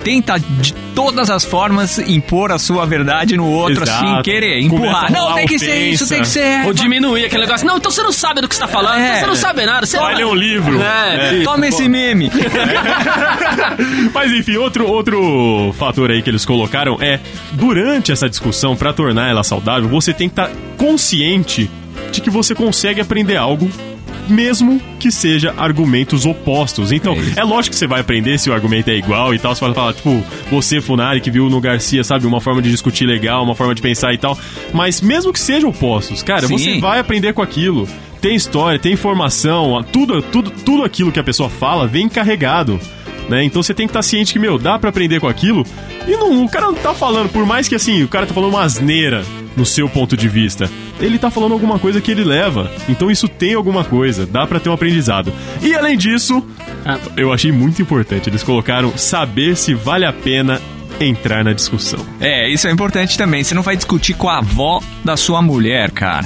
tenta 0.04 0.40
de 0.40 0.74
todas 0.96 1.30
as 1.30 1.44
formas 1.46 1.98
impor 2.00 2.52
a 2.52 2.60
sua 2.60 2.86
verdade 2.86 3.38
no 3.38 3.46
outro, 3.50 3.84
Exato. 3.84 4.06
assim, 4.06 4.22
querer, 4.22 4.60
empurrar. 4.62 5.12
Não, 5.12 5.34
tem 5.36 5.46
que 5.48 5.60
ser 5.60 5.90
isso, 5.90 6.04
ofensa. 6.04 6.16
tem 6.16 6.22
que 6.24 6.28
ser. 6.28 6.66
Ou 6.68 6.74
diminuir 6.74 7.26
aquele 7.26 7.44
negócio. 7.46 7.66
Não, 7.68 7.78
então 7.78 7.92
você 7.92 8.02
não 8.02 8.12
sabe 8.12 8.42
do 8.42 8.48
que 8.48 8.56
você 8.56 8.62
tá 8.62 8.68
falando, 8.68 9.00
É. 9.00 9.08
então 9.08 9.20
você 9.22 9.26
não 9.28 9.36
sabe 9.36 9.66
nada. 9.66 9.86
Você 9.86 9.98
Vai 9.98 10.16
ler 10.16 10.26
um 10.26 10.34
livro. 10.36 10.82
É, 10.82 11.42
Toma 11.44 11.68
esse 11.68 11.88
meme. 11.88 12.32
Mas 14.14 14.32
enfim, 14.32 14.58
outro, 14.58 14.88
outro 14.88 15.74
fator 15.78 16.12
aí 16.12 16.22
que 16.22 16.30
eles 16.30 16.46
colocaram 16.46 16.98
é 17.02 17.20
durante 17.54 18.12
essa 18.12 18.30
discussão, 18.30 18.76
pra 18.76 18.94
tornar 18.94 19.30
ela 19.30 19.44
saudável, 19.44 19.88
você 19.90 20.14
tem 20.14 20.28
que 20.30 20.34
estar 20.40 20.52
consciente 20.78 21.70
de 22.12 22.22
que 22.22 22.30
você 22.30 22.56
consegue 22.56 23.02
aprender 23.02 23.36
algo 23.38 23.70
mesmo 24.30 24.80
que 25.00 25.12
seja 25.12 25.54
argumentos 25.58 26.26
opostos. 26.26 26.92
Então, 26.92 27.16
é, 27.36 27.44
lógico 27.44 27.74
que 27.74 27.80
você 27.80 27.88
vai 27.88 28.02
aprender 28.02 28.38
se 28.38 28.50
o 28.50 28.54
argumento 28.54 28.90
é 28.90 28.96
igual 28.96 29.34
e 29.34 29.40
tal. 29.40 29.56
Você 29.56 29.66
vai 29.66 29.74
falar, 29.74 29.94
tipo, 29.94 30.24
você, 30.50 30.82
Funari, 30.82 31.22
que 31.22 31.32
viu 31.32 31.50
no 31.50 31.60
Garcia, 31.60 32.04
sabe, 32.04 32.26
uma 32.26 32.42
forma 32.42 32.62
de 32.62 32.70
discutir 32.70 33.06
legal, 33.06 33.44
uma 33.44 33.56
forma 33.56 33.76
de 33.76 33.82
pensar 33.82 34.14
e 34.14 34.18
tal. 34.18 34.38
Mas 34.74 35.02
mesmo 35.02 35.34
que 35.34 35.40
sejam 35.40 35.70
opostos, 35.70 36.24
cara, 36.24 36.48
Sim. 36.48 36.58
você 36.58 36.80
vai 36.80 37.00
aprender 37.00 37.34
com 37.34 37.42
aquilo. 37.42 37.88
Tem 38.22 38.36
história, 38.36 38.78
tem 38.78 38.94
informação, 38.94 39.82
tudo, 39.92 40.22
tudo, 40.22 40.52
tudo 40.52 40.84
aquilo 40.84 41.12
que 41.12 41.20
a 41.20 41.24
pessoa 41.24 41.50
fala 41.50 41.88
vem 41.88 42.10
carregado. 42.10 42.80
Né? 43.30 43.44
Então 43.44 43.62
você 43.62 43.74
tem 43.74 43.86
que 43.86 43.92
estar 43.92 44.02
ciente 44.02 44.34
que, 44.34 44.40
meu, 44.40 44.58
dá 44.58 44.78
pra 44.78 44.90
aprender 44.90 45.20
com 45.20 45.28
aquilo. 45.28 45.64
E 46.08 46.12
não, 46.12 46.44
o 46.44 46.50
cara 46.50 46.66
não 46.66 46.74
tá 46.74 46.94
falando, 46.94 47.30
por 47.30 47.46
mais 47.46 47.68
que 47.68 47.76
assim, 47.76 48.04
o 48.04 48.08
cara 48.08 48.26
tá 48.26 48.34
falando 48.34 48.50
uma 48.50 48.64
asneira 48.64 49.24
no 49.60 49.66
seu 49.66 49.88
ponto 49.90 50.16
de 50.18 50.28
vista. 50.30 50.70
Ele 51.00 51.20
tá 51.20 51.30
falando 51.30 51.52
alguma 51.52 51.78
coisa 51.78 52.00
que 52.02 52.10
ele 52.12 52.24
leva. 52.24 52.72
Então 52.88 53.12
isso 53.12 53.28
tem 53.28 53.54
alguma 53.54 53.84
coisa, 53.84 54.26
dá 54.26 54.48
pra 54.48 54.60
ter 54.60 54.70
um 54.70 54.74
aprendizado. 54.74 55.32
E 55.62 55.76
além 55.76 55.98
disso, 55.98 56.44
Ah. 56.86 56.98
eu 57.18 57.32
achei 57.34 57.52
muito 57.52 57.82
importante, 57.82 58.30
eles 58.30 58.42
colocaram 58.42 58.98
saber 58.98 59.56
se 59.58 59.74
vale 59.74 60.06
a 60.06 60.14
pena 60.14 60.60
entrar 61.00 61.44
na 61.44 61.54
discussão. 61.54 62.00
É, 62.20 62.50
isso 62.50 62.68
é 62.68 62.72
importante 62.72 63.18
também. 63.18 63.44
Você 63.44 63.54
não 63.54 63.62
vai 63.62 63.76
discutir 63.76 64.14
com 64.16 64.28
a 64.30 64.38
avó 64.40 64.82
da 65.04 65.16
sua 65.18 65.42
mulher, 65.42 65.92
cara. 65.92 66.26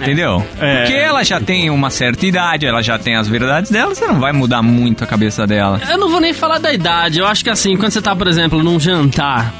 Entendeu? 0.00 0.44
É. 0.60 0.78
Porque 0.78 0.92
ela 0.94 1.22
já 1.22 1.40
tem 1.40 1.70
uma 1.70 1.88
certa 1.88 2.26
idade, 2.26 2.66
ela 2.66 2.82
já 2.82 2.98
tem 2.98 3.14
as 3.16 3.28
verdades 3.28 3.70
dela, 3.70 3.94
você 3.94 4.04
não 4.06 4.18
vai 4.18 4.32
mudar 4.32 4.60
muito 4.60 5.04
a 5.04 5.06
cabeça 5.06 5.46
dela. 5.46 5.80
Eu 5.88 5.96
não 5.96 6.08
vou 6.10 6.20
nem 6.20 6.32
falar 6.32 6.58
da 6.58 6.72
idade. 6.72 7.20
Eu 7.20 7.26
acho 7.26 7.44
que 7.44 7.50
assim, 7.50 7.76
quando 7.76 7.92
você 7.92 8.02
tá, 8.02 8.14
por 8.14 8.26
exemplo, 8.26 8.62
num 8.62 8.78
jantar. 8.80 9.54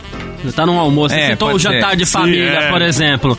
Você 0.45 0.53
tá 0.53 0.67
num 0.67 0.79
almoço, 0.79 1.15
É, 1.15 1.35
você 1.35 1.53
ser. 1.59 1.59
jantar 1.59 1.97
de 1.97 2.05
Sim, 2.07 2.13
família, 2.13 2.59
é. 2.59 2.71
por 2.71 2.83
exemplo. 2.83 3.39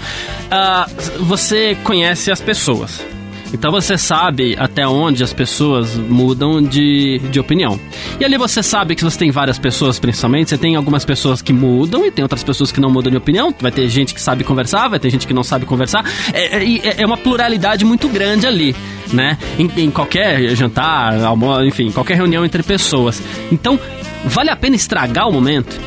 Ah, 0.49 0.87
você 1.19 1.77
conhece 1.83 2.31
as 2.31 2.41
pessoas. 2.41 3.05
Então 3.53 3.71
você 3.71 3.97
sabe 3.97 4.55
até 4.59 4.85
onde 4.85 5.23
as 5.23 5.31
pessoas 5.31 5.95
mudam 5.95 6.61
de, 6.61 7.19
de 7.31 7.39
opinião. 7.39 7.79
E 8.19 8.25
ali 8.25 8.37
você 8.37 8.61
sabe 8.61 8.95
que 8.95 9.03
você 9.03 9.17
tem 9.17 9.31
várias 9.31 9.57
pessoas, 9.57 9.97
principalmente. 9.97 10.49
Você 10.49 10.57
tem 10.57 10.75
algumas 10.75 11.05
pessoas 11.05 11.41
que 11.41 11.53
mudam 11.53 12.05
e 12.05 12.11
tem 12.11 12.23
outras 12.23 12.43
pessoas 12.43 12.69
que 12.71 12.81
não 12.81 12.89
mudam 12.89 13.11
de 13.11 13.17
opinião. 13.17 13.53
Vai 13.61 13.71
ter 13.71 13.87
gente 13.87 14.13
que 14.13 14.19
sabe 14.19 14.43
conversar, 14.43 14.89
vai 14.89 14.99
ter 14.99 15.09
gente 15.09 15.25
que 15.25 15.33
não 15.33 15.43
sabe 15.43 15.65
conversar. 15.65 16.03
É, 16.33 16.57
é, 16.57 17.01
é 17.01 17.05
uma 17.05 17.15
pluralidade 17.17 17.85
muito 17.85 18.09
grande 18.09 18.45
ali, 18.45 18.75
né? 19.13 19.37
Em, 19.57 19.69
em 19.83 19.91
qualquer 19.91 20.53
jantar, 20.55 21.23
almoço, 21.23 21.63
enfim, 21.63 21.91
qualquer 21.91 22.15
reunião 22.15 22.43
entre 22.43 22.61
pessoas. 22.61 23.21
Então, 23.51 23.79
vale 24.25 24.49
a 24.49 24.55
pena 24.55 24.75
estragar 24.75 25.29
o 25.29 25.31
momento? 25.31 25.79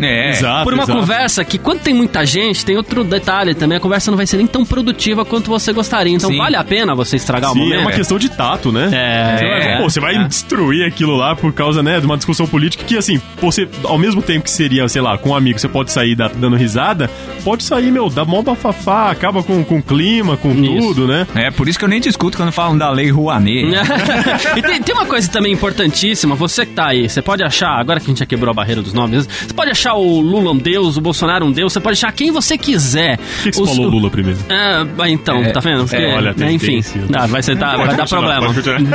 É. 0.00 0.30
Exato. 0.30 0.64
Por 0.64 0.74
uma 0.74 0.82
exato. 0.84 0.98
conversa 0.98 1.44
que, 1.44 1.58
quando 1.58 1.80
tem 1.80 1.94
muita 1.94 2.24
gente, 2.24 2.64
tem 2.64 2.76
outro 2.76 3.04
detalhe 3.04 3.54
também, 3.54 3.78
a 3.78 3.80
conversa 3.80 4.10
não 4.10 4.16
vai 4.16 4.26
ser 4.26 4.36
nem 4.36 4.46
tão 4.46 4.64
produtiva 4.64 5.24
quanto 5.24 5.48
você 5.50 5.72
gostaria. 5.72 6.14
Então 6.14 6.30
Sim. 6.30 6.38
vale 6.38 6.56
a 6.56 6.64
pena 6.64 6.94
você 6.94 7.16
estragar 7.16 7.50
o 7.50 7.54
Sim, 7.54 7.60
momento? 7.60 7.78
é 7.78 7.82
uma 7.82 7.92
questão 7.92 8.18
de 8.18 8.28
tato, 8.30 8.70
né? 8.72 8.90
É, 8.92 9.36
Você 9.38 9.48
vai, 9.48 9.60
é, 9.60 9.76
pô, 9.78 9.90
você 9.90 10.00
vai 10.00 10.16
é. 10.16 10.24
destruir 10.24 10.84
aquilo 10.86 11.16
lá 11.16 11.34
por 11.36 11.52
causa, 11.52 11.82
né, 11.82 12.00
de 12.00 12.06
uma 12.06 12.16
discussão 12.16 12.46
política 12.46 12.84
que, 12.84 12.96
assim, 12.96 13.20
você, 13.40 13.68
ao 13.84 13.98
mesmo 13.98 14.22
tempo 14.22 14.44
que 14.44 14.50
seria, 14.50 14.86
sei 14.88 15.02
lá, 15.02 15.16
com 15.18 15.30
um 15.30 15.34
amigo, 15.34 15.58
você 15.58 15.68
pode 15.68 15.92
sair 15.92 16.14
da- 16.14 16.28
dando 16.28 16.56
risada, 16.56 17.10
pode 17.44 17.62
sair, 17.64 17.90
meu, 17.90 18.08
dá 18.08 18.24
mó 18.24 18.42
bafafá, 18.42 19.10
acaba 19.10 19.42
com, 19.42 19.62
com 19.64 19.78
o 19.78 19.82
clima, 19.82 20.36
com 20.36 20.50
Isso. 20.52 20.88
tudo, 20.88 21.06
né? 21.06 21.26
É, 21.34 21.50
por 21.50 21.68
isso 21.68 21.78
que 21.78 21.84
eu 21.84 21.88
nem 21.88 22.00
discuto 22.00 22.36
quando 22.36 22.52
falam 22.52 22.76
da 22.76 22.90
lei 22.90 23.10
Rouanet. 23.10 23.66
e 24.56 24.62
tem, 24.62 24.82
tem 24.82 24.94
uma 24.94 25.06
coisa 25.06 25.30
também 25.30 25.52
importantíssima, 25.52 26.34
você 26.34 26.64
que 26.66 26.72
tá 26.72 26.88
aí, 26.88 27.08
você 27.08 27.22
pode 27.22 27.42
achar, 27.42 27.70
agora 27.78 27.98
que 28.00 28.06
a 28.06 28.08
gente 28.08 28.18
já 28.20 28.26
quebrou 28.26 28.50
a 28.50 28.54
barreira 28.54 28.82
dos 28.82 28.92
nomes, 28.92 29.26
você 29.26 29.52
pode 29.54 29.70
achar 29.70 29.89
o 29.94 30.20
Lula 30.20 30.52
um 30.52 30.56
deus, 30.58 30.96
o 30.96 31.00
Bolsonaro 31.00 31.44
um 31.46 31.52
deus, 31.52 31.72
você 31.72 31.80
pode 31.80 31.94
achar 31.98 32.12
quem 32.12 32.30
você 32.30 32.56
quiser. 32.58 33.16
Por 33.18 33.42
que, 33.44 33.50
que 33.50 33.56
você 33.56 33.62
Os- 33.62 33.70
falou 33.76 33.90
Lula 33.90 34.10
primeiro? 34.10 34.38
Ah, 34.48 35.08
então, 35.08 35.42
tá 35.52 35.60
vendo? 35.60 35.86
Porque, 35.86 36.04
olha, 36.04 36.34
né, 36.36 36.52
enfim, 36.52 36.80
ah, 37.14 37.26
vai, 37.26 37.42
ser, 37.42 37.56
tá, 37.58 37.76
vai 37.76 37.96
dar 37.96 38.08
problema. 38.08 38.46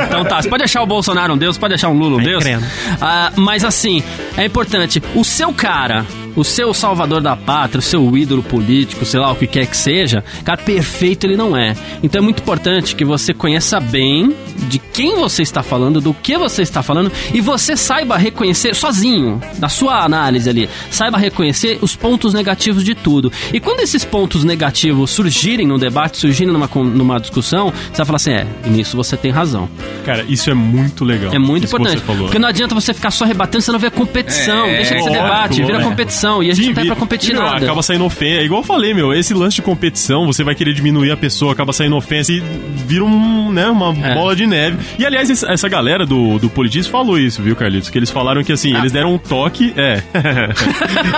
Então 0.06 0.24
tá, 0.24 0.42
você 0.42 0.48
pode 0.48 0.62
achar 0.64 0.82
o 0.82 0.86
Bolsonaro 0.86 1.34
um 1.34 1.38
deus, 1.38 1.56
pode 1.58 1.74
achar 1.74 1.88
um 1.88 1.98
Lula 1.98 2.16
um 2.16 2.22
deus. 2.22 2.42
credo. 2.42 2.64
Ah, 3.00 3.32
mas 3.36 3.64
assim, 3.64 4.02
é 4.36 4.44
importante, 4.44 5.02
o 5.14 5.24
seu 5.24 5.52
cara, 5.52 6.04
o 6.36 6.44
seu 6.44 6.72
salvador 6.74 7.20
da 7.20 7.34
pátria, 7.34 7.78
o 7.78 7.82
seu 7.82 8.16
ídolo 8.16 8.42
político, 8.42 9.04
sei 9.04 9.18
lá, 9.18 9.32
o 9.32 9.36
que 9.36 9.46
quer 9.46 9.66
que 9.66 9.76
seja, 9.76 10.22
cara, 10.44 10.58
perfeito 10.58 11.24
ele 11.26 11.36
não 11.36 11.56
é. 11.56 11.74
Então 12.02 12.20
é 12.20 12.22
muito 12.22 12.42
importante 12.42 12.94
que 12.94 13.04
você 13.04 13.32
conheça 13.34 13.80
bem 13.80 14.34
de 14.68 14.78
quem 14.78 15.16
você 15.16 15.42
está 15.42 15.62
falando, 15.62 16.00
do 16.00 16.14
que 16.14 16.36
você 16.36 16.62
está 16.62 16.82
falando, 16.82 17.10
e 17.32 17.40
você 17.40 17.76
saiba 17.76 18.16
reconhecer 18.16 18.74
sozinho, 18.74 19.40
na 19.58 19.68
sua 19.68 20.04
análise 20.04 20.48
ali, 20.48 20.68
saiba 20.90 21.18
reconhecer 21.18 21.78
os 21.80 21.96
pontos 21.96 22.34
negativos 22.34 22.84
de 22.84 22.94
tudo. 22.94 23.32
E 23.52 23.60
quando 23.60 23.80
esses 23.80 24.04
pontos 24.04 24.44
negativos 24.44 25.10
surgirem 25.10 25.66
no 25.66 25.78
debate, 25.78 26.18
surgirem 26.18 26.52
numa, 26.52 26.68
numa 26.74 27.18
discussão, 27.18 27.72
você 27.72 27.96
vai 27.96 28.06
falar 28.06 28.16
assim: 28.16 28.32
é, 28.32 28.46
e 28.64 28.70
nisso 28.70 28.96
você 28.96 29.16
tem 29.16 29.30
razão. 29.30 29.68
Cara, 30.04 30.24
isso 30.28 30.50
é 30.50 30.54
muito 30.54 31.04
legal. 31.04 31.32
É 31.34 31.38
muito 31.38 31.64
importante. 31.64 32.02
Porque 32.02 32.38
não 32.38 32.48
adianta 32.48 32.74
você 32.74 32.92
ficar 32.92 33.10
só 33.10 33.24
rebatendo, 33.24 33.62
você 33.62 33.72
não 33.72 33.78
vê 33.78 33.90
competição. 33.90 34.66
É, 34.66 34.76
Deixa 34.76 34.94
de 34.96 35.04
ser 35.04 35.10
debate, 35.10 35.54
vira 35.62 35.74
lógico. 35.74 35.90
Competição. 36.26 36.42
E 36.42 36.50
a 36.50 36.54
gente 36.54 36.66
não 36.68 36.74
tá 36.74 36.84
pra 36.86 36.96
competir 36.96 37.32
meu, 37.34 37.42
nada. 37.42 37.64
Acaba 37.64 37.82
saindo 37.82 38.04
ofensa. 38.04 38.40
É 38.40 38.44
igual 38.44 38.60
eu 38.60 38.66
falei, 38.66 38.92
meu, 38.94 39.12
esse 39.12 39.32
lance 39.34 39.56
de 39.56 39.62
competição, 39.62 40.26
você 40.26 40.42
vai 40.44 40.54
querer 40.54 40.72
diminuir 40.74 41.10
a 41.10 41.16
pessoa, 41.16 41.52
acaba 41.52 41.72
saindo 41.72 41.96
ofensa 41.96 42.32
e 42.32 42.40
vira 42.86 43.04
um, 43.04 43.50
né, 43.52 43.66
uma 43.68 43.94
É. 44.06 44.14
bola 44.14 44.34
de 44.36 44.46
neve. 44.46 44.78
E 44.98 45.04
aliás, 45.06 45.30
essa- 45.30 45.66
galera 45.68 46.06
do, 46.06 46.38
do 46.38 46.48
Politis 46.48 46.86
falou 46.86 47.18
isso, 47.18 47.42
viu, 47.42 47.56
Carlitos? 47.56 47.90
Que 47.90 47.98
eles 47.98 48.10
falaram 48.10 48.42
que 48.44 48.52
assim, 48.52 48.74
Ah. 48.74 48.78
eles 48.78 48.92
deram 48.92 49.14
um 49.14 49.18
toque. 49.18 49.72
É. 49.76 50.02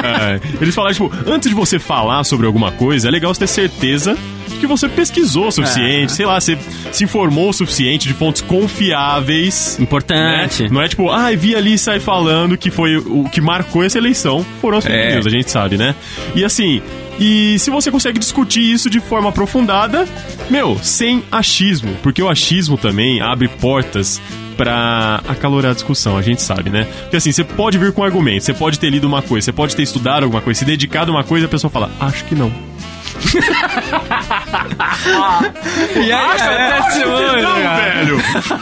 É. 0.02 0.40
Eles 0.60 0.74
falaram, 0.74 0.94
tipo, 0.94 1.10
antes 1.26 1.48
de 1.48 1.54
você 1.54 1.78
falar 1.78 2.24
sobre 2.24 2.46
alguma 2.46 2.70
coisa, 2.72 3.08
é 3.08 3.10
legal 3.10 3.32
você 3.34 3.40
ter 3.40 3.46
certeza 3.46 4.16
que 4.56 4.66
você 4.66 4.88
pesquisou 4.88 5.44
o 5.44 5.48
É. 5.48 5.50
suficiente, 5.50 6.12
sei 6.12 6.26
lá, 6.26 6.40
você 6.40 6.56
se 6.92 7.04
informou 7.04 7.50
o 7.50 7.52
suficiente 7.52 8.06
de 8.08 8.14
fontes 8.14 8.42
confiáveis. 8.42 9.78
Importante. 9.78 10.64
Né? 10.64 10.68
Não 10.70 10.82
é 10.82 10.88
tipo, 10.88 11.10
ah, 11.10 11.30
vi 11.36 11.54
ali 11.54 11.74
e 11.74 11.78
sai 11.78 12.00
falando 12.00 12.56
que 12.56 12.70
foi 12.70 12.96
o 12.96 13.28
que 13.30 13.40
marcou 13.40 13.82
essa 13.84 13.98
eleição. 13.98 14.44
Foram 14.60 14.78
as 14.78 14.84
fake 14.84 14.96
É. 14.96 15.14
news, 15.14 15.26
a 15.26 15.30
gente 15.30 15.50
sabe, 15.50 15.76
né? 15.76 15.94
E 16.34 16.44
assim, 16.44 16.80
e 17.18 17.58
se 17.58 17.70
você 17.70 17.90
consegue 17.90 18.18
discutir 18.18 18.60
isso 18.62 18.88
de 18.88 19.00
forma 19.00 19.28
aprofundada, 19.28 20.06
meu, 20.48 20.78
sem 20.82 21.22
achismo, 21.30 21.94
porque 22.02 22.22
o 22.22 22.28
achismo 22.28 22.76
também 22.76 23.20
abre 23.20 23.48
portas 23.48 24.20
pra 24.56 25.20
acalorar 25.28 25.70
a 25.70 25.74
discussão, 25.74 26.16
a 26.16 26.22
gente 26.22 26.42
sabe, 26.42 26.68
né? 26.70 26.86
Porque 27.02 27.16
assim, 27.16 27.30
você 27.30 27.44
pode 27.44 27.78
vir 27.78 27.92
com 27.92 28.02
argumentos, 28.02 28.44
você 28.44 28.54
pode 28.54 28.78
ter 28.78 28.90
lido 28.90 29.06
uma 29.06 29.22
coisa, 29.22 29.44
você 29.44 29.52
pode 29.52 29.76
ter 29.76 29.82
estudado 29.82 30.24
alguma 30.24 30.42
coisa, 30.42 30.58
se 30.58 30.64
dedicado 30.64 31.12
a 31.12 31.14
uma 31.14 31.22
coisa, 31.24 31.46
a 31.46 31.48
pessoa 31.48 31.70
fala, 31.70 31.90
acho 32.00 32.24
que 32.24 32.34
não. 32.34 32.52
E 35.96 36.12
aí, 36.12 36.40
acontece 36.40 37.06
muito, 37.06 37.42
não, 37.42 37.62
cara. 37.62 37.76
velho! 37.76 38.18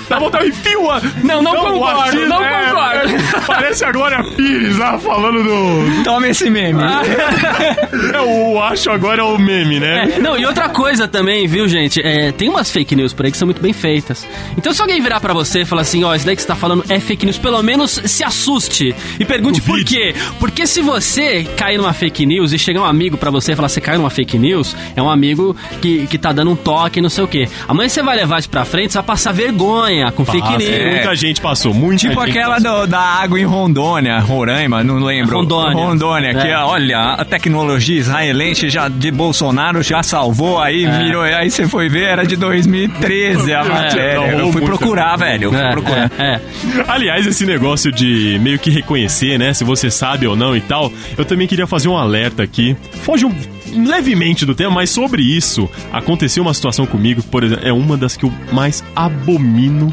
Dá 0.09 0.19
vontade, 0.19 0.49
enfio 0.49 0.91
a... 0.91 1.01
Não, 1.23 1.43
não 1.43 1.53
o 1.53 1.73
concordo, 1.73 2.27
não 2.27 2.45
é, 2.45 2.67
concordo. 2.67 3.45
Parece 3.47 3.85
a 3.85 3.93
Glória 3.93 4.23
Pires 4.37 4.79
lá 4.79 4.99
falando 4.99 5.43
do... 5.43 6.05
Toma 6.05 6.29
esse 6.29 6.49
meme. 6.51 6.83
É, 6.83 8.21
o 8.21 8.63
acho 8.63 8.91
agora 8.91 9.21
é 9.21 9.25
o 9.25 9.39
meme, 9.39 9.81
né? 9.81 10.13
É, 10.17 10.19
não, 10.19 10.37
e 10.39 10.45
outra 10.47 10.69
coisa 10.69 11.07
também, 11.09 11.47
viu, 11.47 11.69
gente? 11.69 12.01
É, 12.01 12.33
tem 12.33 12.49
umas 12.49 12.71
fake 12.71 12.95
news 12.97 13.13
por 13.13 13.27
aí 13.27 13.33
que 13.33 13.39
são 13.39 13.47
muito 13.47 13.61
bem 13.61 13.73
feitas. 13.73 14.27
Então, 14.57 14.73
se 14.73 14.81
alguém 14.81 15.01
virar 15.01 15.21
pra 15.21 15.33
você 15.33 15.61
e 15.61 15.65
falar 15.65 15.83
assim, 15.83 16.05
ó, 16.05 16.15
isso 16.15 16.27
daí 16.27 16.35
que 16.37 16.43
você 16.43 16.49
tá 16.49 16.55
falando 16.57 16.85
é 16.89 16.99
fake 17.01 17.25
news, 17.25 17.39
pelo 17.39 17.63
menos 17.63 18.01
se 18.05 18.25
assuste 18.25 18.95
e 19.19 19.25
pergunte 19.25 19.61
por 19.61 19.79
Duvide. 19.79 19.97
quê. 19.97 20.15
Porque 20.39 20.67
se 20.67 20.81
você 20.83 21.45
cair 21.57 21.79
numa 21.79 21.93
fake 21.93 22.25
news 22.27 22.53
e 22.53 22.59
chegar 22.59 22.81
um 22.83 22.85
amigo 22.85 23.17
pra 23.17 23.31
você 23.31 23.53
e 23.53 23.57
falar, 23.57 23.69
você 23.69 23.81
caiu 23.81 23.99
numa 23.99 24.11
fake 24.11 24.39
news, 24.39 24.46
é 24.95 25.03
um 25.03 25.09
amigo 25.11 25.55
que, 25.81 26.07
que 26.07 26.19
tá 26.19 26.33
dando 26.33 26.51
um 26.51 26.57
toque, 26.57 27.01
não 27.01 27.09
sei 27.11 27.25
o 27.25 27.29
quê. 27.29 27.49
Amanhã 27.69 27.89
você 27.89 28.03
vai 28.03 28.17
levar 28.17 28.39
isso 28.39 28.51
pra 28.51 28.65
frente, 28.65 28.93
você 28.93 28.99
vai 28.99 29.07
passar 29.07 29.33
vergonha 29.33 30.11
com 30.13 30.25
fake 30.25 30.41
Passa, 30.41 30.59
news. 30.59 30.71
é. 30.71 30.91
Muita 30.95 31.15
gente 31.17 31.41
passou, 31.41 31.73
muita 31.75 32.09
Tipo 32.09 32.21
gente 32.27 32.31
aquela 32.39 32.61
passou. 32.61 32.81
do- 32.83 32.87
da 32.87 33.01
água 33.01 33.41
em 33.41 33.45
Rondônia, 33.45 34.19
Roraima, 34.21 34.83
não 34.85 34.99
lembro. 34.99 35.39
Rondônia. 35.39 35.75
Rondônia, 35.75 36.35
que 36.35 36.47
É. 36.49 36.57
olha, 36.59 36.99
a 37.15 37.25
tecnologia 37.25 37.99
israelense 37.99 38.69
já 38.71 38.89
de 38.89 39.11
Bolsonaro 39.11 39.83
já 39.83 40.03
salvou 40.03 40.59
aí, 40.61 40.85
É. 40.85 40.99
mirou, 40.99 41.23
aí 41.23 41.51
você 41.51 41.67
foi 41.67 41.89
ver, 41.89 42.05
era 42.05 42.25
de 42.25 42.37
2013 42.37 43.53
a 43.53 43.65
matéria. 43.65 44.15
não, 44.15 44.27
eu 44.27 44.53
fui 44.53 44.61
muito. 44.63 44.67
procurar, 44.67 45.17
velho. 45.17 45.45
Eu 45.45 45.53
fui 45.53 45.61
É, 45.61 45.71
procurar. 45.73 46.11
é, 46.19 46.25
é. 46.25 46.41
Aliás, 46.89 47.27
esse 47.27 47.45
negócio 47.47 47.91
de 47.93 48.39
meio 48.41 48.59
que 48.59 48.71
reconhecer, 48.71 49.39
né? 49.39 49.53
Se 49.53 49.65
você 49.65 49.91
sabe 49.91 50.27
ou 50.27 50.37
não 50.37 50.57
e 50.57 50.61
tal, 50.61 50.93
eu 51.17 51.25
também 51.25 51.47
queria 51.47 51.67
fazer 51.67 51.89
um 51.89 51.97
alerta 51.97 52.43
aqui. 52.43 52.77
Foge 53.03 53.25
um- 53.27 53.35
levemente 53.77 54.45
do 54.47 54.55
tema, 54.55 54.71
mas 54.71 54.91
sobre 54.91 55.23
isso, 55.23 55.69
aconteceu 55.93 56.43
uma 56.43 56.55
situação 56.55 56.87
comigo 56.87 57.23
que, 57.23 57.29
por 57.29 57.45
exemplo, 57.45 57.67
é 57.67 57.73
uma 57.73 57.97
das 57.97 58.17
que 58.17 58.25
eu 58.25 58.33
mais 58.53 58.83
abomino 58.95 59.93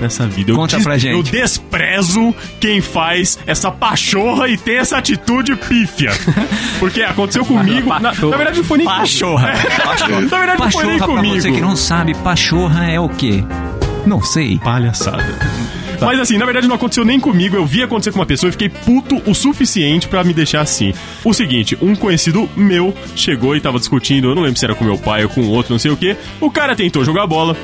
nessa 0.00 0.26
vida. 0.26 0.50
Eu 0.52 0.56
Conta 0.56 0.80
pra 0.80 0.98
gente. 0.98 1.12
Eu 1.14 1.22
desprezo 1.22 2.34
quem 2.60 2.80
faz 2.80 3.38
essa 3.46 3.70
pachorra 3.70 4.48
e 4.48 4.56
tem 4.56 4.78
essa 4.78 4.98
atitude 4.98 5.54
pífia. 5.56 6.10
Porque 6.80 7.02
aconteceu 7.02 7.44
comigo. 7.44 7.88
Na, 7.88 8.00
na 8.00 8.10
verdade, 8.12 8.58
não 8.58 8.64
foi 8.64 8.78
nem 8.78 8.86
Pachorra. 8.86 9.52
Na 9.54 10.38
verdade, 10.38 10.60
não 10.60 10.70
foi 10.70 10.86
nem 10.86 10.98
Pachorra, 10.98 10.98
pra 10.98 11.06
comigo. 11.06 11.40
você 11.40 11.52
que 11.52 11.60
não 11.60 11.76
sabe, 11.76 12.14
pachorra 12.14 12.90
é 12.90 12.98
o 12.98 13.08
quê? 13.08 13.44
Não 14.06 14.20
sei. 14.22 14.58
Palhaçada. 14.58 15.24
Mas 16.00 16.20
assim, 16.20 16.38
na 16.38 16.44
verdade 16.44 16.68
não 16.68 16.76
aconteceu 16.76 17.04
nem 17.04 17.18
comigo. 17.18 17.56
Eu 17.56 17.66
vi 17.66 17.82
acontecer 17.82 18.12
com 18.12 18.18
uma 18.18 18.26
pessoa 18.26 18.48
e 18.48 18.52
fiquei 18.52 18.68
puto 18.68 19.22
o 19.26 19.34
suficiente 19.34 20.08
pra 20.08 20.24
me 20.24 20.32
deixar 20.32 20.60
assim. 20.60 20.92
O 21.24 21.32
seguinte, 21.32 21.76
um 21.80 21.94
conhecido 21.94 22.48
meu 22.56 22.94
chegou 23.16 23.56
e 23.56 23.60
tava 23.60 23.78
discutindo, 23.78 24.28
eu 24.28 24.34
não 24.34 24.42
lembro 24.42 24.58
se 24.58 24.64
era 24.64 24.74
com 24.74 24.84
meu 24.84 24.98
pai 24.98 25.24
ou 25.24 25.30
com 25.30 25.42
outro, 25.48 25.72
não 25.72 25.78
sei 25.78 25.90
o 25.90 25.96
que. 25.96 26.16
O 26.40 26.50
cara 26.50 26.76
tentou 26.76 27.04
jogar 27.04 27.26
bola. 27.26 27.56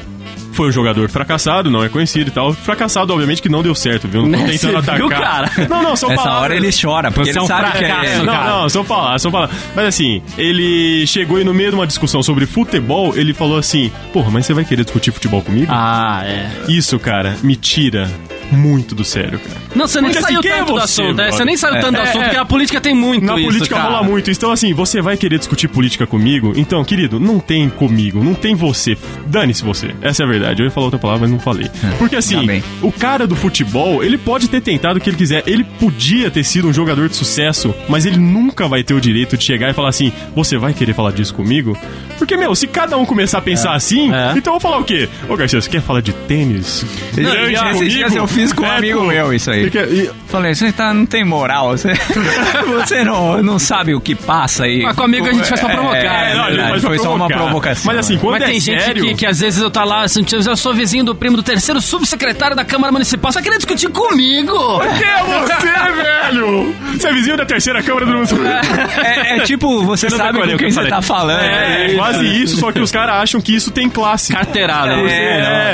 Foi 0.60 0.68
um 0.68 0.72
jogador 0.72 1.08
fracassado, 1.08 1.70
não 1.70 1.82
é 1.82 1.88
conhecido 1.88 2.28
e 2.28 2.30
tal. 2.30 2.52
Fracassado, 2.52 3.14
obviamente, 3.14 3.40
que 3.40 3.48
não 3.48 3.62
deu 3.62 3.74
certo, 3.74 4.06
viu? 4.06 4.26
Não 4.26 4.30
tô 4.38 4.44
Né, 4.44 4.50
tentando 4.52 4.76
atacar. 4.76 4.98
viu, 4.98 5.08
cara? 5.08 5.50
Não, 5.70 5.82
não, 5.82 5.96
são 5.96 6.10
Nessa 6.10 6.22
palavras. 6.22 6.42
hora 6.44 6.54
ele 6.56 6.68
chora, 6.70 7.10
porque 7.10 7.32
Você 7.32 7.38
é 7.38 7.40
ele 7.40 7.44
um 7.44 7.46
sabe 7.46 7.78
que 7.78 7.84
é... 7.84 7.88
fracasso, 7.88 8.24
Não, 8.24 8.32
cara. 8.34 8.50
não, 8.50 8.68
são 8.68 8.84
palavras, 8.84 9.22
são 9.22 9.30
palavras. 9.32 9.56
Mas 9.74 9.86
assim, 9.86 10.20
ele 10.36 11.06
chegou 11.06 11.40
e 11.40 11.44
no 11.44 11.54
meio 11.54 11.70
de 11.70 11.76
uma 11.76 11.86
discussão 11.86 12.22
sobre 12.22 12.44
futebol, 12.44 13.16
ele 13.16 13.32
falou 13.32 13.56
assim: 13.56 13.90
Porra, 14.12 14.30
mas 14.30 14.44
você 14.44 14.52
vai 14.52 14.66
querer 14.66 14.84
discutir 14.84 15.12
futebol 15.12 15.40
comigo? 15.40 15.68
Ah, 15.70 16.20
é. 16.26 16.50
Isso, 16.68 16.98
cara, 16.98 17.34
me 17.42 17.56
tira 17.56 18.06
muito 18.52 18.94
do 18.96 19.04
sério, 19.04 19.38
cara. 19.38 19.60
Não, 19.74 19.86
você 19.86 20.00
nem 20.00 20.10
Porque 20.10 20.24
assim, 20.24 20.34
saiu 20.34 20.52
é 20.52 20.58
tanto 20.58 20.66
do 20.66 20.72
você, 20.80 20.84
assunto, 20.84 21.08
é, 21.10 21.14
brother? 21.14 21.32
você 21.32 21.44
nem 21.44 21.56
saiu 21.56 21.80
tanto 21.80 21.92
do 21.92 21.96
É, 21.98 22.02
assunto, 22.02 22.20
é. 22.22 22.24
porque 22.24 22.36
a 22.36 22.44
política 22.44 22.80
tem 22.80 22.94
muito 22.94 23.24
Na 23.24 23.36
isso, 23.36 23.44
política 23.46 23.76
cara. 23.76 23.88
rola 23.88 24.02
muito. 24.02 24.28
Então, 24.30 24.50
assim, 24.50 24.74
você 24.74 25.00
vai 25.00 25.16
querer 25.16 25.38
discutir 25.38 25.68
política 25.68 26.04
comigo? 26.06 26.52
Então, 26.56 26.84
querido, 26.84 27.20
não 27.20 27.38
tem 27.38 27.70
comigo, 27.70 28.22
não 28.24 28.34
tem 28.34 28.54
você. 28.56 28.98
Dane-se 29.30 29.62
você. 29.64 29.94
Essa 30.02 30.22
é 30.22 30.26
a 30.26 30.28
verdade. 30.28 30.60
Eu 30.60 30.66
ia 30.66 30.70
falar 30.70 30.86
outra 30.86 30.98
palavra, 30.98 31.22
mas 31.22 31.30
não 31.30 31.38
falei. 31.38 31.70
Porque 31.98 32.16
assim, 32.16 32.46
Tá 32.46 32.66
o 32.82 32.90
cara 32.92 33.26
do 33.26 33.36
futebol, 33.36 34.02
ele 34.02 34.18
pode 34.18 34.48
ter 34.48 34.60
tentado 34.60 34.98
o 34.98 35.00
que 35.00 35.08
ele 35.08 35.16
quiser. 35.16 35.42
Ele 35.46 35.64
podia 35.64 36.30
ter 36.30 36.42
sido 36.44 36.68
um 36.68 36.72
jogador 36.72 37.08
de 37.08 37.16
sucesso, 37.16 37.74
mas 37.88 38.04
ele 38.06 38.16
nunca 38.18 38.66
vai 38.68 38.82
ter 38.82 38.94
o 38.94 39.00
direito 39.00 39.36
de 39.36 39.44
chegar 39.44 39.70
e 39.70 39.72
falar 39.72 39.88
assim: 39.90 40.12
você 40.34 40.56
vai 40.58 40.72
querer 40.74 40.92
falar 40.94 41.12
disso 41.12 41.34
comigo? 41.34 41.76
Porque, 42.18 42.36
meu, 42.36 42.54
se 42.54 42.66
cada 42.66 42.98
um 42.98 43.06
começar 43.06 43.38
a 43.38 43.40
pensar 43.40 43.72
assim, 43.74 44.12
É. 44.12 44.32
então 44.36 44.52
eu 44.54 44.58
vou 44.58 44.60
falar 44.60 44.78
o 44.78 44.84
quê? 44.84 45.08
Ô, 45.28 45.36
Garcia, 45.36 45.60
você 45.60 45.70
quer 45.70 45.80
falar 45.80 46.00
de 46.02 46.12
tênis? 46.12 46.84
Grande 47.14 47.56
comigo? 47.56 47.88
dias 47.88 48.14
eu 48.14 48.26
fiz 48.26 48.52
com 48.52 48.62
um 48.62 48.66
É, 48.66 48.76
amigo 48.76 49.00
meu 49.04 49.32
isso 49.32 49.50
aí. 49.50 49.70
Quer- 49.70 49.88
e- 49.90 50.10
Falei, 50.28 50.54
você 50.54 50.70
tá, 50.70 50.92
não 50.94 51.06
tem 51.06 51.24
moral, 51.24 51.70
você, 51.76 51.92
você 52.84 53.02
não, 53.04 53.42
não 53.42 53.58
sabe 53.58 53.94
o 53.94 54.00
que 54.00 54.14
passa 54.14 54.64
aí. 54.64 54.82
Mas 54.82 54.94
comigo 54.96 55.26
a 55.26 55.32
gente 55.32 55.48
faz 55.48 55.60
pra 55.60 55.70
provocar, 55.70 55.96
É, 55.98 56.32
é 56.32 56.34
não, 56.34 56.42
a 56.42 56.46
gente 56.46 56.56
verdade, 56.56 56.70
faz 56.70 56.82
foi 56.84 56.98
só 56.98 57.14
uma 57.14 57.26
provocar. 57.26 57.38
provocação. 57.44 57.82
Mas 57.86 57.98
assim, 57.98 58.18
quando 58.18 58.32
Mas 58.34 58.42
é 58.42 58.46
tem 58.46 58.60
gente 58.60 58.82
sério... 58.82 59.04
que, 59.04 59.14
que 59.20 59.26
às 59.26 59.38
vezes 59.38 59.60
eu 59.62 59.70
tá 59.70 59.84
lá, 59.84 60.02
assim, 60.02 60.24
eu 60.32 60.56
sou 60.56 60.72
vizinho 60.72 61.04
do 61.04 61.14
primo 61.14 61.36
do 61.36 61.42
terceiro 61.42 61.78
subsecretário 61.80 62.56
da 62.56 62.64
Câmara 62.64 62.90
Municipal, 62.90 63.30
você 63.30 63.42
queria 63.42 63.58
discutir 63.58 63.90
comigo? 63.90 64.80
Quem 64.80 65.06
é 65.08 65.22
você, 65.46 65.92
velho? 66.02 66.74
Você 66.94 67.08
é 67.08 67.12
vizinho 67.12 67.36
da 67.36 67.44
terceira 67.44 67.82
Câmara 67.82 68.06
do 68.06 68.12
Município. 68.12 68.46
É, 68.46 69.36
é 69.36 69.40
tipo, 69.40 69.84
você 69.84 70.06
Eu 70.06 70.10
sabe 70.12 70.38
com 70.38 70.46
que 70.48 70.56
quem 70.56 70.66
eu 70.68 70.72
você 70.72 70.76
falei. 70.76 70.90
tá 70.90 71.02
falando. 71.02 71.40
É, 71.42 71.90
é 71.92 71.94
quase 71.96 72.24
isso, 72.42 72.56
só 72.56 72.72
que 72.72 72.80
os 72.80 72.90
caras 72.90 73.16
acham 73.16 73.42
que 73.42 73.54
isso 73.54 73.70
tem 73.70 73.90
classe. 73.90 74.32
Carteirada. 74.32 74.92
É, 74.94 75.12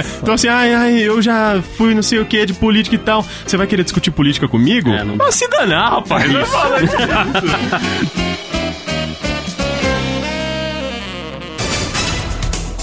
é. 0.01 0.05
Então 0.21 0.35
assim, 0.35 0.49
ai, 0.49 0.75
ai, 0.75 0.99
eu 0.99 1.23
já 1.23 1.63
fui 1.77 1.95
não 1.95 2.03
sei 2.03 2.19
o 2.19 2.27
que 2.27 2.45
de 2.47 2.53
política 2.53 2.97
e 2.97 2.99
tal. 2.99 3.25
Você 3.47 3.57
vai 3.57 3.69
querer 3.69 3.85
discutir 3.85 4.11
política 4.11 4.49
comigo? 4.49 4.91
É, 4.91 5.05
não. 5.05 5.25
Ah, 5.25 5.31
se 5.31 5.47
danar, 5.49 5.93
rapaz. 5.93 6.29
Não 6.33 6.45
fala 6.47 6.81
disso. 6.83 6.97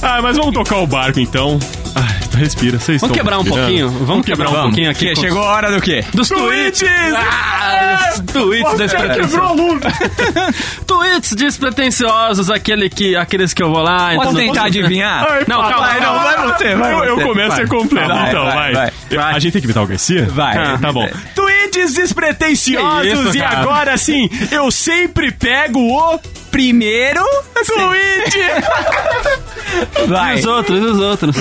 Ah, 0.04 0.22
mas 0.22 0.38
vamos 0.38 0.54
tocar 0.54 0.78
o 0.78 0.88
barco 0.88 1.20
então. 1.20 1.58
Ai, 1.96 2.40
respira, 2.40 2.78
vocês 2.80 3.00
Vamos 3.00 3.16
quebrar 3.16 3.38
um 3.40 3.46
pouquinho, 3.46 3.90
vamos 3.90 4.26
quebrar 4.26 4.50
um 4.50 4.62
pouquinho 4.64 4.90
aqui. 4.92 5.08
Que 5.10 5.16
com- 5.16 5.22
chegou 5.22 5.42
a 5.44 5.46
hora 5.54 5.72
do 5.72 5.80
quê? 5.82 6.04
Dos 6.14 6.28
Tweets! 6.28 6.80
tweets! 6.80 7.16
Ah, 7.16 8.14
tweets 8.34 8.78
despretensiosos. 8.78 9.80
Tweets 10.88 11.36
despretensiosos, 11.36 12.50
aquele 12.50 12.90
que, 12.90 13.16
aqueles 13.16 13.54
que 13.54 13.64
eu 13.64 13.70
vou 13.72 13.82
lá. 13.82 14.14
então 14.14 14.26
Posso 14.26 14.36
tentar 14.38 14.64
adivinhar? 14.66 15.26
Ai, 15.30 15.46
Não, 15.48 15.62
calma, 15.62 15.88
Vai, 15.88 16.00
não, 16.02 16.14
vai 16.20 16.38
você, 16.54 16.76
vai 16.76 16.94
eu, 16.94 17.04
eu 17.06 17.16
você. 17.16 17.24
começo 17.26 17.50
Vai. 17.56 17.64
e 17.64 17.68
completo, 17.68 18.08
Vai, 18.08 18.30
então, 18.30 18.44
vai, 18.46 18.56
vai. 18.56 18.74
vai. 18.74 18.92
Eu- 19.10 19.22
A 19.22 19.40
gente 19.40 19.54
tem 19.54 19.62
que 19.62 19.66
evitar 19.68 19.82
o 19.84 19.88
Garcia? 19.88 20.26
Vai. 20.30 20.58
Ah, 20.58 20.78
tá 20.82 20.92
bom. 20.92 21.08
Tweets 21.36 21.53
despretensiosos 21.94 23.02
Que 23.02 23.08
isso, 23.14 23.38
e 23.38 23.42
agora 23.42 23.98
sim, 23.98 24.30
eu 24.52 24.70
sempre 24.72 25.32
pego 25.32 25.80
o 25.80 26.20
Primeiro, 26.52 27.24
tweet! 27.66 28.38
E 30.04 30.06
vai. 30.06 30.36
os 30.36 30.46
outros, 30.46 30.80
e 30.80 30.86
os 30.86 31.00
outros. 31.00 31.36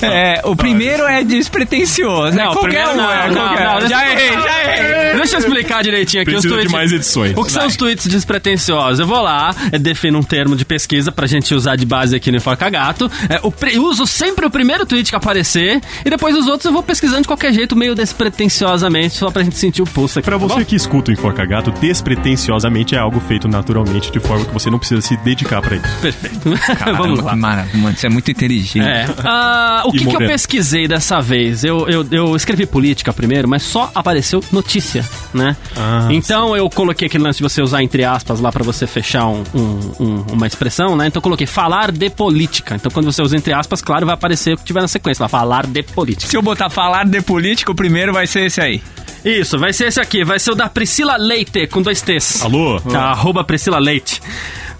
É, 0.00 0.40
o 0.44 0.54
primeiro 0.54 1.02
é 1.04 1.24
despretensioso? 1.24 2.36
Não, 2.36 2.50
o 2.50 2.52
qualquer 2.52 2.84
primeiro 2.86 2.92
um, 2.92 2.96
não, 2.96 3.12
é, 3.12 3.28
não, 3.28 3.34
qualquer 3.34 3.64
não, 3.80 3.88
Já 3.88 4.06
eu- 4.06 4.12
errei, 4.12 4.32
já 4.32 4.62
errei. 4.72 5.16
Deixa 5.16 5.34
eu 5.34 5.38
explicar 5.40 5.82
direitinho 5.82 6.22
aqui 6.22 6.30
Precisa 6.30 6.46
os 6.48 6.52
tweets. 6.54 6.70
de 6.70 6.76
mais 6.76 6.92
edições. 6.92 7.32
O 7.36 7.42
que 7.44 7.50
são 7.50 7.66
os 7.66 7.74
tweets 7.74 8.06
despretensiosos? 8.06 9.00
Eu 9.00 9.06
vou 9.06 9.20
lá, 9.20 9.52
é, 9.72 9.78
defino 9.78 10.18
um 10.20 10.22
termo 10.22 10.54
de 10.54 10.64
pesquisa 10.64 11.10
pra 11.10 11.26
gente 11.26 11.52
usar 11.56 11.74
de 11.74 11.84
base 11.84 12.14
aqui 12.14 12.30
no 12.30 12.36
Enforca 12.36 12.70
Gato. 12.70 13.10
É, 13.28 13.40
o 13.42 13.50
pri- 13.50 13.80
uso 13.80 14.06
sempre 14.06 14.46
o 14.46 14.50
primeiro 14.50 14.86
tweet 14.86 15.10
que 15.10 15.16
aparecer 15.16 15.80
e 16.04 16.10
depois 16.10 16.36
os 16.36 16.46
outros 16.46 16.66
eu 16.66 16.72
vou 16.72 16.84
pesquisando 16.84 17.22
de 17.22 17.26
qualquer 17.28 17.52
jeito, 17.52 17.74
meio 17.74 17.96
despretensiosamente, 17.96 19.14
só 19.16 19.28
pra 19.30 19.42
gente 19.42 19.55
sentir 19.58 19.82
o 19.82 19.86
pulso 19.86 20.18
aqui. 20.18 20.26
Pra 20.28 20.38
tá 20.38 20.46
você 20.46 20.60
bom? 20.60 20.64
que 20.64 20.76
escuta 20.76 21.10
o 21.10 21.14
Enforca 21.14 21.44
Gato, 21.44 21.70
despretensiosamente 21.80 22.94
é 22.94 22.98
algo 22.98 23.20
feito 23.20 23.46
naturalmente, 23.48 24.10
de 24.10 24.20
forma 24.20 24.44
que 24.44 24.52
você 24.52 24.70
não 24.70 24.78
precisa 24.78 25.00
se 25.00 25.16
dedicar 25.18 25.60
pra 25.62 25.76
isso. 25.76 25.98
Perfeito. 26.00 26.36
Vamos 26.46 26.60
Caramba, 26.60 27.22
lá. 27.22 27.30
que 27.32 27.36
maravilha, 27.36 27.78
mano, 27.82 27.96
você 27.96 28.06
é 28.06 28.10
muito 28.10 28.30
inteligente. 28.30 28.86
É. 28.86 29.06
Ah, 29.24 29.82
o 29.84 29.92
que, 29.92 30.04
que 30.04 30.14
eu 30.14 30.18
pesquisei 30.18 30.88
dessa 30.88 31.20
vez? 31.20 31.64
Eu, 31.64 31.88
eu, 31.88 32.06
eu 32.10 32.36
escrevi 32.36 32.66
política 32.66 33.12
primeiro, 33.12 33.48
mas 33.48 33.62
só 33.62 33.90
apareceu 33.94 34.42
notícia, 34.52 35.04
né? 35.32 35.56
Ah, 35.76 36.08
então 36.10 36.56
eu 36.56 36.68
coloquei 36.70 37.06
aquele 37.06 37.24
lance 37.24 37.38
de 37.38 37.42
você 37.42 37.60
usar 37.62 37.82
entre 37.82 38.04
aspas 38.04 38.40
lá 38.40 38.50
pra 38.50 38.64
você 38.64 38.86
fechar 38.86 39.26
um- 39.26 39.42
um- 39.54 39.92
um- 40.00 40.24
uma 40.32 40.46
expressão, 40.46 40.96
né? 40.96 41.06
Então 41.06 41.18
eu 41.18 41.22
coloquei 41.22 41.46
falar 41.46 41.90
de 41.92 42.10
política. 42.10 42.74
Então 42.74 42.90
quando 42.90 43.06
você 43.10 43.22
usa 43.22 43.36
entre 43.36 43.52
aspas, 43.52 43.80
claro, 43.82 44.06
vai 44.06 44.14
aparecer 44.14 44.54
o 44.54 44.56
que 44.56 44.64
tiver 44.64 44.80
na 44.80 44.88
sequência 44.88 45.22
lá, 45.22 45.28
falar 45.28 45.66
de 45.66 45.82
política. 45.82 46.30
Se 46.30 46.36
eu 46.36 46.42
botar 46.42 46.70
falar 46.70 47.04
de 47.06 47.20
política, 47.22 47.70
o 47.72 47.74
primeiro 47.74 48.12
vai 48.12 48.26
ser 48.26 48.46
esse 48.46 48.60
aí. 48.60 48.82
Isso, 49.24 49.45
vai 49.52 49.72
ser 49.72 49.88
esse 49.88 50.00
aqui, 50.00 50.24
vai 50.24 50.38
ser 50.38 50.50
o 50.52 50.54
da 50.54 50.68
Priscila 50.68 51.16
Leite, 51.16 51.66
com 51.66 51.82
dois 51.82 52.00
T's. 52.02 52.42
Alô? 52.42 52.80
Tá, 52.80 53.10
arroba 53.10 53.44
Priscila 53.44 53.78
Leite. 53.78 54.20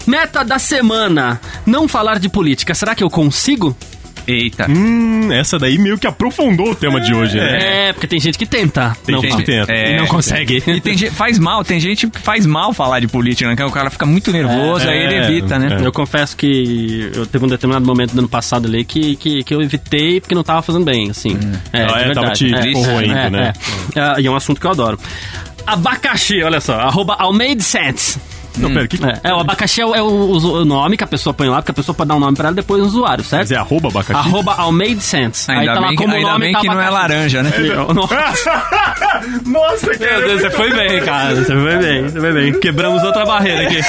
Meta 0.07 0.45
da 0.45 0.59
semana, 0.59 1.41
não 1.64 1.89
falar 1.89 2.19
de 2.19 2.29
política. 2.29 2.75
Será 2.75 2.95
que 2.95 3.03
eu 3.03 3.11
consigo? 3.11 3.77
Eita. 4.27 4.66
Hum, 4.68 5.33
essa 5.33 5.59
daí 5.59 5.79
meio 5.79 5.99
que 5.99 6.07
aprofundou 6.07 6.70
o 6.70 6.74
tema 6.74 7.01
de 7.01 7.14
hoje, 7.14 7.39
né? 7.39 7.89
É, 7.89 7.93
porque 7.93 8.07
tem 8.07 8.18
gente 8.18 8.37
que 8.37 8.47
tenta. 8.47 8.97
Tem 9.05 9.14
não 9.14 9.22
gente 9.22 9.37
que 9.37 9.45
tenta. 9.45 9.72
É. 9.72 9.93
E 9.93 9.97
não 9.97 10.07
consegue. 10.07 10.62
E 10.66 10.81
tem 10.81 10.97
gente, 10.97 11.12
faz 11.12 11.39
mal, 11.39 11.64
tem 11.64 11.79
gente 11.79 12.09
que 12.09 12.18
faz 12.18 12.45
mal 12.45 12.72
falar 12.72 13.01
de 13.01 13.07
política, 13.07 13.49
né? 13.49 13.57
Que 13.57 13.62
o 13.62 13.70
cara 13.70 13.89
fica 13.91 14.05
muito 14.05 14.33
nervoso, 14.33 14.87
É, 14.87 14.91
aí 14.91 15.05
ele 15.05 15.14
é, 15.14 15.24
evita, 15.24 15.59
né? 15.59 15.79
é. 15.81 15.87
Eu 15.87 15.93
confesso 15.93 16.37
que 16.37 17.11
eu 17.14 17.27
teve 17.27 17.45
um 17.45 17.49
determinado 17.49 17.87
momento 17.87 18.12
do 18.14 18.18
ano 18.18 18.29
passado 18.29 18.66
ali 18.66 18.85
que, 18.85 19.16
que, 19.16 19.45
que 19.45 19.55
eu 19.55 19.62
evitei 19.62 20.20
porque 20.20 20.35
não 20.35 20.43
tava 20.43 20.62
fazendo 20.62 20.85
bem, 20.85 21.11
assim. 21.11 21.39
É, 21.72 21.83
Ah, 21.83 22.01
é, 22.01 22.12
tava 22.12 22.31
te 22.31 22.51
corroendo, 22.72 23.16
é, 23.16 23.31
né? 23.31 23.53
É. 23.95 24.01
É, 24.01 24.20
E 24.20 24.27
é 24.27 24.31
um 24.31 24.37
assunto 24.37 24.61
que 24.61 24.66
eu 24.66 24.70
adoro. 24.70 24.99
Abacaxi, 25.66 26.43
olha 26.43 26.61
só, 26.61 26.74
arroba 26.74 27.16
Sense. 27.61 28.18
Não, 28.57 28.73
pera, 28.73 28.89
que... 28.89 28.97
É, 29.05 29.31
é, 29.31 29.35
o 29.35 29.39
abacaxi 29.41 29.81
é, 29.81 29.87
o, 29.87 29.95
é 29.95 30.03
o- 30.03 30.07
o 30.61 30.65
nome 30.65 30.97
que 30.97 31.05
a 31.05 31.07
pessoa 31.07 31.33
põe 31.35 31.49
lá, 31.49 31.57
porque 31.57 31.71
a 31.71 31.75
pessoa 31.75 31.95
pode 31.95 32.09
dar 32.09 32.17
um 32.17 32.21
nome 32.21 32.37
pra 32.37 32.49
ela 32.49 32.55
depois 32.57 32.81
no 32.81 32.87
usuário, 32.89 33.23
certo? 33.25 33.43
Mas 33.43 33.53
é 33.53 33.57
arroba 33.57 33.89
abacaxi? 33.89 34.29
Arroba 34.29 34.53
Almade 34.55 35.01
Sense. 35.01 35.51
Ainda 35.51 35.61
Aí 35.63 35.67
tá 35.69 35.75
lá 35.81 35.89
bem, 35.89 35.97
que- 35.97 36.03
como 36.03 36.15
ainda 36.15 36.29
nome 36.33 36.41
bem 36.47 36.53
tá 36.53 36.61
que 36.61 36.67
não 36.69 36.81
é 36.81 36.87
abacaxi. 36.87 37.13
laranja, 37.15 37.43
né? 37.43 37.51
Nossa, 37.95 38.63
Nossa, 39.47 39.87
meu 39.89 39.99
Deus, 40.27 40.41
você 40.43 40.51
foi 40.51 40.73
bem, 40.75 41.01
cara. 41.03 41.35
Você 41.35 41.45
foi 41.55 41.77
bem, 41.79 42.03
você 42.03 42.21
foi 42.21 42.33
bem. 42.33 42.61
Quebramos 42.61 43.03
outra 43.03 43.25
barreira 43.25 43.63
aqui. 43.69 43.81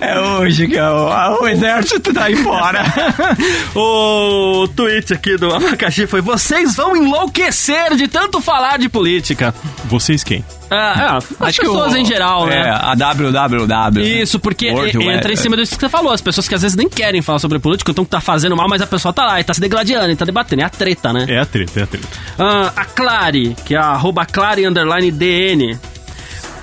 É 0.00 0.20
hoje 0.20 0.66
que 0.68 0.78
o, 0.80 1.40
o 1.42 1.48
exército 1.48 2.12
tá 2.12 2.24
aí 2.24 2.36
fora. 2.36 2.82
O 3.74 4.66
tweet 4.74 5.12
aqui 5.12 5.36
do 5.36 5.52
abacaxi 5.54 6.06
foi: 6.06 6.20
Vocês 6.20 6.76
vão 6.76 6.96
enlouquecer 6.96 7.94
de 7.96 8.08
tanto 8.08 8.40
falar 8.40 8.78
de 8.78 8.88
política. 8.88 9.54
Vocês 9.84 10.24
quem? 10.24 10.44
É, 10.70 10.74
é, 10.74 11.18
as 11.48 11.56
pessoas 11.56 11.92
o- 11.92 11.96
em 11.96 12.04
geral, 12.04 12.48
É, 12.48 12.64
né? 12.64 12.70
a 12.70 12.94
WWW. 12.94 14.02
Isso, 14.04 14.38
porque 14.40 14.70
World 14.70 14.96
entra 14.98 15.28
Web. 15.28 15.32
em 15.32 15.36
cima 15.36 15.56
disso 15.56 15.74
que 15.74 15.80
você 15.80 15.88
falou. 15.88 16.12
As 16.12 16.20
pessoas 16.20 16.48
que 16.48 16.54
às 16.54 16.62
vezes 16.62 16.76
nem 16.76 16.88
querem 16.88 17.22
falar 17.22 17.38
sobre 17.38 17.58
política, 17.58 17.90
então 17.92 18.04
tá 18.04 18.20
fazendo 18.20 18.56
mal, 18.56 18.68
mas 18.68 18.82
a 18.82 18.86
pessoa 18.86 19.12
tá 19.12 19.24
lá 19.24 19.40
e 19.40 19.44
tá 19.44 19.54
se 19.54 19.60
degladiando 19.60 20.10
e 20.10 20.16
tá 20.16 20.24
debatendo. 20.24 20.62
É 20.62 20.64
a 20.64 20.70
treta, 20.70 21.12
né? 21.12 21.26
É 21.28 21.38
a 21.38 21.46
treta, 21.46 21.80
é 21.80 21.82
a 21.82 21.86
treta. 21.86 22.08
Ah, 22.38 22.72
a 22.76 22.84
Clary, 22.84 23.56
que 23.64 23.74
é 23.74 23.78
a 23.78 23.86
arroba 23.86 24.24
Clary 24.26 24.66
underline 24.66 25.10
DN. 25.10 25.78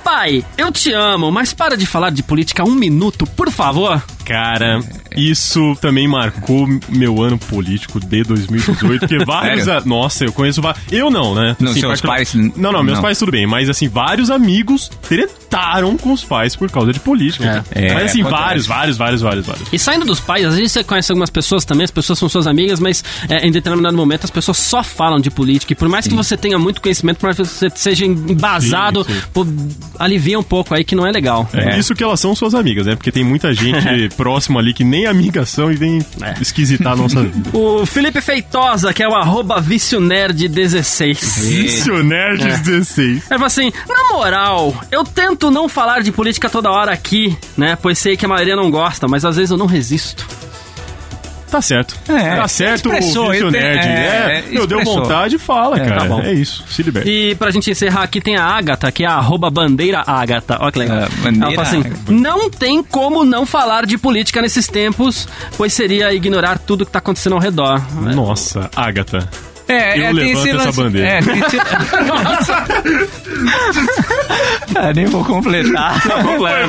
Pai, 0.04 0.44
eu 0.58 0.72
te 0.72 0.92
amo, 0.92 1.32
mas 1.32 1.54
para 1.54 1.78
de 1.78 1.86
falar 1.86 2.10
de 2.10 2.22
política 2.22 2.64
um 2.64 2.76
minuto, 2.76 3.26
por 3.26 3.50
favor. 3.50 4.04
Cara, 4.26 4.80
isso 5.16 5.76
também 5.82 6.08
marcou 6.08 6.68
meu 6.90 7.22
ano 7.22 7.38
político 7.38 8.00
de 8.00 8.24
2018, 8.24 9.00
porque 9.00 9.18
vários... 9.26 9.68
A- 9.68 9.82
Nossa, 9.86 10.26
eu 10.26 10.34
conheço 10.34 10.62
vários... 10.62 10.84
Eu 10.92 11.10
não, 11.10 11.34
né? 11.34 11.56
Não, 11.60 11.72
Assim, 11.72 11.80
seus 11.82 12.02
particular- 12.02 12.18
pais- 12.18 12.34
Não, 12.56 12.72
não, 12.72 12.84
meus 12.84 12.98
não. 12.98 13.02
pais 13.04 13.18
tudo 13.18 13.32
bem, 13.32 13.46
mas 13.48 13.70
assim, 13.70 13.88
vários 13.88 14.30
amigos 14.30 14.90
tretaram 15.02 15.43
com 16.02 16.12
os 16.12 16.24
pais 16.24 16.56
por 16.56 16.70
causa 16.72 16.92
de 16.92 17.00
política. 17.00 17.44
cara. 17.46 17.66
É, 17.72 17.94
mas 17.94 18.06
assim, 18.06 18.24
vários, 18.24 18.66
vários, 18.66 18.98
vários, 18.98 19.22
vários, 19.22 19.46
vários. 19.46 19.68
E 19.72 19.78
saindo 19.80 20.06
dos 20.06 20.20
pais, 20.20 20.46
às 20.46 20.56
vezes 20.56 20.72
você 20.72 20.84
conhece 20.84 21.12
algumas 21.12 21.30
pessoas 21.30 21.64
também, 21.66 21.84
as 21.86 21.92
pessoas 21.92 22.18
são 22.20 22.28
suas 22.28 22.48
amigas, 22.48 22.80
mas 22.80 23.04
é, 23.30 23.46
em 23.48 23.52
determinado 23.52 23.96
momento 23.96 24.24
as 24.26 24.32
pessoas 24.32 24.58
só 24.58 24.84
falam 24.84 25.20
de 25.20 25.30
política. 25.30 25.74
E 25.74 25.76
por 25.76 25.88
mais 25.90 26.08
que 26.08 26.16
você 26.16 26.36
tenha 26.36 26.58
muito 26.58 26.82
conhecimento, 26.82 27.18
por 27.18 27.28
mais 27.28 27.38
que 27.38 27.44
você 27.46 27.70
seja 27.76 28.06
embasado, 28.06 29.04
Sim, 29.06 29.14
sim. 29.14 29.22
pô, 29.34 29.46
alivia 30.00 30.38
um 30.40 30.44
pouco 30.44 30.74
aí 30.74 30.84
que 30.84 30.96
não 30.96 31.06
é 31.06 31.12
legal. 31.12 31.48
É. 31.54 31.70
Por 31.72 31.80
isso 31.80 31.94
que 31.96 32.04
elas 32.04 32.20
são 32.20 32.36
suas 32.36 32.54
amigas, 32.56 32.86
né? 32.86 32.96
Porque 32.96 33.12
tem 33.12 33.24
muita 33.24 33.54
gente 33.54 34.10
próxima 34.18 34.60
ali 34.60 34.74
que 34.74 34.84
nem 34.84 35.06
amigas 35.06 35.50
são 35.50 35.72
e 35.72 35.76
vem 35.76 36.00
É. 36.22 36.34
esquisitar 36.42 36.94
a 36.94 36.96
nossa 36.96 37.22
vida. 37.24 37.50
O 37.58 37.86
Felipe 37.86 38.22
Feitosa, 38.22 38.94
que 38.94 39.04
é 39.04 39.08
o 39.08 39.14
arroba 39.14 39.62
vicionerd16. 39.62 41.40
Vício 41.50 42.04
Nerd 42.04 42.44
É. 42.44 42.58
16. 42.58 43.24
Ele 43.32 43.44
assim: 43.44 43.72
na 43.88 44.16
moral, 44.16 44.76
eu 44.92 45.04
tento 45.04 45.43
não 45.52 45.68
falar 45.70 46.02
de 46.02 46.12
política 46.12 46.50
toda 46.50 46.70
hora 46.72 46.92
aqui, 46.92 47.38
né? 47.58 47.78
Pois 47.82 47.98
sei 48.00 48.16
que 48.18 48.26
a 48.26 48.30
maioria 48.30 48.56
não 48.56 48.70
gosta, 48.72 49.08
mas 49.08 49.24
às 49.26 49.36
vezes 49.36 49.52
eu 49.52 49.58
não 49.58 49.66
resisto. 49.66 50.26
Tá 51.52 51.62
certo. 51.62 51.96
É, 52.10 52.36
tá 52.36 52.48
certo, 52.48 52.88
expressou, 52.92 53.30
Vício 53.30 53.46
eu 53.46 53.52
te- 53.52 53.58
Nerd. 53.60 53.86
é, 53.88 53.92
É, 54.40 54.44
meu, 54.50 54.66
deu 54.66 54.80
expressou. 54.80 55.04
vontade, 55.04 55.38
fala, 55.38 55.80
cara. 55.80 55.98
tá 56.02 56.06
bom. 56.08 56.20
É 56.20 56.34
isso, 56.34 56.64
se 56.68 56.82
liberte. 56.82 57.08
E 57.08 57.36
pra 57.36 57.52
gente 57.52 57.70
encerrar 57.70 58.02
aqui 58.02 58.20
tem 58.20 58.36
a 58.36 58.44
Agatha, 58.44 58.92
que 58.92 59.04
é 59.04 59.08
a 59.08 59.14
arroba 59.14 59.52
bandeira 59.52 60.02
Agatha. 60.08 60.58
Olha 60.60 60.72
que 60.72 60.80
legal. 60.80 60.98
É, 61.04 61.10
bandeira 61.10 61.46
Ela 61.46 61.54
fala 61.54 61.68
assim: 61.68 61.80
Agatha. 61.82 62.12
não 62.12 62.50
tem 62.50 62.82
como 62.82 63.24
não 63.24 63.46
falar 63.46 63.86
de 63.86 64.00
política 64.00 64.42
nesses 64.42 64.68
tempos, 64.68 65.28
pois 65.56 65.72
seria 65.74 66.12
ignorar 66.12 66.58
tudo 66.58 66.88
que 66.88 66.92
tá 66.92 66.98
acontecendo 66.98 67.34
ao 67.34 67.40
redor. 67.40 67.80
Nossa, 68.16 68.72
Agatha. 68.76 69.30
É, 69.68 69.98
Eu 70.00 70.04
é, 70.04 70.06
tem 70.08 70.14
levanto 70.14 70.38
esse 70.40 70.50
essa 70.50 70.66
lance- 70.66 70.82
bandeira. 70.82 71.08
É. 71.08 71.20
Ah, 74.76 74.94
nem 74.94 75.06
vou 75.06 75.24
completar. 75.24 76.02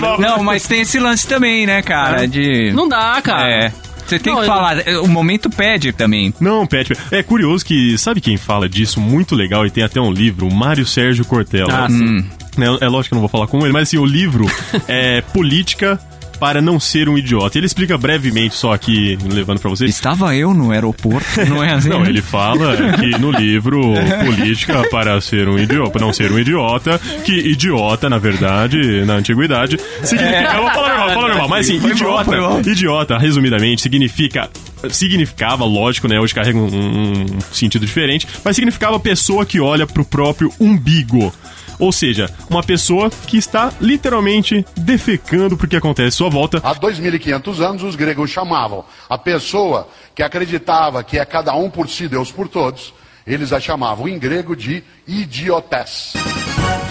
Mal. 0.01 0.20
Não, 0.20 0.42
mas 0.42 0.66
tem 0.66 0.82
esse 0.82 0.99
lance 0.99 1.26
também, 1.26 1.66
né, 1.66 1.82
cara? 1.82 2.26
De. 2.26 2.72
Não 2.72 2.88
dá, 2.88 3.20
cara. 3.22 3.49
É. 3.51 3.72
Você 4.07 4.18
tem 4.18 4.32
Não, 4.34 4.40
que 4.42 4.47
eu- 4.49 4.53
falar. 4.55 4.76
O 5.03 5.09
momento 5.09 5.49
pede 5.49 5.90
também. 5.92 6.32
Não, 6.38 6.66
Pet. 6.66 6.92
É 7.11 7.22
curioso 7.22 7.64
que, 7.64 7.97
sabe 7.97 8.20
quem 8.20 8.36
fala 8.36 8.68
disso 8.68 9.01
muito 9.01 9.34
legal 9.34 9.64
e 9.66 9.70
tem 9.70 9.82
até 9.82 9.99
um 10.01 10.12
livro? 10.12 10.47
O 10.47 10.55
Mário 10.55 10.84
Sérgio 10.84 11.24
Cortella. 11.24 11.84
Ah, 11.86 11.88
sim. 11.88 12.16
Né, 12.57 12.66
É 12.80 12.86
lógico 12.86 13.09
que 13.09 13.14
eu 13.14 13.16
não 13.16 13.20
vou 13.22 13.28
falar 13.28 13.47
com 13.47 13.59
ele, 13.64 13.72
mas 13.72 13.88
assim, 13.88 13.97
o 13.99 14.05
livro 14.05 14.47
é 14.86 15.22
Política 15.22 15.99
para 16.45 16.61
não 16.61 16.78
ser 16.78 17.09
um 17.09 17.16
idiota. 17.16 17.57
Ele 17.57 17.64
explica 17.64 17.97
brevemente, 17.97 18.55
só 18.55 18.74
aqui, 18.74 19.16
levando 19.32 19.61
pra 19.61 19.70
vocês. 19.70 19.90
Estava 19.90 20.36
eu 20.36 20.53
no 20.53 20.72
aeroporto, 20.72 21.26
não 21.49 21.64
é 21.64 21.72
assim? 21.72 21.88
Não, 21.88 22.05
ele 22.05 22.20
fala 22.20 22.76
que 22.99 23.18
no 23.18 23.30
livro 23.30 23.80
Política 24.26 24.86
para 24.90 25.18
ser 25.22 25.49
um 25.49 25.59
idiota, 25.59 25.90
para 25.90 26.03
não 26.03 26.12
ser 26.12 26.30
um 26.30 26.38
idiota, 26.38 27.01
que 27.24 27.32
idiota, 27.32 28.11
na 28.11 28.18
verdade, 28.18 29.07
na 29.07 29.14
antiguidade, 29.14 29.78
significa. 30.03 30.53
Eu 30.55 30.62
vou 30.64 30.70
falar 30.70 30.88
normal, 30.90 31.09
falar 31.14 31.28
normal, 31.28 31.49
mas 31.49 31.66
assim, 31.66 31.80
Foi 31.80 31.88
bom, 31.88 31.97
idiota, 31.97 32.24
foi 32.26 32.40
bom. 32.40 32.61
idiota, 32.61 33.16
resumidamente, 33.18 33.80
significa. 33.80 34.51
Significava, 34.90 35.64
lógico, 35.64 36.09
né? 36.09 36.20
Hoje 36.20 36.34
carrega 36.34 36.59
um, 36.59 36.66
um 36.66 37.40
sentido 37.53 37.86
diferente, 37.86 38.28
mas 38.45 38.55
significava 38.55 39.01
pessoa 39.01 39.47
que 39.47 39.59
olha 39.61 39.86
pro 39.86 40.05
próprio 40.05 40.53
umbigo. 40.61 41.32
Ou 41.79 41.93
seja, 41.93 42.31
uma 42.49 42.62
pessoa 42.62 43.11
que 43.11 43.37
está 43.37 43.72
literalmente 43.81 44.64
defecando 44.77 45.57
porque 45.57 45.77
acontece 45.77 46.09
à 46.09 46.12
sua 46.12 46.31
volta. 46.31 46.61
Há 46.62 46.75
2.500 46.75 47.61
anos, 47.61 47.83
os 47.83 47.97
gregos 47.97 48.31
chamavam 48.31 48.85
a 49.09 49.18
pessoa 49.18 49.89
que 50.14 50.22
acreditava 50.22 51.03
que 51.03 51.18
é 51.18 51.25
cada 51.25 51.55
um 51.55 51.68
por 51.70 51.89
si, 51.89 52.09
Deus 52.09 52.31
por 52.31 52.49
todos, 52.49 52.95
eles 53.27 53.53
a 53.53 53.61
chamavam 53.61 54.09
em 54.09 54.18
grego 54.18 54.55
de 54.55 54.83
idiotes. 55.07 56.12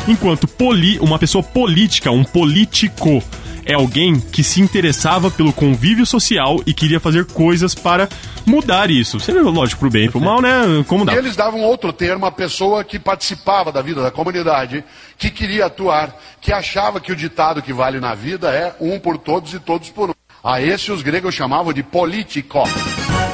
Enquanto 0.08 0.48
poli, 0.48 1.00
uma 1.00 1.18
pessoa 1.18 1.44
política, 1.44 2.12
um 2.12 2.24
político, 2.24 3.24
é 3.66 3.74
alguém 3.74 4.20
que 4.20 4.44
se 4.44 4.62
interessava 4.62 5.30
pelo 5.32 5.54
convívio 5.54 6.06
social 6.06 6.62
e 6.66 6.74
queria 6.74 7.00
fazer 7.00 7.26
coisas 7.26 7.74
para 7.76 8.08
mudar 8.46 8.90
isso. 8.92 9.20
Seria 9.20 9.42
lógico 9.42 9.80
pro 9.80 9.90
bem 9.90 10.06
e 10.06 10.10
pro 10.10 10.20
mal, 10.22 10.42
né? 10.42 10.84
Como 10.88 11.04
E 11.04 11.08
dá. 11.08 11.16
eles 11.16 11.36
davam 11.36 11.62
outro 11.62 11.92
termo 11.94 12.26
à 12.26 12.32
pessoa 12.32 12.84
que 12.84 13.00
participava 13.00 13.72
da 13.72 13.82
vida 13.82 14.02
da 14.02 14.12
comunidade, 14.12 14.84
que 15.18 15.30
queria 15.30 15.66
atuar, 15.68 16.16
que 16.42 16.52
achava 16.52 17.00
que 17.00 17.12
o 17.12 17.16
ditado 17.16 17.62
que 17.62 17.74
vale 17.74 18.00
na 18.00 18.14
vida 18.16 18.50
é 18.52 18.74
um 18.80 19.00
por 19.00 19.18
todos 19.18 19.54
e 19.54 19.60
todos 19.60 19.90
por 19.90 20.10
um. 20.10 20.14
A 20.44 20.62
esse 20.62 20.92
os 20.92 21.02
gregos 21.02 21.34
chamavam 21.34 21.72
de 21.72 21.82
político. 21.82 22.64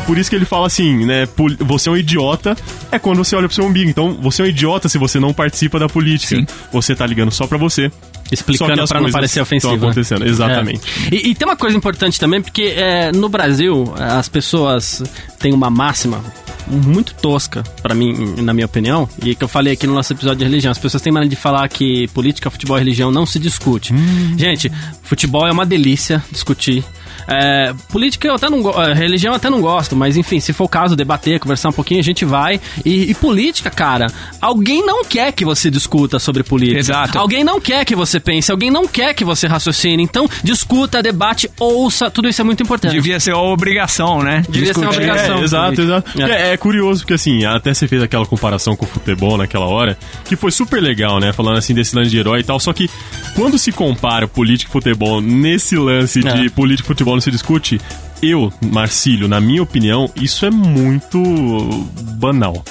Por 0.05 0.17
isso 0.17 0.29
que 0.29 0.35
ele 0.35 0.45
fala 0.45 0.67
assim, 0.67 1.05
né? 1.05 1.27
Você 1.61 1.89
é 1.89 1.91
um 1.91 1.97
idiota 1.97 2.55
é 2.91 2.99
quando 2.99 3.17
você 3.23 3.35
olha 3.35 3.47
pro 3.47 3.55
seu 3.55 3.65
umbigo. 3.65 3.89
Então, 3.89 4.13
você 4.21 4.41
é 4.43 4.45
um 4.45 4.47
idiota 4.47 4.87
se 4.89 4.97
você 4.99 5.19
não 5.19 5.33
participa 5.33 5.79
da 5.79 5.87
política. 5.87 6.35
Sim. 6.35 6.47
Você 6.71 6.95
tá 6.95 7.05
ligando 7.07 7.31
só 7.31 7.47
pra 7.47 7.57
você. 7.57 7.91
Explicando 8.31 8.87
pra 8.87 9.01
não 9.01 9.11
parecer 9.11 9.41
ofensivo. 9.41 9.73
né? 9.73 9.79
acontecendo, 9.79 10.25
exatamente. 10.25 10.81
É. 11.11 11.15
E, 11.15 11.29
e 11.31 11.35
tem 11.35 11.47
uma 11.47 11.55
coisa 11.55 11.75
importante 11.75 12.19
também, 12.19 12.41
porque 12.41 12.73
é, 12.75 13.11
no 13.11 13.29
Brasil 13.29 13.93
as 13.97 14.29
pessoas 14.29 15.03
têm 15.39 15.53
uma 15.53 15.69
máxima 15.69 16.23
muito 16.67 17.15
tosca, 17.15 17.63
pra 17.81 17.95
mim, 17.95 18.35
na 18.41 18.53
minha 18.53 18.65
opinião, 18.65 19.09
e 19.23 19.33
que 19.33 19.43
eu 19.43 19.47
falei 19.47 19.73
aqui 19.73 19.87
no 19.87 19.93
nosso 19.93 20.13
episódio 20.13 20.37
de 20.39 20.43
religião. 20.43 20.71
As 20.71 20.77
pessoas 20.77 21.01
têm 21.01 21.11
maneira 21.11 21.29
de 21.29 21.35
falar 21.35 21.67
que 21.67 22.07
política, 22.09 22.49
futebol 22.49 22.77
e 22.77 22.79
religião 22.79 23.11
não 23.11 23.25
se 23.25 23.39
discute. 23.39 23.93
Gente, 24.37 24.71
futebol 25.01 25.47
é 25.47 25.51
uma 25.51 25.65
delícia 25.65 26.23
discutir. 26.31 26.83
É, 27.27 27.73
política 27.89 28.27
eu 28.27 28.35
até 28.35 28.49
não 28.49 28.59
é, 28.83 28.93
religião 28.93 29.31
eu 29.33 29.37
até 29.37 29.49
não 29.49 29.61
gosto, 29.61 29.95
mas 29.95 30.17
enfim, 30.17 30.39
se 30.39 30.53
for 30.53 30.65
o 30.65 30.69
caso, 30.69 30.95
debater, 30.95 31.39
conversar 31.39 31.69
um 31.69 31.73
pouquinho, 31.73 31.99
a 31.99 32.03
gente 32.03 32.25
vai. 32.25 32.59
E, 32.85 33.11
e 33.11 33.13
política, 33.13 33.69
cara, 33.69 34.07
alguém 34.41 34.85
não 34.85 35.03
quer 35.03 35.31
que 35.31 35.45
você 35.45 35.69
discuta 35.69 36.19
sobre 36.19 36.43
política. 36.43 36.79
Exato. 36.79 37.17
Alguém 37.17 37.43
não 37.43 37.59
quer 37.59 37.85
que 37.85 37.95
você 37.95 38.19
pense, 38.19 38.51
alguém 38.51 38.71
não 38.71 38.87
quer 38.87 39.13
que 39.13 39.23
você 39.23 39.47
raciocine. 39.47 40.01
Então, 40.03 40.27
discuta, 40.43 41.01
debate, 41.01 41.49
ouça, 41.59 42.09
tudo 42.09 42.27
isso 42.29 42.41
é 42.41 42.43
muito 42.43 42.63
importante. 42.63 42.93
Devia 42.93 43.19
ser 43.19 43.33
uma 43.33 43.43
obrigação, 43.43 44.21
né? 44.21 44.43
Devia 44.49 44.73
ser 44.73 44.79
uma 44.79 44.89
Discutir. 44.89 45.09
obrigação. 45.11 45.37
É, 45.39 45.43
exato, 45.43 45.81
exato. 45.81 46.21
É. 46.21 46.49
É. 46.49 46.53
é 46.53 46.57
curioso 46.57 47.01
porque 47.01 47.13
assim, 47.13 47.45
até 47.45 47.73
você 47.73 47.87
fez 47.87 48.01
aquela 48.01 48.25
comparação 48.25 48.75
com 48.75 48.85
o 48.85 48.87
futebol 48.87 49.37
naquela 49.37 49.65
hora, 49.65 49.97
que 50.25 50.35
foi 50.35 50.51
super 50.51 50.81
legal, 50.81 51.19
né? 51.19 51.31
Falando 51.33 51.57
assim 51.57 51.73
desse 51.73 51.95
lance 51.95 52.09
de 52.09 52.17
herói 52.17 52.39
e 52.39 52.43
tal. 52.43 52.59
Só 52.59 52.71
que 52.73 52.89
quando 53.35 53.57
se 53.57 53.71
compara 53.71 54.27
política 54.27 54.69
e 54.69 54.73
futebol 54.73 55.21
nesse 55.21 55.75
lance 55.75 56.21
de 56.21 56.45
É. 56.45 56.49
política 56.49 56.85
e 56.85 56.87
futebol 56.87 57.08
não 57.15 57.21
se 57.21 57.31
discute, 57.31 57.79
eu, 58.21 58.51
Marcílio, 58.61 59.27
na 59.27 59.39
minha 59.39 59.63
opinião, 59.63 60.09
isso 60.15 60.45
é 60.45 60.51
muito 60.51 61.21
banal. 62.17 62.63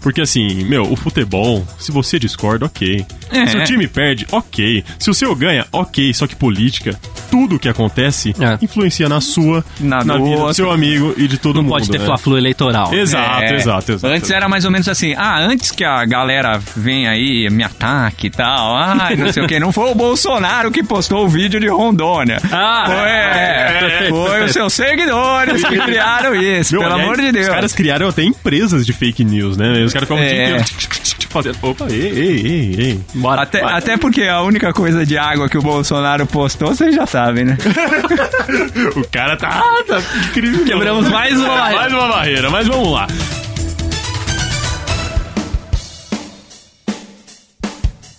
Porque 0.00 0.20
assim, 0.20 0.64
meu, 0.64 0.90
o 0.92 0.94
futebol, 0.94 1.66
se 1.80 1.90
você 1.90 2.18
discorda, 2.18 2.66
ok. 2.66 3.04
É. 3.30 3.46
Se 3.46 3.56
o 3.56 3.64
time 3.64 3.88
perde, 3.88 4.24
ok. 4.30 4.84
Se 5.00 5.10
o 5.10 5.14
seu 5.14 5.34
ganha, 5.34 5.66
ok. 5.72 6.14
Só 6.14 6.28
que 6.28 6.36
política, 6.36 6.98
tudo 7.36 7.58
que 7.58 7.68
acontece 7.68 8.34
É. 8.40 8.56
influencia 8.64 9.08
na 9.10 9.20
sua, 9.20 9.62
Na 9.78 10.02
na, 10.02 10.16
vida 10.16 10.36
do 10.36 10.54
seu 10.54 10.70
amigo 10.70 11.12
e 11.18 11.28
de 11.28 11.36
todo 11.36 11.56
Não 11.56 11.64
mundo. 11.64 11.72
pode 11.72 11.90
ter 11.90 11.98
né? 11.98 12.06
fla-flu 12.06 12.38
eleitoral. 12.38 12.94
Exato, 12.94 13.42
É. 13.42 13.54
exato, 13.56 13.92
exato. 13.92 14.14
Antes 14.14 14.30
era 14.30 14.48
mais 14.48 14.64
ou 14.64 14.70
menos 14.70 14.88
assim, 14.88 15.14
ah, 15.18 15.38
antes 15.38 15.70
que 15.70 15.84
a 15.84 16.02
galera 16.06 16.58
venha 16.74 17.10
aí, 17.10 17.46
me 17.50 17.62
ataque 17.62 18.28
e 18.28 18.30
tal, 18.30 18.74
ah, 18.74 19.10
não 19.18 19.30
sei 19.30 19.42
o 19.42 19.46
que, 19.46 19.60
não 19.60 19.70
foi 19.70 19.90
o 19.90 19.94
Bolsonaro 19.94 20.70
que 20.70 20.82
postou 20.82 21.26
o 21.26 21.28
vídeo 21.28 21.60
de 21.60 21.68
Rondônia. 21.68 22.38
Ah, 22.50 22.84
foi, 22.86 23.10
é, 23.10 24.06
foi 24.08 24.44
os 24.46 24.52
seus 24.52 24.72
seguidores 24.72 25.62
que 25.62 25.78
criaram 25.78 26.34
isso, 26.34 26.72
Meu, 26.72 26.80
pelo 26.82 26.94
aliás, 26.94 27.10
amor 27.12 27.20
de 27.20 27.32
Deus. 27.32 27.46
Os 27.48 27.52
caras 27.52 27.72
criaram 27.74 28.08
até 28.08 28.22
empresas 28.22 28.86
de 28.86 28.92
fake 28.94 29.24
news, 29.24 29.58
né? 29.58 29.84
Os 29.84 29.92
caras 29.92 30.08
ficam 30.08 30.22
É. 30.22 30.64
fazendo. 31.42 31.58
Opa, 31.62 31.86
ei, 31.88 32.00
ei, 32.00 32.46
ei, 32.46 32.74
ei. 32.78 33.00
Bora. 33.14 33.42
Até, 33.42 33.62
até 33.62 33.96
porque 33.96 34.24
a 34.24 34.42
única 34.42 34.72
coisa 34.72 35.04
de 35.04 35.16
água 35.16 35.48
que 35.48 35.58
o 35.58 35.62
Bolsonaro 35.62 36.26
postou, 36.26 36.68
vocês 36.68 36.94
já 36.94 37.06
sabem, 37.06 37.44
né? 37.44 37.58
O 38.96 39.06
cara 39.10 39.36
tá, 39.36 39.62
tá 39.86 40.00
incrível. 40.28 40.64
Quebramos 40.64 41.08
mais 41.08 41.36
uma 41.38 41.48
barreira. 41.48 41.80
Mais 41.80 41.92
uma 41.92 42.08
barreira, 42.08 42.50
mas 42.50 42.66
vamos 42.66 42.92
lá. 42.92 43.06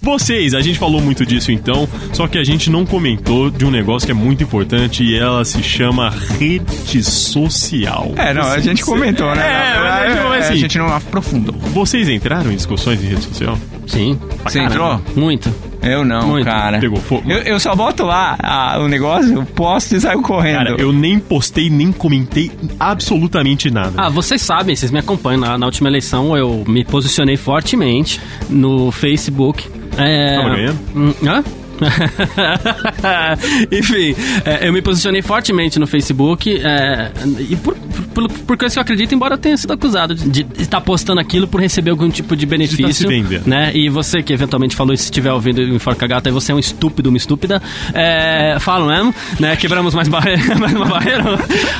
Vocês, 0.07 0.53
a 0.53 0.61
gente 0.61 0.79
falou 0.79 1.01
muito 1.01 1.25
disso 1.25 1.51
então, 1.51 1.85
só 2.13 2.29
que 2.29 2.37
a 2.37 2.43
gente 2.43 2.69
não 2.69 2.85
comentou 2.85 3.49
de 3.49 3.65
um 3.65 3.69
negócio 3.69 4.05
que 4.05 4.11
é 4.13 4.15
muito 4.15 4.41
importante 4.41 5.03
e 5.03 5.19
ela 5.19 5.43
se 5.43 5.61
chama 5.61 6.09
rede 6.39 7.03
social. 7.03 8.13
É, 8.15 8.33
não, 8.33 8.43
a 8.43 8.57
gente 8.61 8.85
comentou, 8.85 9.35
né? 9.35 9.45
É, 9.45 9.77
mas 9.77 9.91
a 9.91 10.07
gente 10.07 10.23
não 10.23 10.33
é, 10.33 10.37
assim. 10.39 10.53
a 10.53 10.55
gente 10.55 10.77
não 10.77 10.95
aprofundou. 10.95 11.55
Vocês 11.73 12.07
entraram 12.07 12.49
em 12.53 12.55
discussões 12.55 13.03
em 13.03 13.07
rede 13.07 13.23
social? 13.23 13.57
Sim. 13.85 14.17
pra 14.41 14.49
Você 14.49 14.59
caramba. 14.59 15.01
entrou? 15.03 15.23
Muito. 15.23 15.53
Eu 15.81 16.03
não, 16.03 16.29
Muito. 16.29 16.45
cara. 16.45 16.79
Pegou 16.79 16.99
fogo? 16.99 17.29
Eu, 17.29 17.39
eu 17.39 17.59
só 17.59 17.75
boto 17.75 18.03
lá 18.03 18.37
ah, 18.41 18.79
o 18.79 18.87
negócio, 18.87 19.45
posto 19.47 19.95
e 19.95 20.01
saio 20.01 20.21
correndo. 20.21 20.57
Cara, 20.57 20.75
eu 20.77 20.91
nem 20.91 21.19
postei, 21.19 21.69
nem 21.69 21.91
comentei 21.91 22.51
absolutamente 22.79 23.69
nada. 23.69 23.93
Ah, 23.95 24.09
vocês 24.09 24.41
sabem, 24.41 24.75
vocês 24.75 24.91
me 24.91 24.99
acompanham. 24.99 25.41
Na, 25.41 25.57
na 25.57 25.65
última 25.65 25.87
eleição 25.89 26.35
eu 26.35 26.63
me 26.67 26.83
posicionei 26.83 27.37
fortemente 27.37 28.19
no 28.49 28.91
Facebook. 28.91 29.76
É... 29.97 30.35
Tava 30.35 30.49
ganhando? 30.55 30.79
Hum, 30.95 31.13
hã? 31.25 31.43
Enfim, 33.71 34.15
é, 34.45 34.67
eu 34.67 34.73
me 34.73 34.81
posicionei 34.81 35.21
fortemente 35.21 35.79
no 35.79 35.87
Facebook 35.87 36.59
é, 36.63 37.11
e 37.49 37.55
por, 37.55 37.75
por, 38.13 38.29
por 38.29 38.57
coisa 38.57 38.73
que 38.73 38.79
eu 38.79 38.81
acredito, 38.81 39.13
embora 39.13 39.35
eu 39.35 39.37
tenha 39.37 39.57
sido 39.57 39.73
acusado 39.73 40.15
de, 40.15 40.43
de 40.43 40.61
estar 40.61 40.81
postando 40.81 41.19
aquilo 41.19 41.47
por 41.47 41.61
receber 41.61 41.91
algum 41.91 42.09
tipo 42.09 42.35
de 42.35 42.45
benefício. 42.45 42.93
se 42.93 43.07
vendendo. 43.07 43.47
né? 43.47 43.71
E 43.73 43.89
você 43.89 44.21
que 44.21 44.33
eventualmente 44.33 44.75
falou 44.75 44.93
isso, 44.93 45.03
se 45.03 45.07
estiver 45.07 45.31
ouvindo 45.31 45.61
em 45.61 45.79
Forca 45.79 46.07
Gata, 46.07 46.29
aí 46.29 46.33
você 46.33 46.51
é 46.51 46.55
um 46.55 46.59
estúpido, 46.59 47.09
uma 47.09 47.17
estúpida. 47.17 47.61
É, 47.93 48.57
falo 48.59 48.87
mesmo, 48.87 49.13
né? 49.39 49.55
Quebramos 49.55 49.93
mais, 49.93 50.07
barreira, 50.07 50.55
mais 50.55 50.73
uma 50.73 50.85
barreira. 50.85 51.23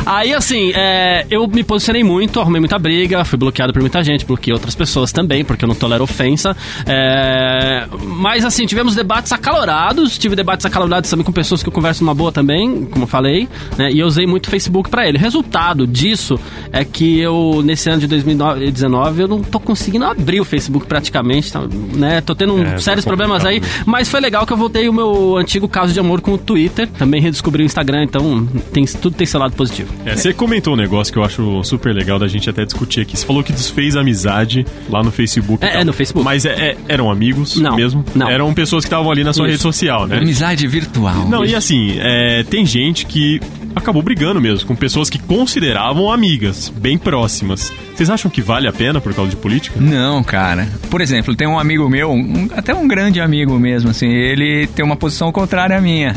Aí, 0.06 0.34
assim, 0.34 0.72
é, 0.76 1.26
eu 1.30 1.48
me 1.48 1.64
posicionei 1.64 2.04
muito, 2.04 2.40
arrumei 2.40 2.60
muita 2.60 2.78
briga, 2.78 3.24
fui 3.26 3.38
bloqueado 3.38 3.74
por 3.74 3.82
muita 3.82 4.04
gente, 4.04 4.26
bloqueei 4.26 4.54
outras 4.54 4.76
pessoas 4.76 5.12
também, 5.12 5.44
porque 5.44 5.66
eu 5.66 5.68
não 5.68 5.76
tolero 5.76 6.04
ofensa. 6.04 6.56
É, 6.86 7.88
mas, 8.02 8.46
assim, 8.46 8.66
tivemos 8.66 8.96
debates 8.96 9.32
acalorados, 9.32 9.87
tive 10.18 10.36
debates 10.36 10.66
acalorados 10.66 11.10
também 11.10 11.26
com 11.26 11.32
pessoas 11.32 11.62
que 11.64 11.70
eu 11.70 11.74
converso 11.74 12.04
numa 12.04 12.14
boa 12.14 12.32
também, 12.32 12.86
como 12.86 13.04
eu 13.04 13.08
falei, 13.08 13.48
né? 13.78 13.92
E 13.92 14.00
eu 14.00 14.08
usei 14.08 14.26
muito 14.26 14.48
o 14.48 14.50
Facebook 14.50 14.90
pra 14.90 15.08
ele. 15.08 15.18
Resultado 15.18 15.86
disso 15.88 16.40
é 16.72 16.84
que 16.86 17.20
eu, 17.20 17.62
nesse 17.64 17.90
ano 17.90 18.00
de 18.00 18.08
2019, 18.08 19.22
eu 19.22 19.28
não 19.28 19.42
tô 19.42 19.60
conseguindo 19.60 20.06
abrir 20.06 20.40
o 20.42 20.46
Facebook 20.46 20.86
praticamente, 20.86 21.52
tá, 21.52 21.62
né? 21.94 22.22
Tô 22.22 22.36
tendo 22.36 22.60
É, 22.62 22.72
tá 22.72 22.78
sérios 22.80 23.06
problemas 23.06 23.46
aí, 23.46 23.62
mas 23.86 24.10
foi 24.10 24.20
legal 24.20 24.46
que 24.46 24.54
eu 24.54 24.58
voltei 24.58 24.88
o 24.90 24.94
meu 24.94 25.38
antigo 25.38 25.68
caso 25.68 25.94
de 25.94 26.00
amor 26.00 26.22
com 26.22 26.34
o 26.34 26.38
Twitter, 26.38 26.88
também 26.88 27.22
redescobri 27.22 27.64
o 27.64 27.66
Instagram, 27.66 28.04
então 28.04 28.48
tem, 28.74 28.86
tudo 28.86 29.16
tem 29.16 29.26
seu 29.28 29.40
lado 29.40 29.56
positivo. 29.56 29.94
É, 30.06 30.16
você 30.16 30.34
comentou 30.34 30.74
um 30.74 30.78
negócio 30.78 31.12
que 31.12 31.20
eu 31.20 31.24
acho 31.24 31.64
super 31.64 31.94
legal 31.94 32.20
da 32.20 32.28
gente 32.28 32.50
até 32.50 32.66
discutir 32.66 33.02
aqui. 33.02 33.18
Você 33.18 33.26
falou 33.26 33.44
que 33.44 33.52
desfez 33.52 33.96
amizade 33.96 34.66
lá 34.90 35.04
no 35.04 35.12
Facebook. 35.12 35.64
É, 35.66 35.82
é, 35.82 35.84
no 35.84 35.94
Facebook. 35.94 36.24
Mas 36.24 36.46
é- 36.46 36.72
é- 36.72 36.78
eram 36.88 37.10
amigos 37.12 37.58
Não, 37.58 37.76
mesmo? 37.76 38.04
não. 38.16 38.30
Eram 38.30 38.54
pessoas 38.54 38.84
que 38.84 38.88
estavam 38.88 39.12
ali 39.12 39.24
na 39.24 39.34
sua 39.34 39.46
Isso. 39.46 39.52
rede 39.52 39.62
social, 39.62 39.77
né? 40.08 40.18
Amizade 40.18 40.66
virtual. 40.68 41.28
Não, 41.28 41.44
e 41.46 41.54
assim, 41.56 41.96
é, 42.00 42.44
tem 42.44 42.66
gente 42.66 43.06
que 43.06 43.40
acabou 43.76 44.02
brigando 44.02 44.42
mesmo 44.42 44.68
com 44.68 44.76
pessoas 44.76 45.10
que 45.10 45.20
consideravam 45.20 46.12
amigas, 46.12 46.72
bem 46.76 46.98
próximas. 46.98 47.72
Vocês 47.96 48.10
acham 48.10 48.30
que 48.30 48.42
vale 48.42 48.68
a 48.68 48.74
pena 48.74 49.00
por 49.00 49.14
causa 49.14 49.30
de 49.30 49.38
política? 49.38 49.80
Não, 49.80 50.24
cara. 50.24 50.68
Por 50.90 51.02
exemplo, 51.02 51.36
tem 51.36 51.48
um 51.48 51.60
amigo 51.60 51.88
meu, 51.90 52.12
um- 52.12 52.50
até 52.56 52.74
um 52.74 52.88
grande 52.88 53.22
amigo 53.22 53.58
mesmo, 53.60 53.90
assim, 53.92 54.08
ele 54.08 54.68
tem 54.68 54.84
uma 54.84 54.96
posição 54.96 55.32
contrária 55.32 55.78
à 55.78 55.82
minha. 55.82 56.16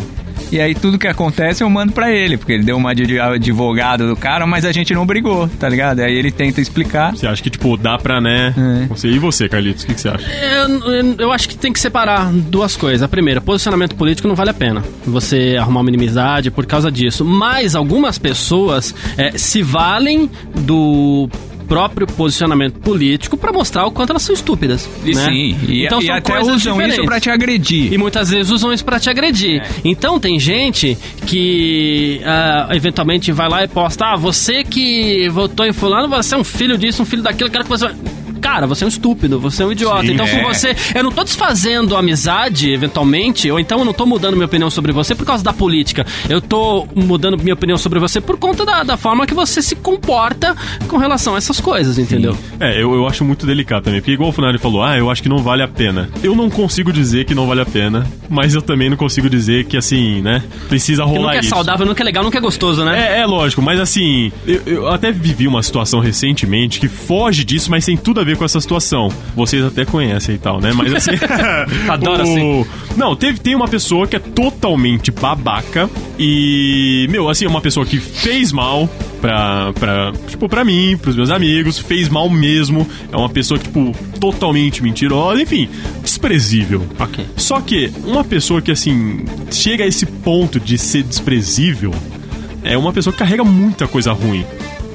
E 0.53 0.61
aí 0.61 0.75
tudo 0.75 0.99
que 0.99 1.07
acontece 1.07 1.63
eu 1.63 1.71
mando 1.71 1.93
pra 1.93 2.11
ele, 2.11 2.37
porque 2.37 2.53
ele 2.53 2.65
deu 2.65 2.77
uma 2.77 2.95
de 2.95 3.19
advogado 3.21 4.09
do 4.09 4.17
cara, 4.17 4.47
mas 4.47 4.65
a 4.65 4.73
gente 4.73 4.93
não 4.93 5.07
brigou, 5.07 5.49
tá 5.59 5.69
ligado? 5.69 6.01
Aí 6.01 6.13
ele 6.15 6.31
tenta 6.33 6.61
explicar. 6.61 7.15
Você 7.17 7.27
acha 7.27 7.43
que, 7.43 7.51
tipo, 7.51 7.77
dá 7.77 7.97
pra, 7.99 8.21
né? 8.21 8.55
É. 8.57 8.87
Você, 8.87 9.09
e 9.09 9.19
você, 9.19 9.49
Carlitos, 9.49 9.85
o 9.85 9.87
que, 9.87 9.95
que 9.95 10.01
você 10.01 10.09
acha? 10.09 10.27
Eu, 10.29 10.93
eu- 10.93 11.15
eu 11.19 11.33
acho 11.33 11.49
que 11.49 11.57
tem 11.57 11.73
que 11.73 11.79
separar 11.81 12.31
duas 12.33 12.77
coisas. 12.77 13.03
A 13.03 13.09
primeira, 13.09 13.41
posicionamento 13.41 13.95
político 13.95 14.27
não 14.27 14.35
vale 14.35 14.51
a 14.51 14.55
pena. 14.55 14.83
Você 15.07 15.57
arrumar 15.59 15.81
uma 15.81 15.91
inimizade 15.91 16.51
por 16.51 16.67
causa 16.67 16.91
disso. 16.91 17.25
Mas 17.25 17.75
algumas 17.75 18.19
pessoas 18.19 18.95
é, 19.17 19.37
se 19.39 19.63
valem 19.63 20.29
do 20.63 21.29
próprio 21.71 22.05
posicionamento 22.05 22.81
político 22.81 23.37
pra 23.37 23.53
mostrar 23.53 23.87
o 23.87 23.93
quanto 23.93 24.11
elas 24.11 24.23
são 24.23 24.35
estúpidas. 24.35 24.91
E 25.05 25.15
né? 25.15 25.25
sim, 25.25 25.57
e, 25.69 25.87
então 25.87 26.03
e 26.03 26.11
até 26.11 26.41
usam 26.41 26.57
isso 26.57 26.73
diferentes. 26.73 27.05
pra 27.05 27.21
te 27.21 27.31
agredir. 27.31 27.93
E 27.93 27.97
muitas 27.97 28.29
vezes 28.29 28.51
usam 28.51 28.73
isso 28.73 28.85
pra 28.85 28.99
te 28.99 29.09
agredir. 29.09 29.63
Então 29.85 30.19
tem 30.19 30.41
gente 30.41 30.99
que 31.25 32.21
ah, 32.25 32.71
eventualmente 32.73 33.31
vai 33.31 33.49
lá 33.49 33.63
e 33.63 33.69
posta: 33.69 34.07
Ah, 34.07 34.17
você 34.17 34.65
que 34.65 35.29
votou 35.29 35.65
em 35.65 35.73
fulano, 35.73 36.09
você 36.09 36.35
é 36.35 36.39
um 36.39 36.43
filho 36.43 36.77
disso, 36.77 37.03
um 37.03 37.07
filho 37.07 37.23
daquilo, 37.23 37.49
quero 37.49 37.63
que 37.63 37.71
você. 37.71 37.87
Cara, 38.41 38.67
você 38.67 38.85
é 38.85 38.87
um 38.87 38.89
estúpido, 38.89 39.39
você 39.39 39.63
é 39.63 39.67
um 39.67 39.73
idiota. 39.73 40.07
Sim, 40.07 40.15
então, 40.15 40.27
é. 40.27 40.37
com 40.43 40.49
você, 40.49 40.77
eu 40.95 41.05
não 41.05 41.13
tô 41.13 41.25
desfazendo 41.25 41.97
amizade, 41.97 42.71
eventualmente, 42.71 43.51
ou 43.51 43.59
então 43.59 43.81
eu 43.81 43.85
não 43.85 43.93
tô 43.93 44.07
mudando 44.07 44.35
minha 44.35 44.47
opinião 44.47 44.71
sobre 44.71 44.93
você 44.93 45.15
por 45.15 45.27
causa 45.27 45.45
da 45.45 45.53
política. 45.53 46.07
Eu 46.29 46.41
tô 46.41 46.87
mudando 46.95 47.39
minha 47.39 47.55
opinião 47.55 47.79
sobre 47.79 47.99
você 47.99 48.21
por 48.21 48.37
conta 48.39 48.65
da, 48.65 48.83
da 48.83 48.97
forma 48.97 49.27
que 49.27 49.35
você 49.35 49.63
se 49.63 49.77
comporta 49.77 50.57
com 50.89 50.97
relação 50.97 51.35
a 51.35 51.39
essas 51.39 51.61
coisas, 51.61 51.99
entendeu? 51.99 52.37
É, 52.59 52.81
eu, 52.83 52.95
eu 52.95 53.07
acho 53.07 53.25
muito 53.25 53.47
delicado 53.47 53.85
também. 53.85 54.01
Porque 54.01 54.13
igual 54.13 54.31
o 54.31 54.33
Funari 54.33 54.59
falou, 54.59 54.83
ah, 54.83 54.97
eu 54.97 55.11
acho 55.11 55.23
que 55.23 55.29
não 55.29 55.39
vale 55.39 55.63
a 55.63 55.69
pena. 55.69 56.09
Eu 56.23 56.35
não 56.35 56.51
consigo 56.51 56.93
dizer 56.93 57.25
que 57.25 57.35
não 57.35 57.47
vale 57.47 57.61
a 57.61 57.67
pena, 57.67 58.07
mas 58.29 58.55
eu 58.55 58.63
também 58.63 58.89
não 58.89 58.97
consigo 58.97 59.29
dizer 59.29 59.65
que, 59.65 59.77
assim, 59.77 60.21
né, 60.23 60.43
precisa 60.69 61.05
rolar 61.05 61.21
nunca 61.21 61.37
é 61.37 61.41
isso. 61.41 61.49
saudável, 61.49 61.87
nunca 61.87 62.03
é 62.03 62.05
legal, 62.05 62.25
nunca 62.25 62.39
é 62.39 62.41
gostoso, 62.41 62.85
né? 62.85 63.17
É, 63.17 63.21
é 63.21 63.27
lógico, 63.27 63.63
mas 63.63 63.81
assim, 63.81 64.33
eu, 64.47 64.63
eu 64.67 64.89
até 64.89 65.13
vivi 65.13 65.47
uma 65.47 65.63
situação 65.63 66.01
recentemente 66.01 66.81
que 66.81 66.89
foge 66.89 67.45
disso, 67.45 67.71
mas 67.71 67.85
tem 67.85 67.97
tudo 67.97 68.21
a 68.21 68.25
ver 68.25 68.30
com 68.37 68.45
essa 68.45 68.61
situação. 68.61 69.09
Vocês 69.35 69.65
até 69.65 69.85
conhecem 69.85 70.35
e 70.35 70.39
tal, 70.39 70.61
né? 70.61 70.73
Mas 70.75 70.93
assim. 70.95 71.11
Adoro, 71.89 72.21
o- 72.21 72.23
assim. 72.23 72.67
Não, 72.97 73.15
teve, 73.17 73.39
tem 73.41 73.55
uma 73.55 73.69
pessoa 73.69 74.07
que 74.07 74.17
é 74.17 74.19
totalmente 74.19 75.11
babaca 75.11 75.89
e, 76.19 77.07
meu, 77.11 77.29
assim, 77.29 77.45
é 77.45 77.49
uma 77.49 77.61
pessoa 77.61 77.87
que 77.87 77.99
fez 77.99 78.53
mal 78.53 78.89
pra, 79.21 79.73
pra, 79.79 80.13
tipo, 80.29 80.49
pra 80.49 80.65
mim, 80.65 80.99
pros 81.01 81.17
meus 81.17 81.31
amigos, 81.31 81.79
fez 81.79 82.09
mal 82.09 82.29
mesmo. 82.29 82.87
É 83.13 83.17
uma 83.17 83.29
pessoa, 83.29 83.59
tipo, 83.59 83.93
totalmente 84.21 84.83
mentirosa, 84.83 85.41
enfim, 85.41 85.69
desprezível. 86.03 86.87
Ok. 86.99 87.25
Só 87.37 87.61
que 87.61 87.91
uma 88.05 88.25
pessoa 88.25 88.61
que, 88.61 88.71
assim, 88.71 89.25
chega 89.51 89.85
a 89.85 89.87
esse 89.87 90.05
ponto 90.07 90.59
de 90.61 90.77
ser 90.77 91.03
desprezível 91.03 91.95
é 92.63 92.77
uma 92.77 92.93
pessoa 92.93 93.13
que 93.13 93.19
carrega 93.19 93.43
muita 93.45 93.87
coisa 93.89 94.13
ruim. 94.13 94.45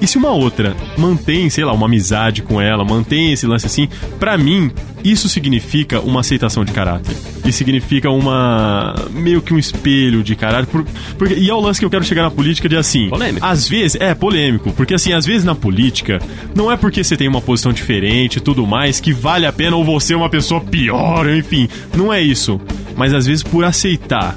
E 0.01 0.07
se 0.07 0.17
uma 0.17 0.29
outra 0.31 0.75
mantém, 0.97 1.49
sei 1.49 1.63
lá, 1.63 1.71
uma 1.73 1.85
amizade 1.87 2.41
com 2.41 2.59
ela, 2.59 2.83
mantém 2.83 3.31
esse 3.31 3.47
lance 3.47 3.65
assim, 3.65 3.87
pra 4.19 4.37
mim, 4.37 4.69
isso 5.03 5.29
significa 5.29 5.99
uma 6.01 6.19
aceitação 6.19 6.65
de 6.65 6.71
caráter. 6.73 7.15
E 7.45 7.51
significa 7.51 8.09
uma. 8.09 8.93
meio 9.11 9.41
que 9.41 9.53
um 9.53 9.57
espelho 9.57 10.21
de 10.23 10.35
caráter. 10.35 10.65
Por- 10.67 10.85
porque, 11.17 11.35
e 11.35 11.49
é 11.49 11.53
o 11.53 11.59
lance 11.59 11.79
que 11.79 11.85
eu 11.85 11.89
quero 11.89 12.03
chegar 12.03 12.23
na 12.23 12.31
política 12.31 12.67
de 12.67 12.75
assim. 12.75 13.07
Polêmico. 13.09 13.45
Às 13.45 13.67
vezes, 13.69 13.95
é 14.01 14.13
polêmico, 14.13 14.71
porque 14.73 14.95
assim, 14.95 15.13
às 15.13 15.25
vezes 15.25 15.43
na 15.43 15.55
política, 15.55 16.19
não 16.55 16.71
é 16.71 16.75
porque 16.75 17.03
você 17.03 17.15
tem 17.15 17.27
uma 17.27 17.41
posição 17.41 17.71
diferente 17.71 18.37
e 18.37 18.41
tudo 18.41 18.65
mais 18.67 18.99
que 18.99 19.13
vale 19.13 19.45
a 19.45 19.53
pena 19.53 19.75
ou 19.75 19.83
você 19.85 20.13
é 20.13 20.17
uma 20.17 20.29
pessoa 20.29 20.59
pior, 20.59 21.29
enfim. 21.29 21.69
Não 21.95 22.11
é 22.11 22.21
isso. 22.21 22.59
Mas 22.97 23.13
às 23.13 23.25
vezes 23.25 23.43
por 23.43 23.63
aceitar 23.63 24.35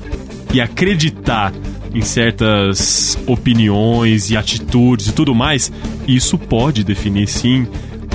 e 0.52 0.60
acreditar 0.60 1.52
em 1.94 2.02
certas 2.02 3.18
opiniões 3.26 4.30
e 4.30 4.36
atitudes 4.36 5.08
e 5.08 5.12
tudo 5.12 5.34
mais, 5.34 5.72
isso 6.06 6.38
pode 6.38 6.84
definir 6.84 7.26
sim 7.26 7.66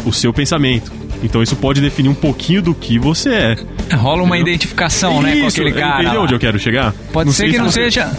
o 0.06 0.12
seu 0.12 0.34
pensamento. 0.34 1.03
Então 1.24 1.42
isso 1.42 1.56
pode 1.56 1.80
definir 1.82 2.10
um 2.10 2.14
pouquinho 2.14 2.62
do 2.62 2.76
que 2.76 3.00
você 3.00 3.30
é. 3.30 3.58
Rola 3.96 4.22
uma 4.24 4.36
Entendeu? 4.36 4.54
identificação, 4.54 5.22
né, 5.22 5.32
com 5.32 5.38
Isso, 5.48 5.62
aquele 5.62 5.72
cara. 5.72 6.02
Entendeu 6.02 6.20
lá. 6.20 6.26
onde 6.26 6.34
eu 6.36 6.40
quero 6.40 6.60
chegar? 6.60 6.94
Pode 7.14 7.32
ser 7.32 7.38
sei 7.38 7.46
que 7.48 7.54
se 7.54 7.60
não 7.60 7.72
você- 7.72 7.82
seja. 7.84 8.12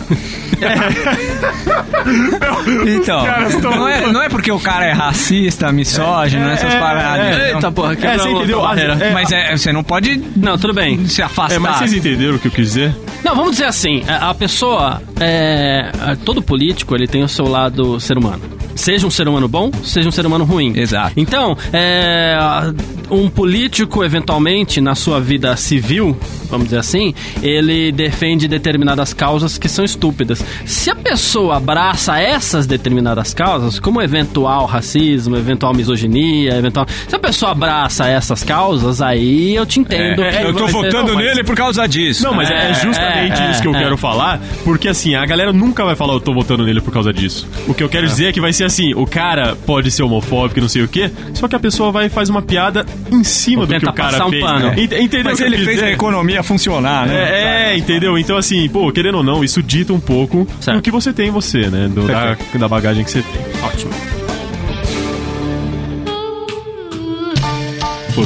então, 2.87 3.25
caras 3.25 3.57
tão- 3.57 3.71
não 3.77 3.89
é, 3.89 4.13
não 4.13 4.23
é 4.23 4.29
porque 4.29 4.51
o 4.51 4.59
cara 4.61 4.85
é 4.87 4.93
racista, 4.93 5.71
misógino, 5.73 6.49
essas 6.49 6.75
é, 6.75 6.79
paradas. 6.79 7.27
é. 7.27 7.31
então. 7.49 7.55
Eita 7.57 7.73
porra, 7.73 7.93
É, 7.93 7.97
você 7.97 8.09
outra 8.11 8.31
entendeu? 8.31 8.61
barreira. 8.61 8.93
É, 9.01 9.13
Mas 9.13 9.33
é, 9.33 9.57
você 9.57 9.73
não 9.73 9.83
pode 9.85 10.23
Não, 10.37 10.59
tudo 10.59 10.75
bem. 10.75 11.07
se 11.07 11.23
afastar. 11.23 11.57
É, 11.57 11.59
mas 11.59 11.77
vocês 11.79 11.93
entenderam 11.95 12.37
o 12.37 12.39
que 12.39 12.49
eu 12.49 12.53
quis 12.53 12.69
dizer? 12.69 12.95
Não, 13.25 13.35
vamos 13.35 13.53
dizer 13.53 13.65
assim, 13.67 14.03
a 14.09 14.35
pessoa, 14.35 15.01
é, 15.21 15.91
todo 16.25 16.43
político, 16.43 16.95
ele 16.95 17.07
tem 17.07 17.23
o 17.23 17.29
seu 17.29 17.47
lado 17.47 17.99
ser 18.01 18.19
humano. 18.19 18.43
Seja 18.75 19.07
um 19.07 19.11
ser 19.11 19.29
humano 19.29 19.49
bom, 19.49 19.71
seja 19.83 20.09
um 20.09 20.13
ser 20.13 20.27
humano 20.27 20.45
ruim. 20.45 20.73
Exato. 20.77 21.13
Então, 21.17 21.57
é, 21.73 22.37
um 23.11 23.29
político, 23.29 24.05
eventualmente, 24.05 24.81
na 24.81 24.95
sua 24.95 25.21
vida 25.21 25.57
civil, 25.57 26.17
vamos 26.49 26.67
dizer 26.67 26.79
assim, 26.79 27.15
ele 27.43 27.93
defende 27.93 28.49
determinadas 28.49 29.13
causas 29.13 29.59
que 29.59 29.69
são 29.69 29.85
estúpidas. 29.85 30.45
Se 30.65 30.91
a 30.91 30.97
pessoa 30.97 31.57
abraça 31.57 32.19
essas 32.19 32.67
determinadas 32.67 33.33
causas, 33.35 33.79
como 33.79 34.01
eventual 34.03 34.67
racismo, 34.67 35.37
eventual 35.37 35.75
misoginia, 35.75 36.55
eventual... 36.57 36.87
Se 37.09 37.15
a 37.15 37.19
pessoa 37.19 37.53
abraça 37.53 38.07
essas 38.09 38.43
causas, 38.43 39.01
aí 39.03 39.55
eu 39.55 39.67
te 39.67 39.81
entendo. 39.81 40.23
É, 40.23 40.41
que 40.43 40.47
eu 40.47 40.55
tô 40.55 40.67
Votando 40.75 41.09
Não, 41.09 41.15
mas- 41.15 41.25
nele 41.27 41.45
por 41.45 41.55
causa 41.55 41.87
disso. 41.87 42.25
Não, 42.25 42.35
mas 42.35 42.51
é, 42.51 42.71
É, 42.71 42.75
justamente 42.75 43.41
é, 43.41 43.51
isso 43.51 43.63
que 43.63 43.69
eu 43.69 43.75
é, 43.75 43.79
quero 43.79 43.95
é. 43.95 43.99
falar, 43.99 44.41
porque 44.65 44.89
assim, 44.89 45.15
a 45.15 45.25
galera 45.25 45.53
nunca 45.53 45.85
vai 45.85 45.95
falar 45.95 46.15
eu 46.15 46.21
tô 46.21 46.33
votando 46.35 46.65
nele 46.65 46.81
por 46.81 46.93
causa 46.93 47.13
disso. 47.13 47.47
O 47.69 47.75
que 47.75 47.83
eu 47.83 47.89
quero 47.89 48.07
dizer 48.07 48.27
é 48.27 48.33
que 48.33 48.41
vai 48.41 48.53
ser 48.53 48.65
assim, 48.65 48.93
o 48.95 49.07
cara 49.07 49.55
pode 49.67 49.91
ser 49.91 50.03
homofóbico 50.03 50.59
e 50.59 50.63
não 50.63 50.69
sei 50.69 50.83
o 50.83 50.89
quê, 50.89 51.11
só 51.33 51.47
que 51.47 51.55
a 51.55 51.61
pessoa 51.61 51.93
vai 51.93 52.07
e 52.07 52.09
faz 52.09 52.29
uma 52.29 52.43
piada 52.43 52.85
em 53.11 53.25
cima 53.25 53.67
do 53.67 53.79
que 53.79 53.87
o 53.89 53.93
cara 53.93 54.27
um 54.27 54.31
fez. 54.31 54.43
pano. 54.45 54.69
Ent- 54.79 54.93
Entendeu 54.93 55.25
Mas 55.25 55.41
ele 55.41 55.59
fez 55.65 55.83
a 55.83 55.91
economia 55.91 56.43
funcionar, 56.43 57.07
né? 57.07 57.15
É, 57.15 57.73
é, 57.75 57.77
entendeu? 57.79 58.19
Então, 58.19 58.37
assim, 58.37 58.69
pô, 58.69 58.91
querendo 58.93 59.17
ou 59.19 59.23
não, 59.25 59.45
isso 59.45 59.63
dita 59.63 59.93
um 59.93 60.01
pouco 60.01 60.47
Certo. 60.61 60.77
do 60.79 60.83
que 60.83 60.91
você 60.91 61.13
tem 61.13 61.29
em 61.29 61.31
você, 61.31 61.69
né? 61.71 61.89
Do- 61.93 62.07
da, 62.07 62.37
da 62.59 62.69
bagagem 62.69 63.05
que 63.05 63.11
você 63.11 63.23
tem. 63.23 63.63
Ótimo. 63.65 64.24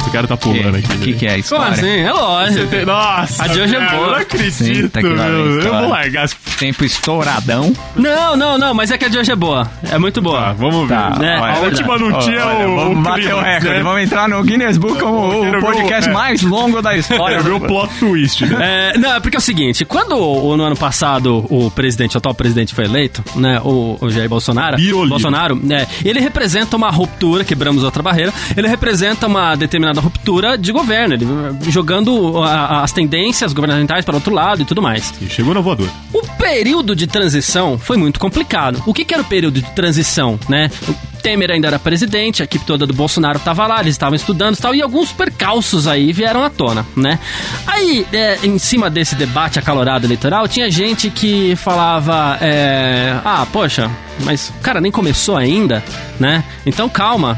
O 0.09 0.11
cara 0.11 0.27
tá 0.27 0.35
pulando 0.37 0.75
aqui. 0.75 0.91
O 0.91 0.99
que, 0.99 1.13
que 1.13 1.25
é 1.27 1.35
a 1.35 1.43
Como 1.43 1.61
assim? 1.61 1.99
É 1.99 2.11
lógico. 2.11 2.85
Nossa, 2.85 3.43
A 3.43 3.47
de 3.47 3.61
hoje 3.61 3.75
é 3.75 3.79
boa. 3.79 3.91
Eu 4.03 4.07
não 4.11 4.15
acredito, 4.15 4.53
Senta 4.53 5.01
que 5.01 5.07
lá 5.07 5.23
vem 5.25 5.31
meu. 5.33 5.45
Eu 5.45 5.57
história. 5.59 5.79
vou 5.81 5.89
largar 5.89 6.23
as... 6.23 6.33
Tempo 6.59 6.83
estouradão. 6.83 7.73
Não, 7.95 8.35
não, 8.35 8.57
não, 8.57 8.73
mas 8.73 8.91
é 8.91 8.97
que 8.97 9.05
a 9.05 9.07
de 9.07 9.17
hoje 9.17 9.31
é 9.31 9.35
boa. 9.35 9.69
É 9.91 9.97
muito 9.97 10.21
boa. 10.21 10.39
Tá, 10.39 10.53
vamos 10.53 10.87
ver. 10.87 10.95
Tá, 10.95 11.09
né? 11.19 11.39
a 11.41 11.57
É 11.57 11.59
última 11.59 11.97
não 11.97 12.19
tinha 12.19 12.45
Olha, 12.45 12.67
o, 12.69 12.75
vamos 12.75 12.97
o 12.99 13.01
bater 13.01 13.33
o 13.33 13.39
recorde. 13.39 13.69
né? 13.69 13.83
Vamos 13.83 14.01
entrar 14.01 14.27
no 14.27 14.43
Guinness 14.43 14.77
Book 14.77 14.99
como 14.99 15.41
quero 15.41 15.59
o 15.59 15.61
podcast 15.61 16.09
é. 16.09 16.13
mais 16.13 16.41
longo 16.41 16.81
da 16.81 16.97
história. 16.97 17.41
Ver 17.41 17.51
o 17.53 17.59
plot 17.59 17.93
twist, 17.99 18.45
né? 18.45 18.57
É, 18.91 18.97
não, 18.97 19.15
é 19.15 19.19
porque 19.19 19.37
é 19.37 19.39
o 19.39 19.41
seguinte, 19.41 19.85
quando 19.85 20.17
o- 20.17 20.55
no 20.57 20.63
ano 20.63 20.75
passado 20.75 21.45
o 21.49 21.69
presidente, 21.71 22.15
o 22.15 22.17
atual 22.17 22.33
presidente 22.35 22.73
foi 22.75 22.85
eleito, 22.85 23.23
né, 23.35 23.59
o, 23.63 23.97
o 24.01 24.09
Jair 24.09 24.27
Bolsonaro, 24.29 24.75
Biroliro. 24.77 25.09
Bolsonaro, 25.09 25.55
né, 25.55 25.87
ele 26.03 26.19
representa 26.19 26.75
uma 26.75 26.89
ruptura, 26.89 27.43
quebramos 27.43 27.83
outra 27.83 28.01
barreira, 28.03 28.33
ele 28.55 28.67
representa 28.67 29.27
uma 29.27 29.55
determinada 29.55 29.98
ruptura 29.99 30.57
de 30.57 30.71
governo, 30.71 31.13
ele 31.13 31.25
jogando 31.69 32.41
a- 32.43 32.81
as 32.83 32.91
tendências 32.91 33.53
governamentais 33.53 34.03
para 34.05 34.15
outro 34.15 34.33
lado 34.33 34.61
e 34.61 34.65
tudo 34.65 34.81
mais. 34.81 35.13
E 35.21 35.27
chegou 35.27 35.53
na 35.53 35.61
voadora. 35.61 35.89
O 36.13 36.21
período 36.37 36.95
de 36.95 37.07
transição 37.07 37.77
foi 37.77 37.97
muito 37.97 38.19
complicado. 38.19 38.81
O 38.85 38.93
que, 38.93 39.03
que 39.05 39.13
era 39.13 39.21
o 39.23 39.25
período 39.25 39.61
de 39.61 39.69
transição, 39.71 40.39
né? 40.47 40.69
O 40.87 40.93
Temer 41.21 41.51
ainda 41.51 41.67
era 41.67 41.77
presidente, 41.77 42.41
a 42.41 42.45
equipe 42.45 42.63
toda 42.63 42.87
do 42.87 42.93
Bolsonaro 42.93 43.37
estava 43.37 43.67
lá, 43.67 43.81
eles 43.81 43.93
estavam 43.95 44.15
estudando 44.15 44.55
e 44.55 44.57
tal, 44.57 44.73
e 44.73 44.81
alguns 44.81 45.11
percalços 45.11 45.85
aí 45.85 46.13
vieram 46.13 46.43
à 46.45 46.49
tona, 46.49 46.85
né? 46.95 47.19
Aí, 47.67 48.05
é, 48.13 48.39
em 48.43 48.57
cima 48.57 48.89
desse 48.89 49.15
debate 49.15 49.59
acalorado 49.59 50.05
eleitoral, 50.05 50.47
tinha 50.47 50.71
gente 50.71 51.09
que 51.09 51.57
falava, 51.57 52.37
é, 52.39 53.13
ah, 53.25 53.45
poxa, 53.51 53.91
mas 54.21 54.47
o 54.57 54.61
cara 54.61 54.79
nem 54.79 54.91
começou 54.93 55.35
ainda, 55.35 55.83
né? 56.17 56.41
Então 56.65 56.87
calma. 56.87 57.37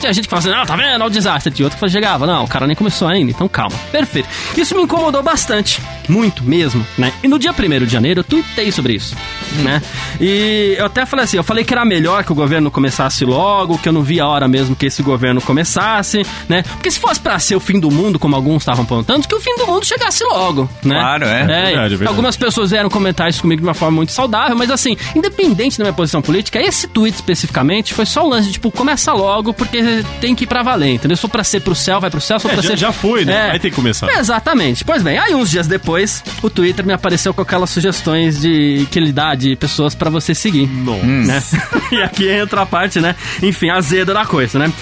Tinha 0.00 0.12
gente 0.12 0.24
que 0.24 0.30
falava 0.30 0.48
assim, 0.48 0.58
não, 0.58 0.66
tá 0.66 0.76
vendo? 0.76 0.94
Olha 0.94 1.06
o 1.06 1.10
desastre. 1.10 1.52
Tinha 1.52 1.66
outro 1.66 1.78
que 1.78 1.88
chegava, 1.88 2.26
não, 2.26 2.44
o 2.44 2.48
cara 2.48 2.66
nem 2.66 2.76
começou 2.76 3.08
ainda, 3.08 3.30
então 3.30 3.48
calma. 3.48 3.76
Perfeito. 3.90 4.28
Isso 4.56 4.74
me 4.76 4.82
incomodou 4.82 5.22
bastante. 5.22 5.80
Muito 6.08 6.44
mesmo, 6.44 6.86
né? 6.96 7.12
E 7.22 7.28
no 7.28 7.38
dia 7.38 7.52
1 7.52 7.84
de 7.84 7.92
janeiro 7.92 8.20
eu 8.20 8.24
tuitei 8.24 8.70
sobre 8.70 8.94
isso, 8.94 9.16
né? 9.62 9.82
E 10.20 10.76
eu 10.78 10.86
até 10.86 11.04
falei 11.04 11.24
assim, 11.24 11.36
eu 11.36 11.42
falei 11.42 11.64
que 11.64 11.74
era 11.74 11.84
melhor 11.84 12.22
que 12.22 12.30
o 12.30 12.34
governo 12.34 12.70
começasse 12.70 13.24
logo, 13.24 13.78
que 13.78 13.88
eu 13.88 13.92
não 13.92 14.02
via 14.02 14.22
a 14.22 14.28
hora 14.28 14.46
mesmo 14.46 14.76
que 14.76 14.86
esse 14.86 15.02
governo 15.02 15.40
começasse, 15.40 16.24
né? 16.48 16.62
Porque 16.62 16.90
se 16.90 17.00
fosse 17.00 17.20
pra 17.20 17.38
ser 17.38 17.56
o 17.56 17.60
fim 17.60 17.80
do 17.80 17.90
mundo, 17.90 18.18
como 18.18 18.36
alguns 18.36 18.62
estavam 18.62 18.84
apontando, 18.84 19.26
que 19.26 19.34
o 19.34 19.40
fim 19.40 19.56
do 19.56 19.66
mundo 19.66 19.84
chegasse 19.84 20.22
logo, 20.24 20.70
né? 20.84 20.98
Claro, 20.98 21.24
é. 21.24 21.44
Verdade, 21.44 21.66
é 21.66 21.88
verdade. 21.88 22.06
Algumas 22.06 22.36
pessoas 22.36 22.70
vieram 22.70 22.88
comentar 22.88 23.28
isso 23.28 23.42
comigo 23.42 23.60
de 23.60 23.66
uma 23.66 23.74
forma 23.74 23.96
muito 23.96 24.12
saudável, 24.12 24.54
mas 24.56 24.70
assim, 24.70 24.96
independente 25.14 25.76
da 25.78 25.84
minha 25.84 25.92
posição 25.92 26.22
política, 26.22 26.60
esse 26.60 26.86
tweet 26.86 27.14
especificamente 27.14 27.94
foi 27.94 28.06
só 28.06 28.24
um 28.24 28.28
lance 28.28 28.46
de 28.46 28.52
tipo, 28.54 28.70
começa 28.70 29.12
logo, 29.12 29.52
porque 29.52 29.80
tem 30.20 30.34
que 30.34 30.44
ir 30.44 30.46
pra 30.46 30.62
valer, 30.62 30.94
entendeu? 30.94 31.16
Se 31.16 31.20
for 31.22 31.28
pra 31.28 31.44
ser 31.44 31.60
pro 31.60 31.74
céu, 31.74 32.00
vai 32.00 32.10
pro 32.10 32.20
céu, 32.20 32.38
se 32.38 32.46
É, 32.46 32.52
pra 32.52 32.62
já- 32.62 32.70
ser. 32.70 32.76
já 32.76 32.92
foi, 32.92 33.24
né? 33.24 33.48
Vai 33.48 33.58
ter 33.58 33.70
que 33.70 33.76
começar. 33.76 34.08
Exatamente. 34.18 34.84
Pois 34.84 35.02
bem, 35.02 35.18
aí 35.18 35.34
uns 35.34 35.50
dias 35.50 35.66
depois, 35.66 36.22
o 36.42 36.48
Twitter 36.50 36.84
me 36.86 36.92
apareceu 36.92 37.32
com 37.34 37.42
aquelas 37.42 37.70
sugestões 37.70 38.40
de 38.40 38.86
que 38.90 38.98
ele 38.98 39.12
dá 39.12 39.34
de 39.34 39.56
pessoas 39.56 39.94
pra 39.94 40.10
você 40.10 40.34
seguir. 40.34 40.66
Nossa. 40.68 41.04
Né? 41.06 41.42
e 41.92 42.02
aqui 42.02 42.28
entra 42.28 42.62
a 42.62 42.66
parte, 42.66 43.00
né? 43.00 43.14
Enfim, 43.42 43.70
azeda 43.70 44.12
da 44.14 44.24
coisa, 44.26 44.58
né? 44.58 44.72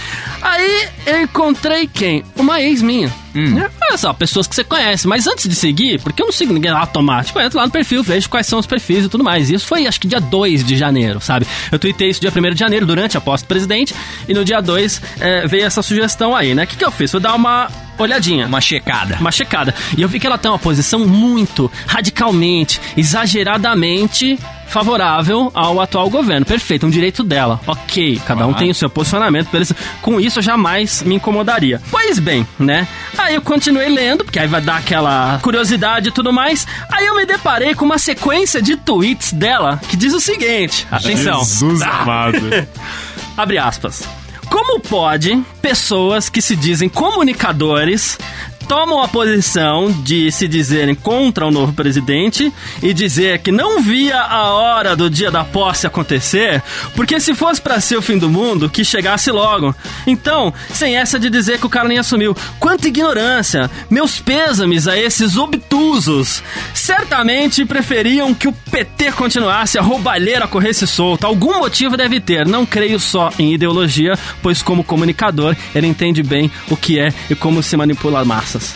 Aí 0.43 0.89
eu 1.07 1.23
encontrei 1.23 1.87
quem? 1.87 2.23
Uma 2.37 2.61
ex 2.61 2.83
minha. 2.83 3.13
Né? 3.41 3.71
Olha 3.89 3.99
só, 3.99 4.13
pessoas 4.13 4.47
que 4.47 4.55
você 4.55 4.65
conhece. 4.65 5.07
Mas 5.07 5.27
antes 5.27 5.49
de 5.49 5.55
seguir, 5.55 6.01
porque 6.01 6.23
eu 6.23 6.27
não 6.27 6.33
sigo 6.33 6.53
ninguém 6.53 6.71
lá 6.71 6.81
automático, 6.81 7.39
eu 7.39 7.45
entro 7.45 7.59
lá 7.59 7.67
no 7.67 7.73
perfil, 7.73 8.03
vejo 8.03 8.29
quais 8.29 8.47
são 8.47 8.59
os 8.59 8.67
perfis 8.67 9.05
e 9.05 9.09
tudo 9.09 9.25
mais. 9.25 9.51
Isso 9.51 9.67
foi, 9.67 9.87
acho 9.87 10.01
que 10.01 10.09
dia 10.09 10.21
2 10.21 10.65
de 10.65 10.77
janeiro, 10.77 11.21
sabe? 11.21 11.47
Eu 11.71 11.79
tuitei 11.79 12.11
isso 12.11 12.21
dia 12.21 12.33
1 12.35 12.55
de 12.55 12.61
janeiro, 12.61 12.87
durante 12.87 13.17
a 13.17 13.21
posse 13.21 13.45
do 13.45 13.49
presidente. 13.49 13.95
E 14.29 14.35
no 14.35 14.45
dia 14.45 14.61
2 14.61 15.03
eh, 15.21 15.47
veio 15.47 15.65
essa 15.65 15.83
sugestão 15.83 16.35
aí, 16.35 16.55
né? 16.55 16.65
O 16.65 16.67
que, 16.67 16.77
que 16.77 16.85
eu 16.85 16.91
fiz? 16.91 17.11
Vou 17.13 17.21
dar 17.21 17.35
uma 17.35 17.69
olhadinha. 17.99 18.47
Uma 18.47 18.61
checada. 18.61 19.17
Uma 19.21 19.33
checada. 19.33 19.75
E 19.97 20.03
eu 20.03 20.09
vi 20.09 20.19
que 20.21 20.27
ela 20.27 20.39
tem 20.39 20.51
uma 20.51 20.59
posição 20.59 21.01
muito, 21.07 21.71
radicalmente, 21.87 22.81
exageradamente 22.97 24.39
favorável 24.67 25.53
ao 25.55 25.81
atual 25.81 26.09
governo. 26.11 26.45
Perfeito, 26.45 26.85
é 26.85 26.89
um 26.89 26.91
direito 26.91 27.23
dela. 27.23 27.61
Ok, 27.67 28.21
cada 28.27 28.47
um 28.47 28.51
Ah. 28.51 28.55
tem 28.55 28.71
o 28.71 28.75
seu 28.75 28.91
posicionamento, 28.91 29.49
beleza. 29.51 29.77
Com 30.03 30.19
isso 30.19 30.39
eu 30.39 30.43
jamais 30.43 31.03
me 31.03 31.15
incomodaria. 31.17 31.81
Pois 31.91 32.19
bem, 32.19 32.47
né? 32.59 32.89
Aí 33.17 33.35
eu 33.37 33.43
continuei 33.43 33.89
lendo, 33.89 34.25
porque 34.25 34.39
aí 34.39 34.49
vai 34.49 34.61
dar 34.61 34.79
aquela 34.79 35.39
curiosidade 35.43 36.09
e 36.09 36.13
tudo 36.13 36.33
mais. 36.33 36.67
Aí 36.91 37.07
eu 37.07 37.15
me 37.15 37.25
deparei 37.25 37.75
com 37.75 37.85
uma 37.85 37.99
sequência 37.99 38.61
de 38.61 38.77
tweets 38.77 39.33
dela 39.33 39.81
que 39.89 39.97
diz 39.97 40.13
o 40.13 40.21
seguinte: 40.21 40.87
atenção. 40.91 41.39
Jesus 41.45 41.83
Ah. 41.83 42.03
amado. 42.03 42.39
Abre 43.37 43.59
aspas. 43.59 44.03
Como 44.55 44.79
pode 44.79 45.45
pessoas 45.61 46.29
que 46.29 46.41
se 46.41 46.55
dizem 46.55 46.89
comunicadores 46.89 48.17
tomam 48.67 49.03
a 49.03 49.09
posição 49.09 49.91
de 50.03 50.31
se 50.33 50.49
dizerem 50.49 50.95
contra 50.95 51.47
o 51.47 51.51
novo 51.51 51.73
presidente 51.73 52.53
e 52.83 52.93
dizer 52.93 53.39
que 53.39 53.53
não 53.53 53.83
via 53.83 54.21
a 54.21 54.51
hora 54.53 54.97
do 54.97 55.09
dia 55.09 55.31
da 55.31 55.45
posse 55.45 55.87
acontecer, 55.87 56.63
porque 56.95 57.21
se 57.21 57.35
fosse 57.35 57.61
pra 57.61 57.81
ser 57.81 57.97
o 57.97 58.03
fim 58.03 58.19
do 58.19 58.29
mundo, 58.29 58.69
que 58.69 58.85
chegasse 58.85 59.31
logo. 59.31 59.75
Então, 60.07 60.53
sem 60.73 60.97
essa 60.97 61.19
de 61.19 61.31
dizer 61.31 61.59
que 61.59 61.67
o 61.67 61.71
cara 61.71 61.89
nem 61.89 61.99
assumiu. 61.99 62.37
Quanta 62.59 62.89
ignorância! 62.89 63.71
Meus 63.91 64.21
pêsames 64.21 64.89
a 64.89 64.99
esses 64.99 65.37
obtusos. 65.37 66.43
Certamente 66.73 67.65
preferiam 67.65 68.35
que 68.35 68.49
o 68.49 68.53
PT 68.53 69.13
continuasse, 69.13 69.79
a 69.79 69.83
roubalheira 69.83 70.49
corresse 70.49 70.87
solta. 70.87 71.27
Algum 71.27 71.59
motivo 71.59 71.97
deve 71.97 72.21
ter. 72.21 72.47
Não 72.47 72.67
creio 72.67 72.99
só 72.99 73.31
em 73.39 73.53
ideologia, 73.53 74.15
pois 74.43 74.63
como 74.63 74.85
comunicador, 74.85 75.57
ele 75.75 75.87
entende 75.87 76.23
bem 76.23 76.51
o 76.71 76.77
que 76.77 76.99
é 76.99 77.13
e 77.29 77.35
como 77.35 77.63
se 77.63 77.77
manipula 77.77 78.25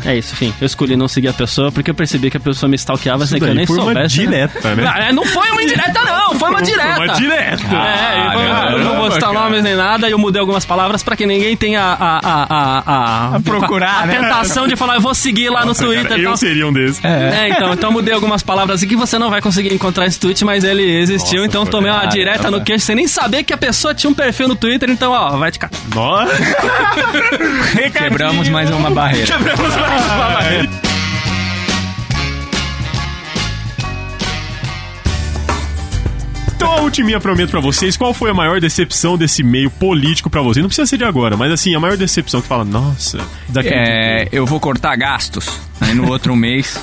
É 0.05 0.17
isso, 0.17 0.33
enfim. 0.35 0.53
Eu 0.61 0.67
escolhi 0.67 0.97
não 0.97 1.09
seguir 1.09 1.29
a 1.29 1.33
pessoa 1.33 1.71
porque 1.73 1.91
eu 1.91 1.95
percebi 1.95 2.31
que 2.31 2.37
a 2.37 2.41
pessoa 2.41 2.69
me 2.69 2.77
stalkeava 2.77 3.27
sem 3.27 3.39
que 3.39 3.45
eu 3.47 3.55
nem 3.55 3.67
foi 3.67 3.77
uma 3.77 3.85
soubesse. 3.87 4.15
direta, 4.17 4.75
né? 4.75 4.93
Ah, 4.95 5.05
é, 5.09 5.13
Não 5.13 5.25
foi 5.25 5.51
uma 5.51 5.63
indireta, 5.63 6.01
não! 6.05 6.35
Foi 6.39 6.51
uma 6.51 6.63
direta! 6.63 6.95
Foi 6.97 7.07
uma 7.09 7.15
direta. 7.15 7.65
É, 7.77 8.75
eu, 8.75 8.79
não 8.85 8.97
vou 8.97 9.11
citar 9.13 9.33
cara. 9.33 9.45
nomes 9.45 9.63
nem 9.63 9.75
nada, 9.75 10.09
eu 10.09 10.19
mudei 10.19 10.41
algumas 10.41 10.65
palavras 10.65 11.03
pra 11.03 11.17
que 11.17 11.27
ninguém 11.27 11.57
tenha 11.57 11.81
a, 11.83 11.95
a, 12.19 12.47
a, 12.49 12.83
a, 13.33 13.37
A 13.37 13.41
procurar, 13.41 14.03
a 14.03 14.07
né? 14.07 14.17
tentação 14.17 14.67
de 14.69 14.77
falar, 14.77 14.97
eu 14.97 15.01
vou 15.01 15.15
seguir 15.15 15.49
lá 15.51 15.65
Nossa, 15.65 15.83
no 15.83 15.89
Twitter. 15.89 16.09
cara, 16.09 16.21
e 16.21 16.25
eu 16.25 16.37
seria 16.37 16.67
um 16.67 16.73
desses. 16.73 17.05
É, 17.05 17.49
então, 17.51 17.73
então 17.73 17.93
mudei 17.93 18.15
algumas 18.15 18.43
palavras 18.43 18.83
aqui 18.83 18.91
que 18.91 18.97
você 18.97 19.19
não 19.19 19.31
vai 19.31 19.41
conseguir 19.41 19.73
encontrar 19.73 20.07
esse 20.07 20.19
tweet, 20.19 20.45
mas 20.45 20.65
ele 20.65 20.83
existiu, 20.83 21.39
Nossa, 21.39 21.49
então 21.49 21.67
tomei 21.67 21.91
uma 21.91 21.99
caramba. 22.01 22.15
direta 22.15 22.51
no 22.51 22.61
queixo 22.63 22.85
sem 22.87 22.97
nem 22.97 23.07
saber 23.09 23.43
que 23.45 23.53
a 23.53 23.57
pessoa 23.59 23.95
tinha 23.95 24.11
um 24.11 24.15
perfil 24.15 24.49
no 24.49 24.55
Twitter, 24.57 24.91
então 24.91 25.13
ó, 25.13 25.37
vai 25.37 25.51
te 25.51 25.59
catar. 25.59 25.79
Nossa. 25.95 26.33
Quebramos 27.93 28.49
mais 28.49 28.71
uma 28.71 28.91
barreira. 28.91 29.27
Quebramos 29.27 29.68
uma 29.77 30.17
barreira. 30.17 30.69
Então 36.59 36.73
a 36.73 36.81
ultiminha 36.81 37.21
prometo 37.21 37.51
pra 37.51 37.61
vocês, 37.61 37.97
qual 37.97 38.13
foi 38.13 38.31
a 38.31 38.35
maior 38.35 38.61
decepção 38.61 39.17
desse 39.17 39.45
meio 39.45 39.71
político 39.71 40.29
pra 40.29 40.43
vocês? 40.43 40.61
Não 40.61 40.69
precisa 40.69 40.87
ser 40.87 40.97
de 40.97 41.05
agora, 41.05 41.37
mas 41.37 41.53
assim, 41.53 41.73
a 41.73 41.79
maior 41.79 41.97
decepção 41.97 42.41
que 42.43 42.49
fala, 42.49 42.65
nossa, 42.65 43.19
desacredito. 43.49 43.89
É, 43.89 44.29
eu 44.33 44.45
vou 44.45 44.59
cortar 44.59 44.97
gastos. 44.97 45.61
Aí 45.81 45.95
no 45.95 46.09
outro 46.11 46.35
mês, 46.35 46.77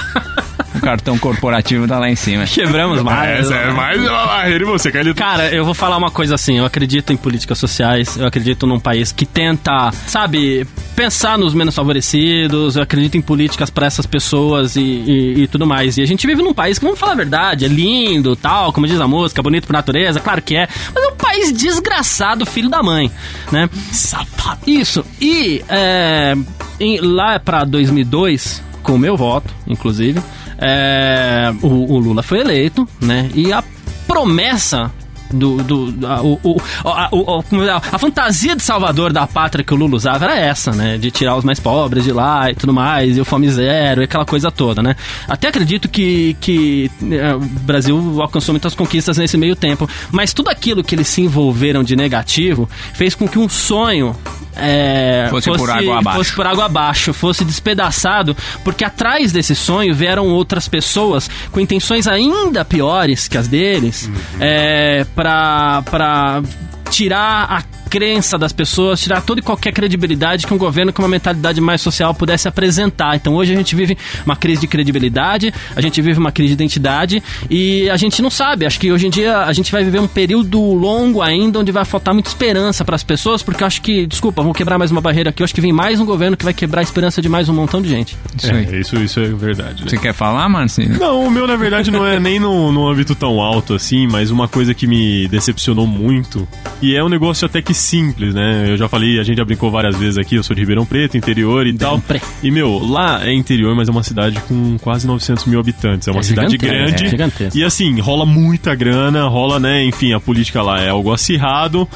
o 0.80 0.82
cartão 0.82 1.18
corporativo 1.18 1.86
tá 1.86 1.98
lá 1.98 2.10
em 2.10 2.16
cima. 2.16 2.44
Quebramos 2.44 3.02
mais. 3.02 3.40
Essa 3.46 3.54
é 3.54 3.70
mais 3.70 4.00
uma 4.00 4.26
barreira 4.26 4.64
e 4.64 4.66
você, 4.66 4.90
Carlito. 4.90 5.16
Cara, 5.16 5.48
eu 5.54 5.64
vou 5.64 5.74
falar 5.74 5.96
uma 5.96 6.10
coisa 6.10 6.34
assim, 6.34 6.58
eu 6.58 6.64
acredito 6.64 7.12
em 7.12 7.16
políticas 7.16 7.58
sociais, 7.58 8.16
eu 8.16 8.26
acredito 8.26 8.66
num 8.66 8.80
país 8.80 9.12
que 9.12 9.24
tenta, 9.24 9.90
sabe, 10.06 10.66
pensar 10.96 11.38
nos 11.38 11.54
menos 11.54 11.74
favorecidos, 11.74 12.76
eu 12.76 12.82
acredito 12.82 13.16
em 13.16 13.20
políticas 13.22 13.70
pra 13.70 13.86
essas 13.86 14.06
pessoas 14.06 14.76
e, 14.76 14.80
e- 14.80 15.34
e 15.42 15.46
tudo 15.46 15.66
mais. 15.66 15.96
E 15.98 16.02
a 16.02 16.06
gente 16.06 16.26
vive 16.26 16.42
num 16.42 16.54
país 16.54 16.78
que, 16.78 16.84
vamos 16.84 16.98
falar 16.98 17.12
a 17.12 17.16
verdade, 17.16 17.64
é 17.64 17.68
lindo, 17.68 18.34
tal, 18.34 18.72
como 18.72 18.86
diz 18.86 19.00
a 19.00 19.06
música, 19.06 19.42
bonito 19.42 19.66
por 19.66 19.72
natureza, 19.72 20.18
claro 20.20 20.42
que 20.42 20.56
é, 20.56 20.68
mas 20.94 21.04
é 21.04 21.06
um 21.08 21.16
país 21.16 21.52
desgraçado, 21.52 22.44
filho 22.46 22.68
da 22.68 22.82
mãe, 22.82 23.10
né? 23.52 23.68
Safado. 23.92 24.60
Isso. 24.66 25.04
E 25.20 25.62
é, 25.68 26.34
em- 26.78 26.98
lá 27.00 27.38
pra 27.38 27.64
2002, 27.64 28.62
com 28.82 28.94
o 28.94 28.98
meu 28.98 29.16
voto, 29.16 29.52
inclusive, 29.66 30.20
é, 30.60 31.52
o, 31.62 31.94
o 31.94 31.98
Lula 31.98 32.22
foi 32.22 32.40
eleito, 32.40 32.86
né? 33.00 33.30
E 33.34 33.52
a 33.52 33.62
promessa 34.06 34.90
do, 35.32 35.58
do 35.62 36.06
a, 36.08 36.20
o, 36.22 36.40
o- 36.42 36.60
a, 36.88 37.76
a 37.92 37.98
fantasia 38.00 38.56
de 38.56 38.62
salvador 38.64 39.12
da 39.12 39.28
pátria 39.28 39.64
que 39.64 39.72
o 39.72 39.76
Lula 39.76 39.94
usava 39.94 40.24
era 40.24 40.36
essa, 40.36 40.72
né? 40.72 40.98
De 40.98 41.08
tirar 41.12 41.36
os 41.36 41.44
mais 41.44 41.60
pobres 41.60 42.02
de 42.02 42.12
lá 42.12 42.50
e 42.50 42.54
tudo 42.56 42.72
mais, 42.72 43.16
e 43.16 43.20
o 43.20 43.24
fome 43.24 43.48
zero, 43.48 44.00
e 44.02 44.04
aquela 44.04 44.24
coisa 44.24 44.50
toda, 44.50 44.82
né? 44.82 44.96
Até 45.28 45.46
acredito 45.48 45.88
que, 45.88 46.36
que 46.40 46.90
é, 47.12 47.34
o 47.34 47.38
Brasil 47.40 48.20
alcançou 48.20 48.52
muitas 48.52 48.74
conquistas 48.74 49.16
nesse 49.18 49.36
meio 49.38 49.54
tempo, 49.54 49.88
mas 50.10 50.32
tudo 50.34 50.48
aquilo 50.50 50.82
que 50.82 50.96
eles 50.96 51.06
se 51.06 51.20
envolveram 51.22 51.84
de 51.84 51.94
negativo 51.94 52.68
fez 52.92 53.14
com 53.14 53.28
que 53.28 53.38
um 53.38 53.48
sonho 53.48 54.16
é, 54.56 55.26
Fosse 55.30 55.50
por 55.50 55.70
água 55.70 55.98
abaixo. 55.98 56.18
fosse 56.18 56.32
por 56.34 56.46
água 56.46 56.64
abaixo, 56.66 57.12
fosse 57.12 57.44
despedaçado, 57.44 58.36
porque 58.64 58.84
atrás 58.84 59.32
desse 59.32 59.54
sonho 59.54 59.94
vieram 59.94 60.26
outras 60.26 60.68
pessoas 60.68 61.30
com 61.50 61.60
intenções 61.60 62.06
ainda 62.06 62.64
piores 62.64 63.28
que 63.28 63.38
as 63.38 63.48
deles, 63.48 64.10
é, 64.40 65.04
pra, 65.14 65.82
pra 65.90 66.42
tirar 66.90 67.64
crença 67.90 68.38
das 68.38 68.52
pessoas, 68.52 69.00
tirar 69.00 69.20
toda 69.20 69.40
e 69.40 69.42
qualquer 69.42 69.72
credibilidade 69.72 70.46
que 70.46 70.54
um 70.54 70.58
governo 70.58 70.92
com 70.92 71.02
uma 71.02 71.08
mentalidade 71.08 71.60
mais 71.60 71.80
social 71.80 72.14
pudesse 72.14 72.46
apresentar. 72.46 73.16
Então 73.16 73.34
hoje 73.34 73.52
a 73.52 73.56
gente 73.56 73.74
vive 73.74 73.98
uma 74.24 74.36
crise 74.36 74.60
de 74.60 74.68
credibilidade, 74.68 75.52
a 75.74 75.80
gente 75.80 76.00
vive 76.00 76.18
uma 76.18 76.30
crise 76.30 76.54
de 76.54 76.54
identidade 76.54 77.22
e 77.50 77.90
a 77.90 77.96
gente 77.96 78.22
não 78.22 78.30
sabe. 78.30 78.64
Acho 78.64 78.78
que 78.78 78.92
hoje 78.92 79.08
em 79.08 79.10
dia 79.10 79.38
a 79.38 79.52
gente 79.52 79.72
vai 79.72 79.82
viver 79.82 79.98
um 79.98 80.06
período 80.06 80.60
longo 80.60 81.20
ainda 81.20 81.58
onde 81.58 81.72
vai 81.72 81.84
faltar 81.84 82.14
muita 82.14 82.28
esperança 82.28 82.84
para 82.84 82.94
as 82.94 83.02
pessoas, 83.02 83.42
porque 83.42 83.62
eu 83.62 83.66
acho 83.66 83.82
que, 83.82 84.06
desculpa, 84.06 84.40
vou 84.40 84.54
quebrar 84.54 84.78
mais 84.78 84.92
uma 84.92 85.00
barreira 85.00 85.30
aqui. 85.30 85.42
Eu 85.42 85.44
acho 85.44 85.54
que 85.54 85.60
vem 85.60 85.72
mais 85.72 85.98
um 85.98 86.06
governo 86.06 86.36
que 86.36 86.44
vai 86.44 86.54
quebrar 86.54 86.80
a 86.80 86.84
esperança 86.84 87.20
de 87.20 87.28
mais 87.28 87.48
um 87.48 87.54
montão 87.54 87.82
de 87.82 87.88
gente. 87.88 88.16
Isso. 88.36 88.50
É, 88.52 88.78
isso, 88.78 88.96
isso 88.96 89.20
é 89.20 89.26
verdade. 89.28 89.82
né? 89.82 89.90
Você 89.90 89.96
quer 89.98 90.14
falar, 90.14 90.48
Marcinho? 90.48 90.96
Não, 90.98 91.24
o 91.26 91.30
meu, 91.30 91.46
na 91.46 91.56
verdade, 91.56 91.90
não 91.90 92.06
é 92.06 92.20
nem 92.20 92.38
no, 92.38 92.70
no 92.70 92.88
âmbito 92.88 93.14
tão 93.16 93.40
alto 93.40 93.74
assim, 93.74 94.06
mas 94.06 94.30
uma 94.30 94.46
coisa 94.46 94.72
que 94.74 94.86
me 94.86 95.26
decepcionou 95.28 95.86
muito. 95.86 96.46
E 96.80 96.94
é 96.94 97.02
um 97.02 97.08
negócio 97.08 97.46
até 97.46 97.60
que 97.60 97.74
simples, 97.80 98.34
né? 98.34 98.66
Eu 98.68 98.76
já 98.76 98.88
falei, 98.88 99.18
a 99.18 99.22
gente 99.22 99.36
já 99.38 99.44
brincou 99.44 99.70
várias 99.70 99.96
vezes 99.96 100.18
aqui, 100.18 100.34
eu 100.36 100.42
sou 100.42 100.54
de 100.54 100.60
Ribeirão 100.62 100.84
Preto, 100.86 101.16
interior 101.16 101.66
e 101.66 101.72
tal. 101.72 101.98
Preto. 102.00 102.26
E, 102.42 102.50
meu, 102.50 102.78
lá 102.78 103.24
é 103.26 103.32
interior, 103.34 103.74
mas 103.74 103.88
é 103.88 103.90
uma 103.90 104.02
cidade 104.02 104.38
com 104.48 104.76
quase 104.78 105.06
900 105.06 105.44
mil 105.46 105.58
habitantes. 105.60 106.06
É 106.08 106.10
uma 106.10 106.20
É 106.20 106.22
cidade 106.22 106.56
grande. 106.56 107.04
é 107.06 107.08
gigantesca. 107.08 107.58
E 107.58 107.64
assim, 107.64 107.98
rola 108.00 108.24
muita 108.26 108.74
grana, 108.74 109.26
rola, 109.28 109.58
né? 109.58 109.84
Enfim, 109.84 110.12
a 110.12 110.20
política 110.20 110.62
lá 110.62 110.80
é 110.80 110.88
algo 110.90 111.12
acirrado. 111.12 111.88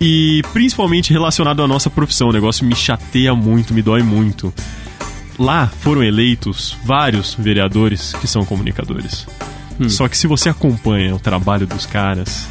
E 0.00 0.42
principalmente 0.52 1.12
relacionado 1.12 1.62
à 1.62 1.66
nossa 1.66 1.90
profissão, 1.90 2.28
o 2.28 2.32
negócio 2.32 2.64
me 2.64 2.74
chateia 2.76 3.34
muito, 3.34 3.74
me 3.74 3.82
dói 3.82 4.02
muito. 4.02 4.54
Lá 5.38 5.66
foram 5.80 6.02
eleitos 6.02 6.76
vários 6.84 7.34
vereadores 7.34 8.12
que 8.20 8.26
são 8.26 8.44
comunicadores. 8.44 9.26
Só 9.88 10.08
que 10.08 10.18
se 10.18 10.26
você 10.26 10.48
acompanha 10.48 11.14
o 11.14 11.20
trabalho 11.20 11.64
dos 11.66 11.86
caras, 11.86 12.48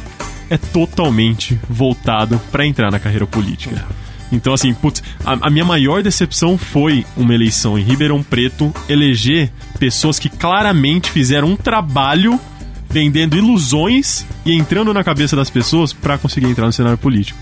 é 0.50 0.56
totalmente 0.56 1.58
voltado 1.68 2.40
para 2.50 2.66
entrar 2.66 2.90
na 2.90 2.98
carreira 2.98 3.26
política. 3.26 3.84
Então, 4.30 4.52
assim, 4.52 4.74
putz, 4.74 5.02
a, 5.24 5.46
a 5.46 5.50
minha 5.50 5.64
maior 5.64 6.02
decepção 6.02 6.58
foi 6.58 7.04
uma 7.16 7.34
eleição 7.34 7.78
em 7.78 7.82
Ribeirão 7.82 8.22
Preto 8.22 8.74
eleger 8.88 9.50
pessoas 9.78 10.18
que 10.18 10.28
claramente 10.28 11.10
fizeram 11.10 11.48
um 11.48 11.56
trabalho 11.56 12.38
vendendo 12.90 13.36
ilusões 13.36 14.26
e 14.44 14.52
entrando 14.54 14.92
na 14.92 15.04
cabeça 15.04 15.36
das 15.36 15.50
pessoas 15.50 15.92
para 15.92 16.18
conseguir 16.18 16.46
entrar 16.46 16.66
no 16.66 16.72
cenário 16.72 16.98
político. 16.98 17.38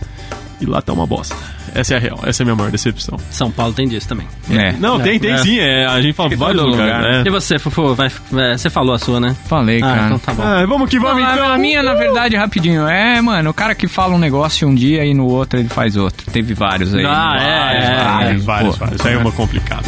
E 0.61 0.67
lá 0.67 0.81
tá 0.81 0.93
uma 0.93 1.07
bosta. 1.07 1.37
Essa 1.77 1.95
é 1.95 1.97
a 1.97 2.01
real, 2.01 2.19
essa 2.25 2.43
é 2.43 2.45
a 2.45 2.47
minha 2.47 2.57
maior 2.57 2.71
decepção. 2.71 3.19
São 3.31 3.51
Paulo 3.51 3.73
tem 3.73 3.87
disso 3.87 4.09
também. 4.09 4.27
É. 4.51 4.73
Não, 4.73 4.99
tem, 4.99 5.19
tem 5.19 5.33
é. 5.33 5.39
sim, 5.39 5.59
é, 5.59 5.85
a 5.87 6.01
gente 6.01 6.15
fala 6.15 6.35
vários 6.37 6.61
todo 6.63 6.71
lugares, 6.71 6.95
lugar. 7.05 7.13
né? 7.13 7.23
E 7.27 7.31
você, 7.31 7.59
Fufu, 7.59 7.95
vai, 7.95 8.11
vai- 8.31 8.57
você 8.57 8.71
falou 8.71 8.95
a 8.95 8.99
sua, 8.99 9.21
né? 9.21 9.37
Falei, 9.47 9.79
Ah, 9.83 9.87
cara. 9.87 10.07
então 10.07 10.19
tá 10.19 10.33
bom. 10.35 10.43
Ah, 10.43 10.65
vamos 10.67 10.89
que 10.89 10.99
vamos 10.99 11.23
Não, 11.23 11.29
a- 11.29 11.35
então. 11.35 11.53
A 11.53 11.59
minha, 11.59 11.83
na 11.83 11.95
verdade, 11.95 12.37
rapidinho. 12.37 12.87
É, 12.89 13.21
mano, 13.21 13.51
o 13.51 13.55
cara 13.55 13.75
que 13.75 13.87
fala 13.87 14.15
um 14.15 14.19
negócio 14.19 14.67
um 14.67 14.75
dia 14.75 15.05
e 15.05 15.13
no 15.15 15.27
outro 15.27 15.59
ele 15.61 15.69
faz 15.69 15.97
outro. 15.97 16.31
Teve 16.31 16.55
vários 16.55 16.95
aí. 16.95 17.05
Ah, 17.05 17.37
é, 17.41 17.77
é, 17.79 17.97
Vários, 17.97 18.41
Pô. 18.41 18.47
vários, 18.47 18.77
vários. 18.79 18.99
Isso 19.01 19.09
aí 19.09 19.15
é 19.15 19.19
uma 19.19 19.33
complicada. 19.33 19.85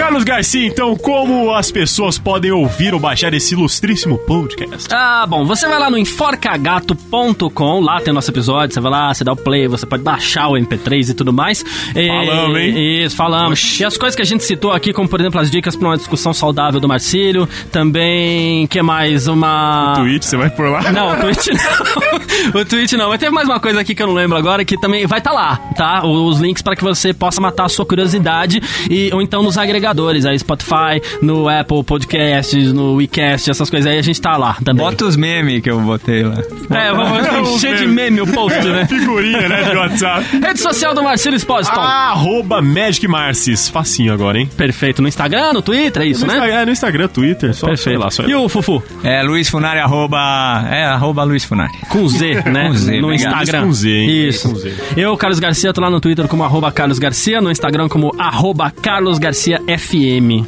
Carlos 0.00 0.24
Garcia, 0.24 0.66
então, 0.66 0.96
como 0.96 1.52
as 1.54 1.70
pessoas 1.70 2.18
podem 2.18 2.50
ouvir 2.50 2.94
ou 2.94 2.98
baixar 2.98 3.34
esse 3.34 3.52
ilustríssimo 3.52 4.16
podcast? 4.16 4.88
Ah, 4.90 5.26
bom, 5.28 5.44
você 5.44 5.68
vai 5.68 5.78
lá 5.78 5.90
no 5.90 5.98
enforcagato.com, 5.98 7.80
lá 7.80 8.00
tem 8.00 8.12
nosso 8.14 8.30
episódio, 8.30 8.72
você 8.72 8.80
vai 8.80 8.90
lá, 8.90 9.12
você 9.12 9.22
dá 9.22 9.32
o 9.34 9.36
play, 9.36 9.68
você 9.68 9.84
pode 9.84 10.02
baixar 10.02 10.48
o 10.48 10.52
MP3 10.54 11.10
e 11.10 11.14
tudo 11.14 11.34
mais. 11.34 11.62
E- 11.94 12.08
Falamos, 12.08 12.58
hein? 12.58 13.04
Isso, 13.04 13.14
falamos. 13.14 13.78
E 13.78 13.84
as 13.84 13.98
coisas 13.98 14.16
que 14.16 14.22
a 14.22 14.24
gente 14.24 14.42
citou 14.42 14.72
aqui, 14.72 14.90
como 14.90 15.06
por 15.06 15.20
exemplo 15.20 15.38
as 15.38 15.50
dicas 15.50 15.76
para 15.76 15.88
uma 15.88 15.96
discussão 15.98 16.32
saudável 16.32 16.80
do 16.80 16.88
Marcílio, 16.88 17.46
também, 17.70 18.66
que 18.68 18.80
mais? 18.80 19.28
Uma... 19.28 19.92
Twitch, 19.96 20.22
você 20.24 20.36
vai 20.38 20.48
por 20.48 20.70
lá? 20.70 20.90
Não, 20.92 21.12
o 21.12 21.16
tweet 21.20 21.50
não. 21.52 22.56
o 22.60 22.64
tweet 22.64 22.96
não. 22.96 23.10
Mas 23.10 23.18
teve 23.20 23.32
mais 23.32 23.46
uma 23.46 23.60
coisa 23.60 23.78
aqui 23.82 23.94
que 23.94 24.02
eu 24.02 24.06
não 24.06 24.14
lembro 24.14 24.38
agora, 24.38 24.64
que 24.64 24.80
também 24.80 25.06
vai 25.06 25.18
estar 25.18 25.32
lá, 25.32 25.58
tá? 25.76 26.06
Os 26.06 26.40
links 26.40 26.62
para 26.62 26.74
que 26.74 26.82
você 26.82 27.12
possa 27.12 27.38
matar 27.38 27.66
a 27.66 27.68
sua 27.68 27.84
curiosidade 27.84 28.62
e, 28.90 29.10
ou 29.12 29.20
então 29.20 29.42
nos 29.42 29.58
agregadores, 29.90 30.24
aí 30.24 30.38
Spotify, 30.38 31.02
no 31.20 31.48
Apple 31.48 31.82
Podcasts, 31.84 32.72
no 32.72 32.94
WeCast, 32.94 33.50
essas 33.50 33.68
coisas 33.68 33.90
aí, 33.90 33.98
a 33.98 34.02
gente 34.02 34.20
tá 34.20 34.36
lá 34.36 34.56
também. 34.64 34.84
Bota 34.84 35.04
os 35.04 35.16
memes 35.16 35.62
que 35.62 35.70
eu 35.70 35.80
botei 35.80 36.22
lá. 36.22 36.36
É, 36.70 36.92
vamos 36.92 37.50
Os 37.50 37.56
encher 37.56 37.76
de 37.76 37.86
meme 37.86 38.20
o 38.20 38.26
post, 38.26 38.60
né? 38.60 38.86
Figurinha, 38.88 39.48
né, 39.48 39.70
de 39.70 39.76
WhatsApp. 39.76 40.24
Rede 40.38 40.60
social 40.60 40.94
do 40.94 41.02
Marcelo 41.02 41.36
Expositon. 41.36 41.80
Arroba 41.80 42.62
Magic 42.62 43.06
Marcis. 43.06 43.68
Facinho 43.68 44.12
agora, 44.12 44.38
hein? 44.38 44.48
Perfeito. 44.56 45.02
No 45.02 45.08
Instagram, 45.08 45.52
no 45.52 45.62
Twitter, 45.62 46.02
é 46.02 46.06
isso, 46.06 46.20
no 46.20 46.28
né? 46.28 46.34
Instagram, 46.34 46.56
é, 46.56 46.64
no 46.66 46.72
Instagram, 46.72 47.08
Twitter, 47.08 47.54
só, 47.54 47.74
sei 47.76 47.96
lá, 47.96 48.10
só 48.10 48.22
E 48.24 48.34
o 48.34 48.48
Fufu? 48.48 48.82
É, 49.02 49.22
Luiz 49.22 49.48
Funari, 49.48 49.80
arroba... 49.80 50.66
É, 50.70 50.84
arroba 50.84 51.24
Luiz 51.24 51.44
Funari. 51.44 51.72
Com 51.88 52.06
Z, 52.08 52.42
né? 52.46 52.68
Com 52.68 52.74
Z, 52.74 53.00
no 53.00 53.06
obrigado. 53.08 53.42
Instagram. 53.42 53.66
Com 53.66 53.72
Z, 53.72 53.90
hein? 53.90 54.28
Isso. 54.28 54.48
Com 54.48 54.54
Z. 54.54 54.74
Eu, 54.96 55.16
Carlos 55.16 55.40
Garcia, 55.40 55.72
tô 55.72 55.80
lá 55.80 55.90
no 55.90 56.00
Twitter 56.00 56.28
como 56.28 56.44
arroba 56.44 56.70
Carlos 56.70 56.98
Garcia, 56.98 57.40
no 57.40 57.50
Instagram 57.50 57.88
como 57.88 58.14
arroba 58.18 58.70
Carlos 58.70 59.18
Garcia 59.18 59.60
FM. 59.78 60.44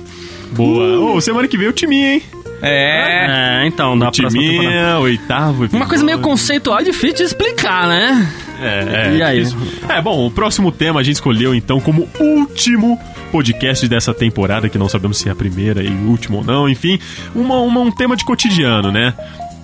Boa. 0.52 1.14
Ô, 1.14 1.20
semana 1.20 1.48
que 1.48 1.56
vem 1.56 1.68
o 1.68 1.72
timinho, 1.72 2.06
hein? 2.06 2.22
É. 2.64 3.62
É, 3.64 3.66
então, 3.66 3.98
dá 3.98 4.10
pra 4.12 4.28
Timinha, 4.28 4.96
oitavo 4.98 5.66
Uma 5.72 5.84
coisa 5.86 6.04
meio 6.04 6.16
episódio. 6.16 6.30
conceitual 6.30 6.80
e 6.80 6.84
difícil 6.84 7.16
de 7.16 7.22
explicar, 7.24 7.88
né? 7.88 8.32
É, 8.60 9.08
é. 9.10 9.16
E 9.16 9.22
aí? 9.22 9.40
Isso. 9.40 9.56
É, 9.88 10.00
bom, 10.00 10.24
o 10.26 10.30
próximo 10.30 10.70
tema 10.70 11.00
a 11.00 11.02
gente 11.02 11.16
escolheu 11.16 11.52
então 11.56 11.80
como 11.80 12.08
último 12.20 13.00
podcast 13.32 13.88
dessa 13.88 14.14
temporada, 14.14 14.68
que 14.68 14.78
não 14.78 14.88
sabemos 14.88 15.18
se 15.18 15.28
é 15.28 15.32
a 15.32 15.34
primeira 15.34 15.82
e 15.82 15.88
última 15.90 16.36
ou 16.36 16.44
não, 16.44 16.68
enfim, 16.68 17.00
uma, 17.34 17.58
uma- 17.58 17.80
um 17.80 17.90
tema 17.90 18.14
de 18.14 18.24
cotidiano, 18.24 18.92
né? 18.92 19.12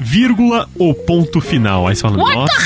Vírgula 0.00 0.68
ou 0.78 0.94
ponto 0.94 1.40
final. 1.40 1.86
Aí 1.86 1.94
você 1.96 2.02
fala, 2.02 2.16
nossa. 2.16 2.54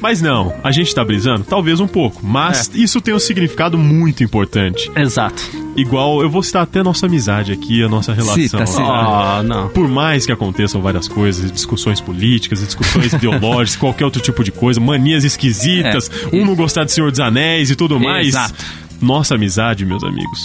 Mas 0.00 0.22
não, 0.22 0.54
a 0.64 0.70
gente 0.70 0.94
tá 0.94 1.04
brisando? 1.04 1.44
Talvez 1.44 1.78
um 1.80 1.86
pouco, 1.86 2.24
mas 2.24 2.70
isso 2.74 3.00
tem 3.00 3.14
um 3.14 3.18
significado 3.18 3.76
muito 3.76 4.24
importante. 4.24 4.90
Exato. 4.96 5.42
Igual, 5.76 6.22
eu 6.22 6.30
vou 6.30 6.42
citar 6.42 6.62
até 6.62 6.80
a 6.80 6.84
nossa 6.84 7.06
amizade 7.06 7.52
aqui, 7.52 7.82
a 7.84 7.88
nossa 7.88 8.12
relação. 8.12 8.42
Cita, 8.42 8.66
cita. 8.66 8.82
Ah, 8.82 9.42
não. 9.44 9.68
Por 9.68 9.86
mais 9.88 10.24
que 10.26 10.32
aconteçam 10.32 10.80
várias 10.80 11.06
coisas, 11.06 11.50
discussões 11.52 12.00
políticas, 12.00 12.60
discussões 12.64 13.12
ideológicas, 13.12 13.76
qualquer 13.76 14.04
outro 14.06 14.22
tipo 14.22 14.42
de 14.42 14.50
coisa, 14.50 14.80
manias 14.80 15.22
esquisitas, 15.24 16.10
É. 16.32 16.36
um 16.36 16.44
não 16.46 16.54
gostar 16.54 16.84
de 16.84 16.92
Senhor 16.92 17.10
dos 17.10 17.20
Anéis 17.20 17.70
e 17.70 17.76
tudo 17.76 18.00
mais, 18.00 18.28
Exato. 18.28 18.54
nossa 19.00 19.34
amizade, 19.34 19.84
meus 19.84 20.02
amigos, 20.02 20.40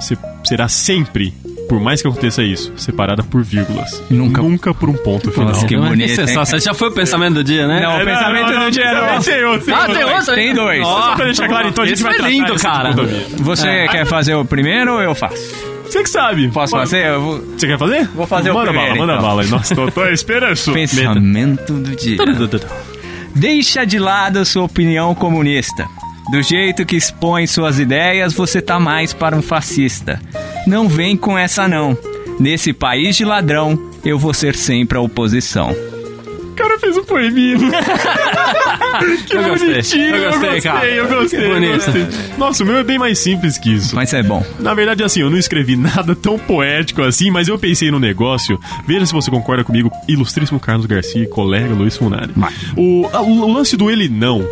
se- 0.00 0.18
será 0.44 0.68
sempre, 0.68 1.32
por 1.70 1.78
mais 1.80 2.02
que 2.02 2.08
aconteça 2.08 2.42
isso, 2.42 2.72
separada 2.76 3.22
por 3.22 3.44
vírgulas. 3.44 4.02
Nunca- 4.10 4.42
Nunca 4.42 4.74
por 4.74 4.88
um 4.90 4.94
ponto 4.94 5.30
final. 5.30 5.50
Nossa, 5.50 5.64
que 5.66 5.76
Não 5.76 5.86
é 5.86 5.90
bonito, 5.90 6.16
sensacional. 6.16 6.42
Esse 6.56 6.66
já 6.66 6.74
foi 6.74 6.88
o 6.88 6.92
pensamento 6.92 7.34
do 7.34 7.44
dia, 7.44 7.68
né? 7.68 7.80
Não, 7.80 7.96
o 7.96 8.00
É, 8.00 8.04
pensamento 8.04 8.58
do 8.58 8.70
dia 8.72 8.92
não, 8.92 9.14
não. 9.14 9.22
Tem 9.22 9.44
outro, 9.44 9.72
Ah, 9.74 9.86
tem 9.86 10.04
outro? 10.04 10.34
Tem 10.34 10.52
dois. 10.54 10.82
Só 10.84 11.14
pra 11.14 11.24
deixar 11.26 11.46
claro, 11.48 11.68
então 11.68 11.84
a 11.84 11.86
gente 11.86 12.02
vai 12.02 12.12
foi 12.12 12.18
tratar 12.20 12.32
lindo, 12.34 12.54
cara. 12.56 12.90
Você 13.38 13.68
É. 13.68 13.86
quer 13.88 14.04
fazer 14.04 14.34
o 14.34 14.44
primeiro 14.44 14.94
ou 14.94 15.00
eu 15.00 15.14
faço? 15.14 15.36
Você 15.84 16.02
que 16.02 16.10
sabe. 16.10 16.48
Posso 16.48 16.72
Pode- 16.72 16.90
fazer? 16.90 17.06
Eu 17.06 17.20
vou... 17.22 17.38
Você 17.56 17.66
quer 17.68 17.78
fazer? 17.78 18.08
Vou 18.08 18.26
fazer 18.26 18.50
o 18.50 18.54
manda 18.54 18.70
primeiro, 18.70 18.94
bala, 18.94 19.00
manda 19.06 19.12
então. 19.14 19.28
bala 19.28 19.42
aí. 19.42 19.48
Nossa, 19.48 19.74
tô, 19.76 19.90
tô 19.92 20.06
esperançoso. 20.08 20.72
Pensamento 20.72 21.72
do 21.74 21.94
dia. 21.96 22.16
Deixa 23.34 23.84
de 23.84 23.98
lado 23.98 24.44
sua 24.44 24.64
opinião 24.64 25.14
comunista. 25.14 25.86
Do 26.32 26.42
jeito 26.42 26.84
que 26.84 26.96
expõe 26.96 27.46
suas 27.46 27.78
ideias, 27.78 28.32
você 28.32 28.60
tá 28.60 28.78
mais 28.78 29.12
para 29.12 29.36
um 29.36 29.42
fascista. 29.42 30.20
Não 30.66 30.88
vem 30.88 31.16
com 31.16 31.36
essa 31.38 31.66
não. 31.68 31.96
Nesse 32.38 32.72
país 32.72 33.16
de 33.16 33.24
ladrão, 33.24 33.78
eu 34.04 34.18
vou 34.18 34.32
ser 34.32 34.54
sempre 34.54 34.96
a 34.96 35.00
oposição. 35.00 35.70
O 35.70 36.54
cara 36.54 36.78
fez 36.78 36.96
um 36.96 37.04
poeminha. 37.04 37.56
que 39.26 39.36
Eu 39.36 39.44
gostei. 39.48 39.68
bonitinho. 39.70 40.16
Eu 40.16 40.30
gostei, 40.30 40.60
cara. 40.60 40.86
Eu 40.86 41.08
gostei, 41.08 41.52
eu 41.52 41.72
gostei. 41.74 42.06
Nossa, 42.36 42.62
o 42.62 42.66
meu 42.66 42.76
é 42.76 42.84
bem 42.84 42.98
mais 42.98 43.18
simples 43.18 43.56
que 43.56 43.72
isso. 43.74 43.96
Mas 43.96 44.12
é 44.12 44.22
bom. 44.22 44.44
Na 44.58 44.74
verdade, 44.74 45.02
assim, 45.02 45.20
eu 45.20 45.30
não 45.30 45.38
escrevi 45.38 45.74
nada 45.76 46.14
tão 46.14 46.38
poético 46.38 47.02
assim, 47.02 47.30
mas 47.30 47.48
eu 47.48 47.58
pensei 47.58 47.90
no 47.90 47.98
negócio. 47.98 48.60
Veja 48.86 49.06
se 49.06 49.12
você 49.12 49.30
concorda 49.30 49.64
comigo, 49.64 49.90
ilustríssimo 50.06 50.60
Carlos 50.60 50.86
Garcia 50.86 51.26
colega 51.28 51.72
Luiz 51.74 51.96
Funari. 51.96 52.32
O, 52.76 53.06
o 53.06 53.52
lance 53.52 53.76
do 53.76 53.90
ele 53.90 54.08
não. 54.08 54.46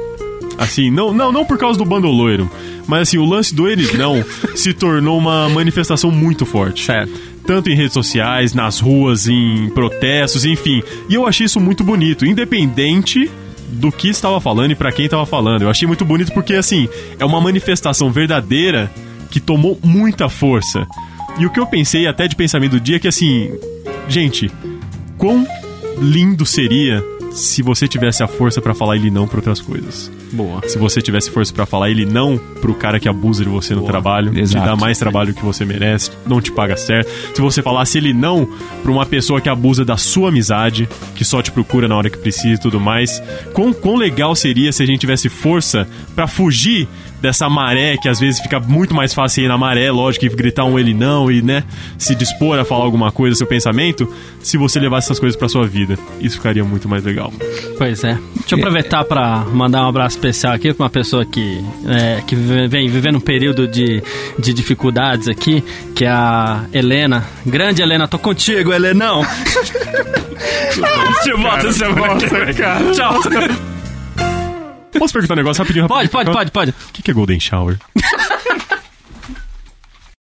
Assim, 0.58 0.90
não, 0.90 1.14
não, 1.14 1.30
não 1.30 1.44
por 1.44 1.56
causa 1.56 1.78
do 1.78 1.84
bando 1.84 2.08
loiro, 2.08 2.50
mas 2.86 3.02
assim, 3.02 3.16
o 3.16 3.24
lance 3.24 3.54
do 3.54 3.68
ele 3.68 3.96
não 3.96 4.24
se 4.56 4.74
tornou 4.74 5.16
uma 5.16 5.48
manifestação 5.48 6.10
muito 6.10 6.44
forte. 6.44 6.84
Certo. 6.84 7.12
Tanto 7.46 7.70
em 7.70 7.76
redes 7.76 7.92
sociais, 7.92 8.52
nas 8.52 8.80
ruas, 8.80 9.28
em 9.28 9.70
protestos, 9.70 10.44
enfim. 10.44 10.82
E 11.08 11.14
eu 11.14 11.26
achei 11.26 11.46
isso 11.46 11.60
muito 11.60 11.84
bonito, 11.84 12.26
independente 12.26 13.30
do 13.68 13.92
que 13.92 14.08
estava 14.08 14.40
falando 14.40 14.72
e 14.72 14.74
pra 14.74 14.90
quem 14.90 15.04
estava 15.04 15.24
falando. 15.24 15.62
Eu 15.62 15.70
achei 15.70 15.86
muito 15.86 16.04
bonito 16.04 16.32
porque, 16.32 16.54
assim, 16.54 16.88
é 17.18 17.24
uma 17.24 17.40
manifestação 17.40 18.10
verdadeira 18.10 18.90
que 19.30 19.40
tomou 19.40 19.78
muita 19.82 20.28
força. 20.28 20.86
E 21.38 21.46
o 21.46 21.50
que 21.50 21.60
eu 21.60 21.66
pensei 21.66 22.06
até 22.06 22.26
de 22.26 22.34
pensamento 22.34 22.72
do 22.72 22.80
dia 22.80 22.96
é 22.96 22.98
que, 22.98 23.08
assim, 23.08 23.52
gente, 24.08 24.50
quão 25.16 25.46
lindo 26.00 26.44
seria 26.44 27.02
se 27.30 27.62
você 27.62 27.86
tivesse 27.86 28.22
a 28.22 28.26
força 28.26 28.60
pra 28.60 28.74
falar 28.74 28.96
ele 28.96 29.10
não 29.10 29.28
pra 29.28 29.38
outras 29.38 29.60
coisas. 29.60 30.10
Boa. 30.32 30.60
Se 30.68 30.78
você 30.78 31.00
tivesse 31.00 31.30
força 31.30 31.52
pra 31.52 31.66
falar 31.66 31.90
ele 31.90 32.04
não 32.04 32.38
pro 32.60 32.74
cara 32.74 33.00
que 33.00 33.08
abusa 33.08 33.44
de 33.44 33.50
você 33.50 33.74
no 33.74 33.82
trabalho, 33.84 34.32
te 34.32 34.40
Exato. 34.40 34.64
dá 34.64 34.76
mais 34.76 34.98
trabalho 34.98 35.34
que 35.34 35.44
você 35.44 35.64
merece, 35.64 36.10
não 36.26 36.40
te 36.40 36.52
paga 36.52 36.76
certo. 36.76 37.10
Se 37.34 37.40
você 37.40 37.62
falasse 37.62 37.98
ele 37.98 38.12
não 38.12 38.48
pra 38.82 38.90
uma 38.90 39.06
pessoa 39.06 39.40
que 39.40 39.48
abusa 39.48 39.84
da 39.84 39.96
sua 39.96 40.28
amizade, 40.28 40.88
que 41.14 41.24
só 41.24 41.42
te 41.42 41.50
procura 41.50 41.88
na 41.88 41.96
hora 41.96 42.10
que 42.10 42.18
precisa 42.18 42.54
e 42.54 42.58
tudo 42.60 42.80
mais, 42.80 43.22
quão, 43.52 43.72
quão 43.72 43.96
legal 43.96 44.34
seria 44.34 44.72
se 44.72 44.82
a 44.82 44.86
gente 44.86 45.00
tivesse 45.00 45.28
força 45.28 45.86
pra 46.14 46.26
fugir 46.26 46.88
dessa 47.20 47.48
maré 47.48 47.96
que 47.96 48.08
às 48.08 48.20
vezes 48.20 48.40
fica 48.40 48.60
muito 48.60 48.94
mais 48.94 49.12
fácil 49.14 49.44
ir 49.44 49.48
na 49.48 49.58
maré, 49.58 49.90
lógico, 49.90 50.24
e 50.24 50.28
gritar 50.28 50.64
um 50.64 50.78
ele 50.78 50.94
não 50.94 51.30
e, 51.30 51.42
né, 51.42 51.64
se 51.96 52.14
dispor 52.14 52.58
a 52.58 52.64
falar 52.64 52.84
alguma 52.84 53.10
coisa, 53.10 53.36
seu 53.36 53.46
pensamento, 53.46 54.12
se 54.42 54.56
você 54.56 54.78
levasse 54.78 55.06
essas 55.06 55.18
coisas 55.18 55.36
pra 55.36 55.48
sua 55.48 55.66
vida. 55.66 55.98
Isso 56.20 56.36
ficaria 56.36 56.64
muito 56.64 56.88
mais 56.88 57.04
legal. 57.04 57.32
Pois 57.76 58.04
é. 58.04 58.18
Deixa 58.36 58.54
eu 58.54 58.58
aproveitar 58.58 59.04
pra 59.04 59.44
mandar 59.52 59.84
um 59.84 59.88
abraço 59.88 60.16
especial 60.16 60.54
aqui 60.54 60.72
pra 60.72 60.84
uma 60.84 60.90
pessoa 60.90 61.24
que, 61.24 61.64
é, 61.86 62.22
que 62.26 62.34
vem 62.34 62.88
vivendo 62.88 63.16
um 63.16 63.20
período 63.20 63.66
de, 63.66 64.02
de 64.38 64.52
dificuldades 64.54 65.28
aqui, 65.28 65.62
que 65.94 66.04
é 66.04 66.10
a 66.10 66.64
Helena. 66.72 67.26
Grande 67.44 67.82
Helena, 67.82 68.08
tô 68.08 68.18
contigo, 68.18 68.72
Helenão. 68.72 69.22
Te 71.22 71.32
volta 71.32 71.72
semana 71.72 72.16
que 72.16 72.26
vem. 72.26 72.54
Tchau. 72.92 73.68
Posso 74.98 75.12
perguntar 75.12 75.34
um 75.34 75.36
negócio 75.36 75.62
rapidinho? 75.62 75.86
Pode, 75.88 76.10
rapidinho? 76.10 76.34
pode, 76.34 76.50
pode, 76.50 76.72
pode. 76.72 76.88
O 76.90 76.92
que 76.92 77.02
que 77.02 77.10
é 77.10 77.14
Golden 77.14 77.40
Shower? 77.40 77.76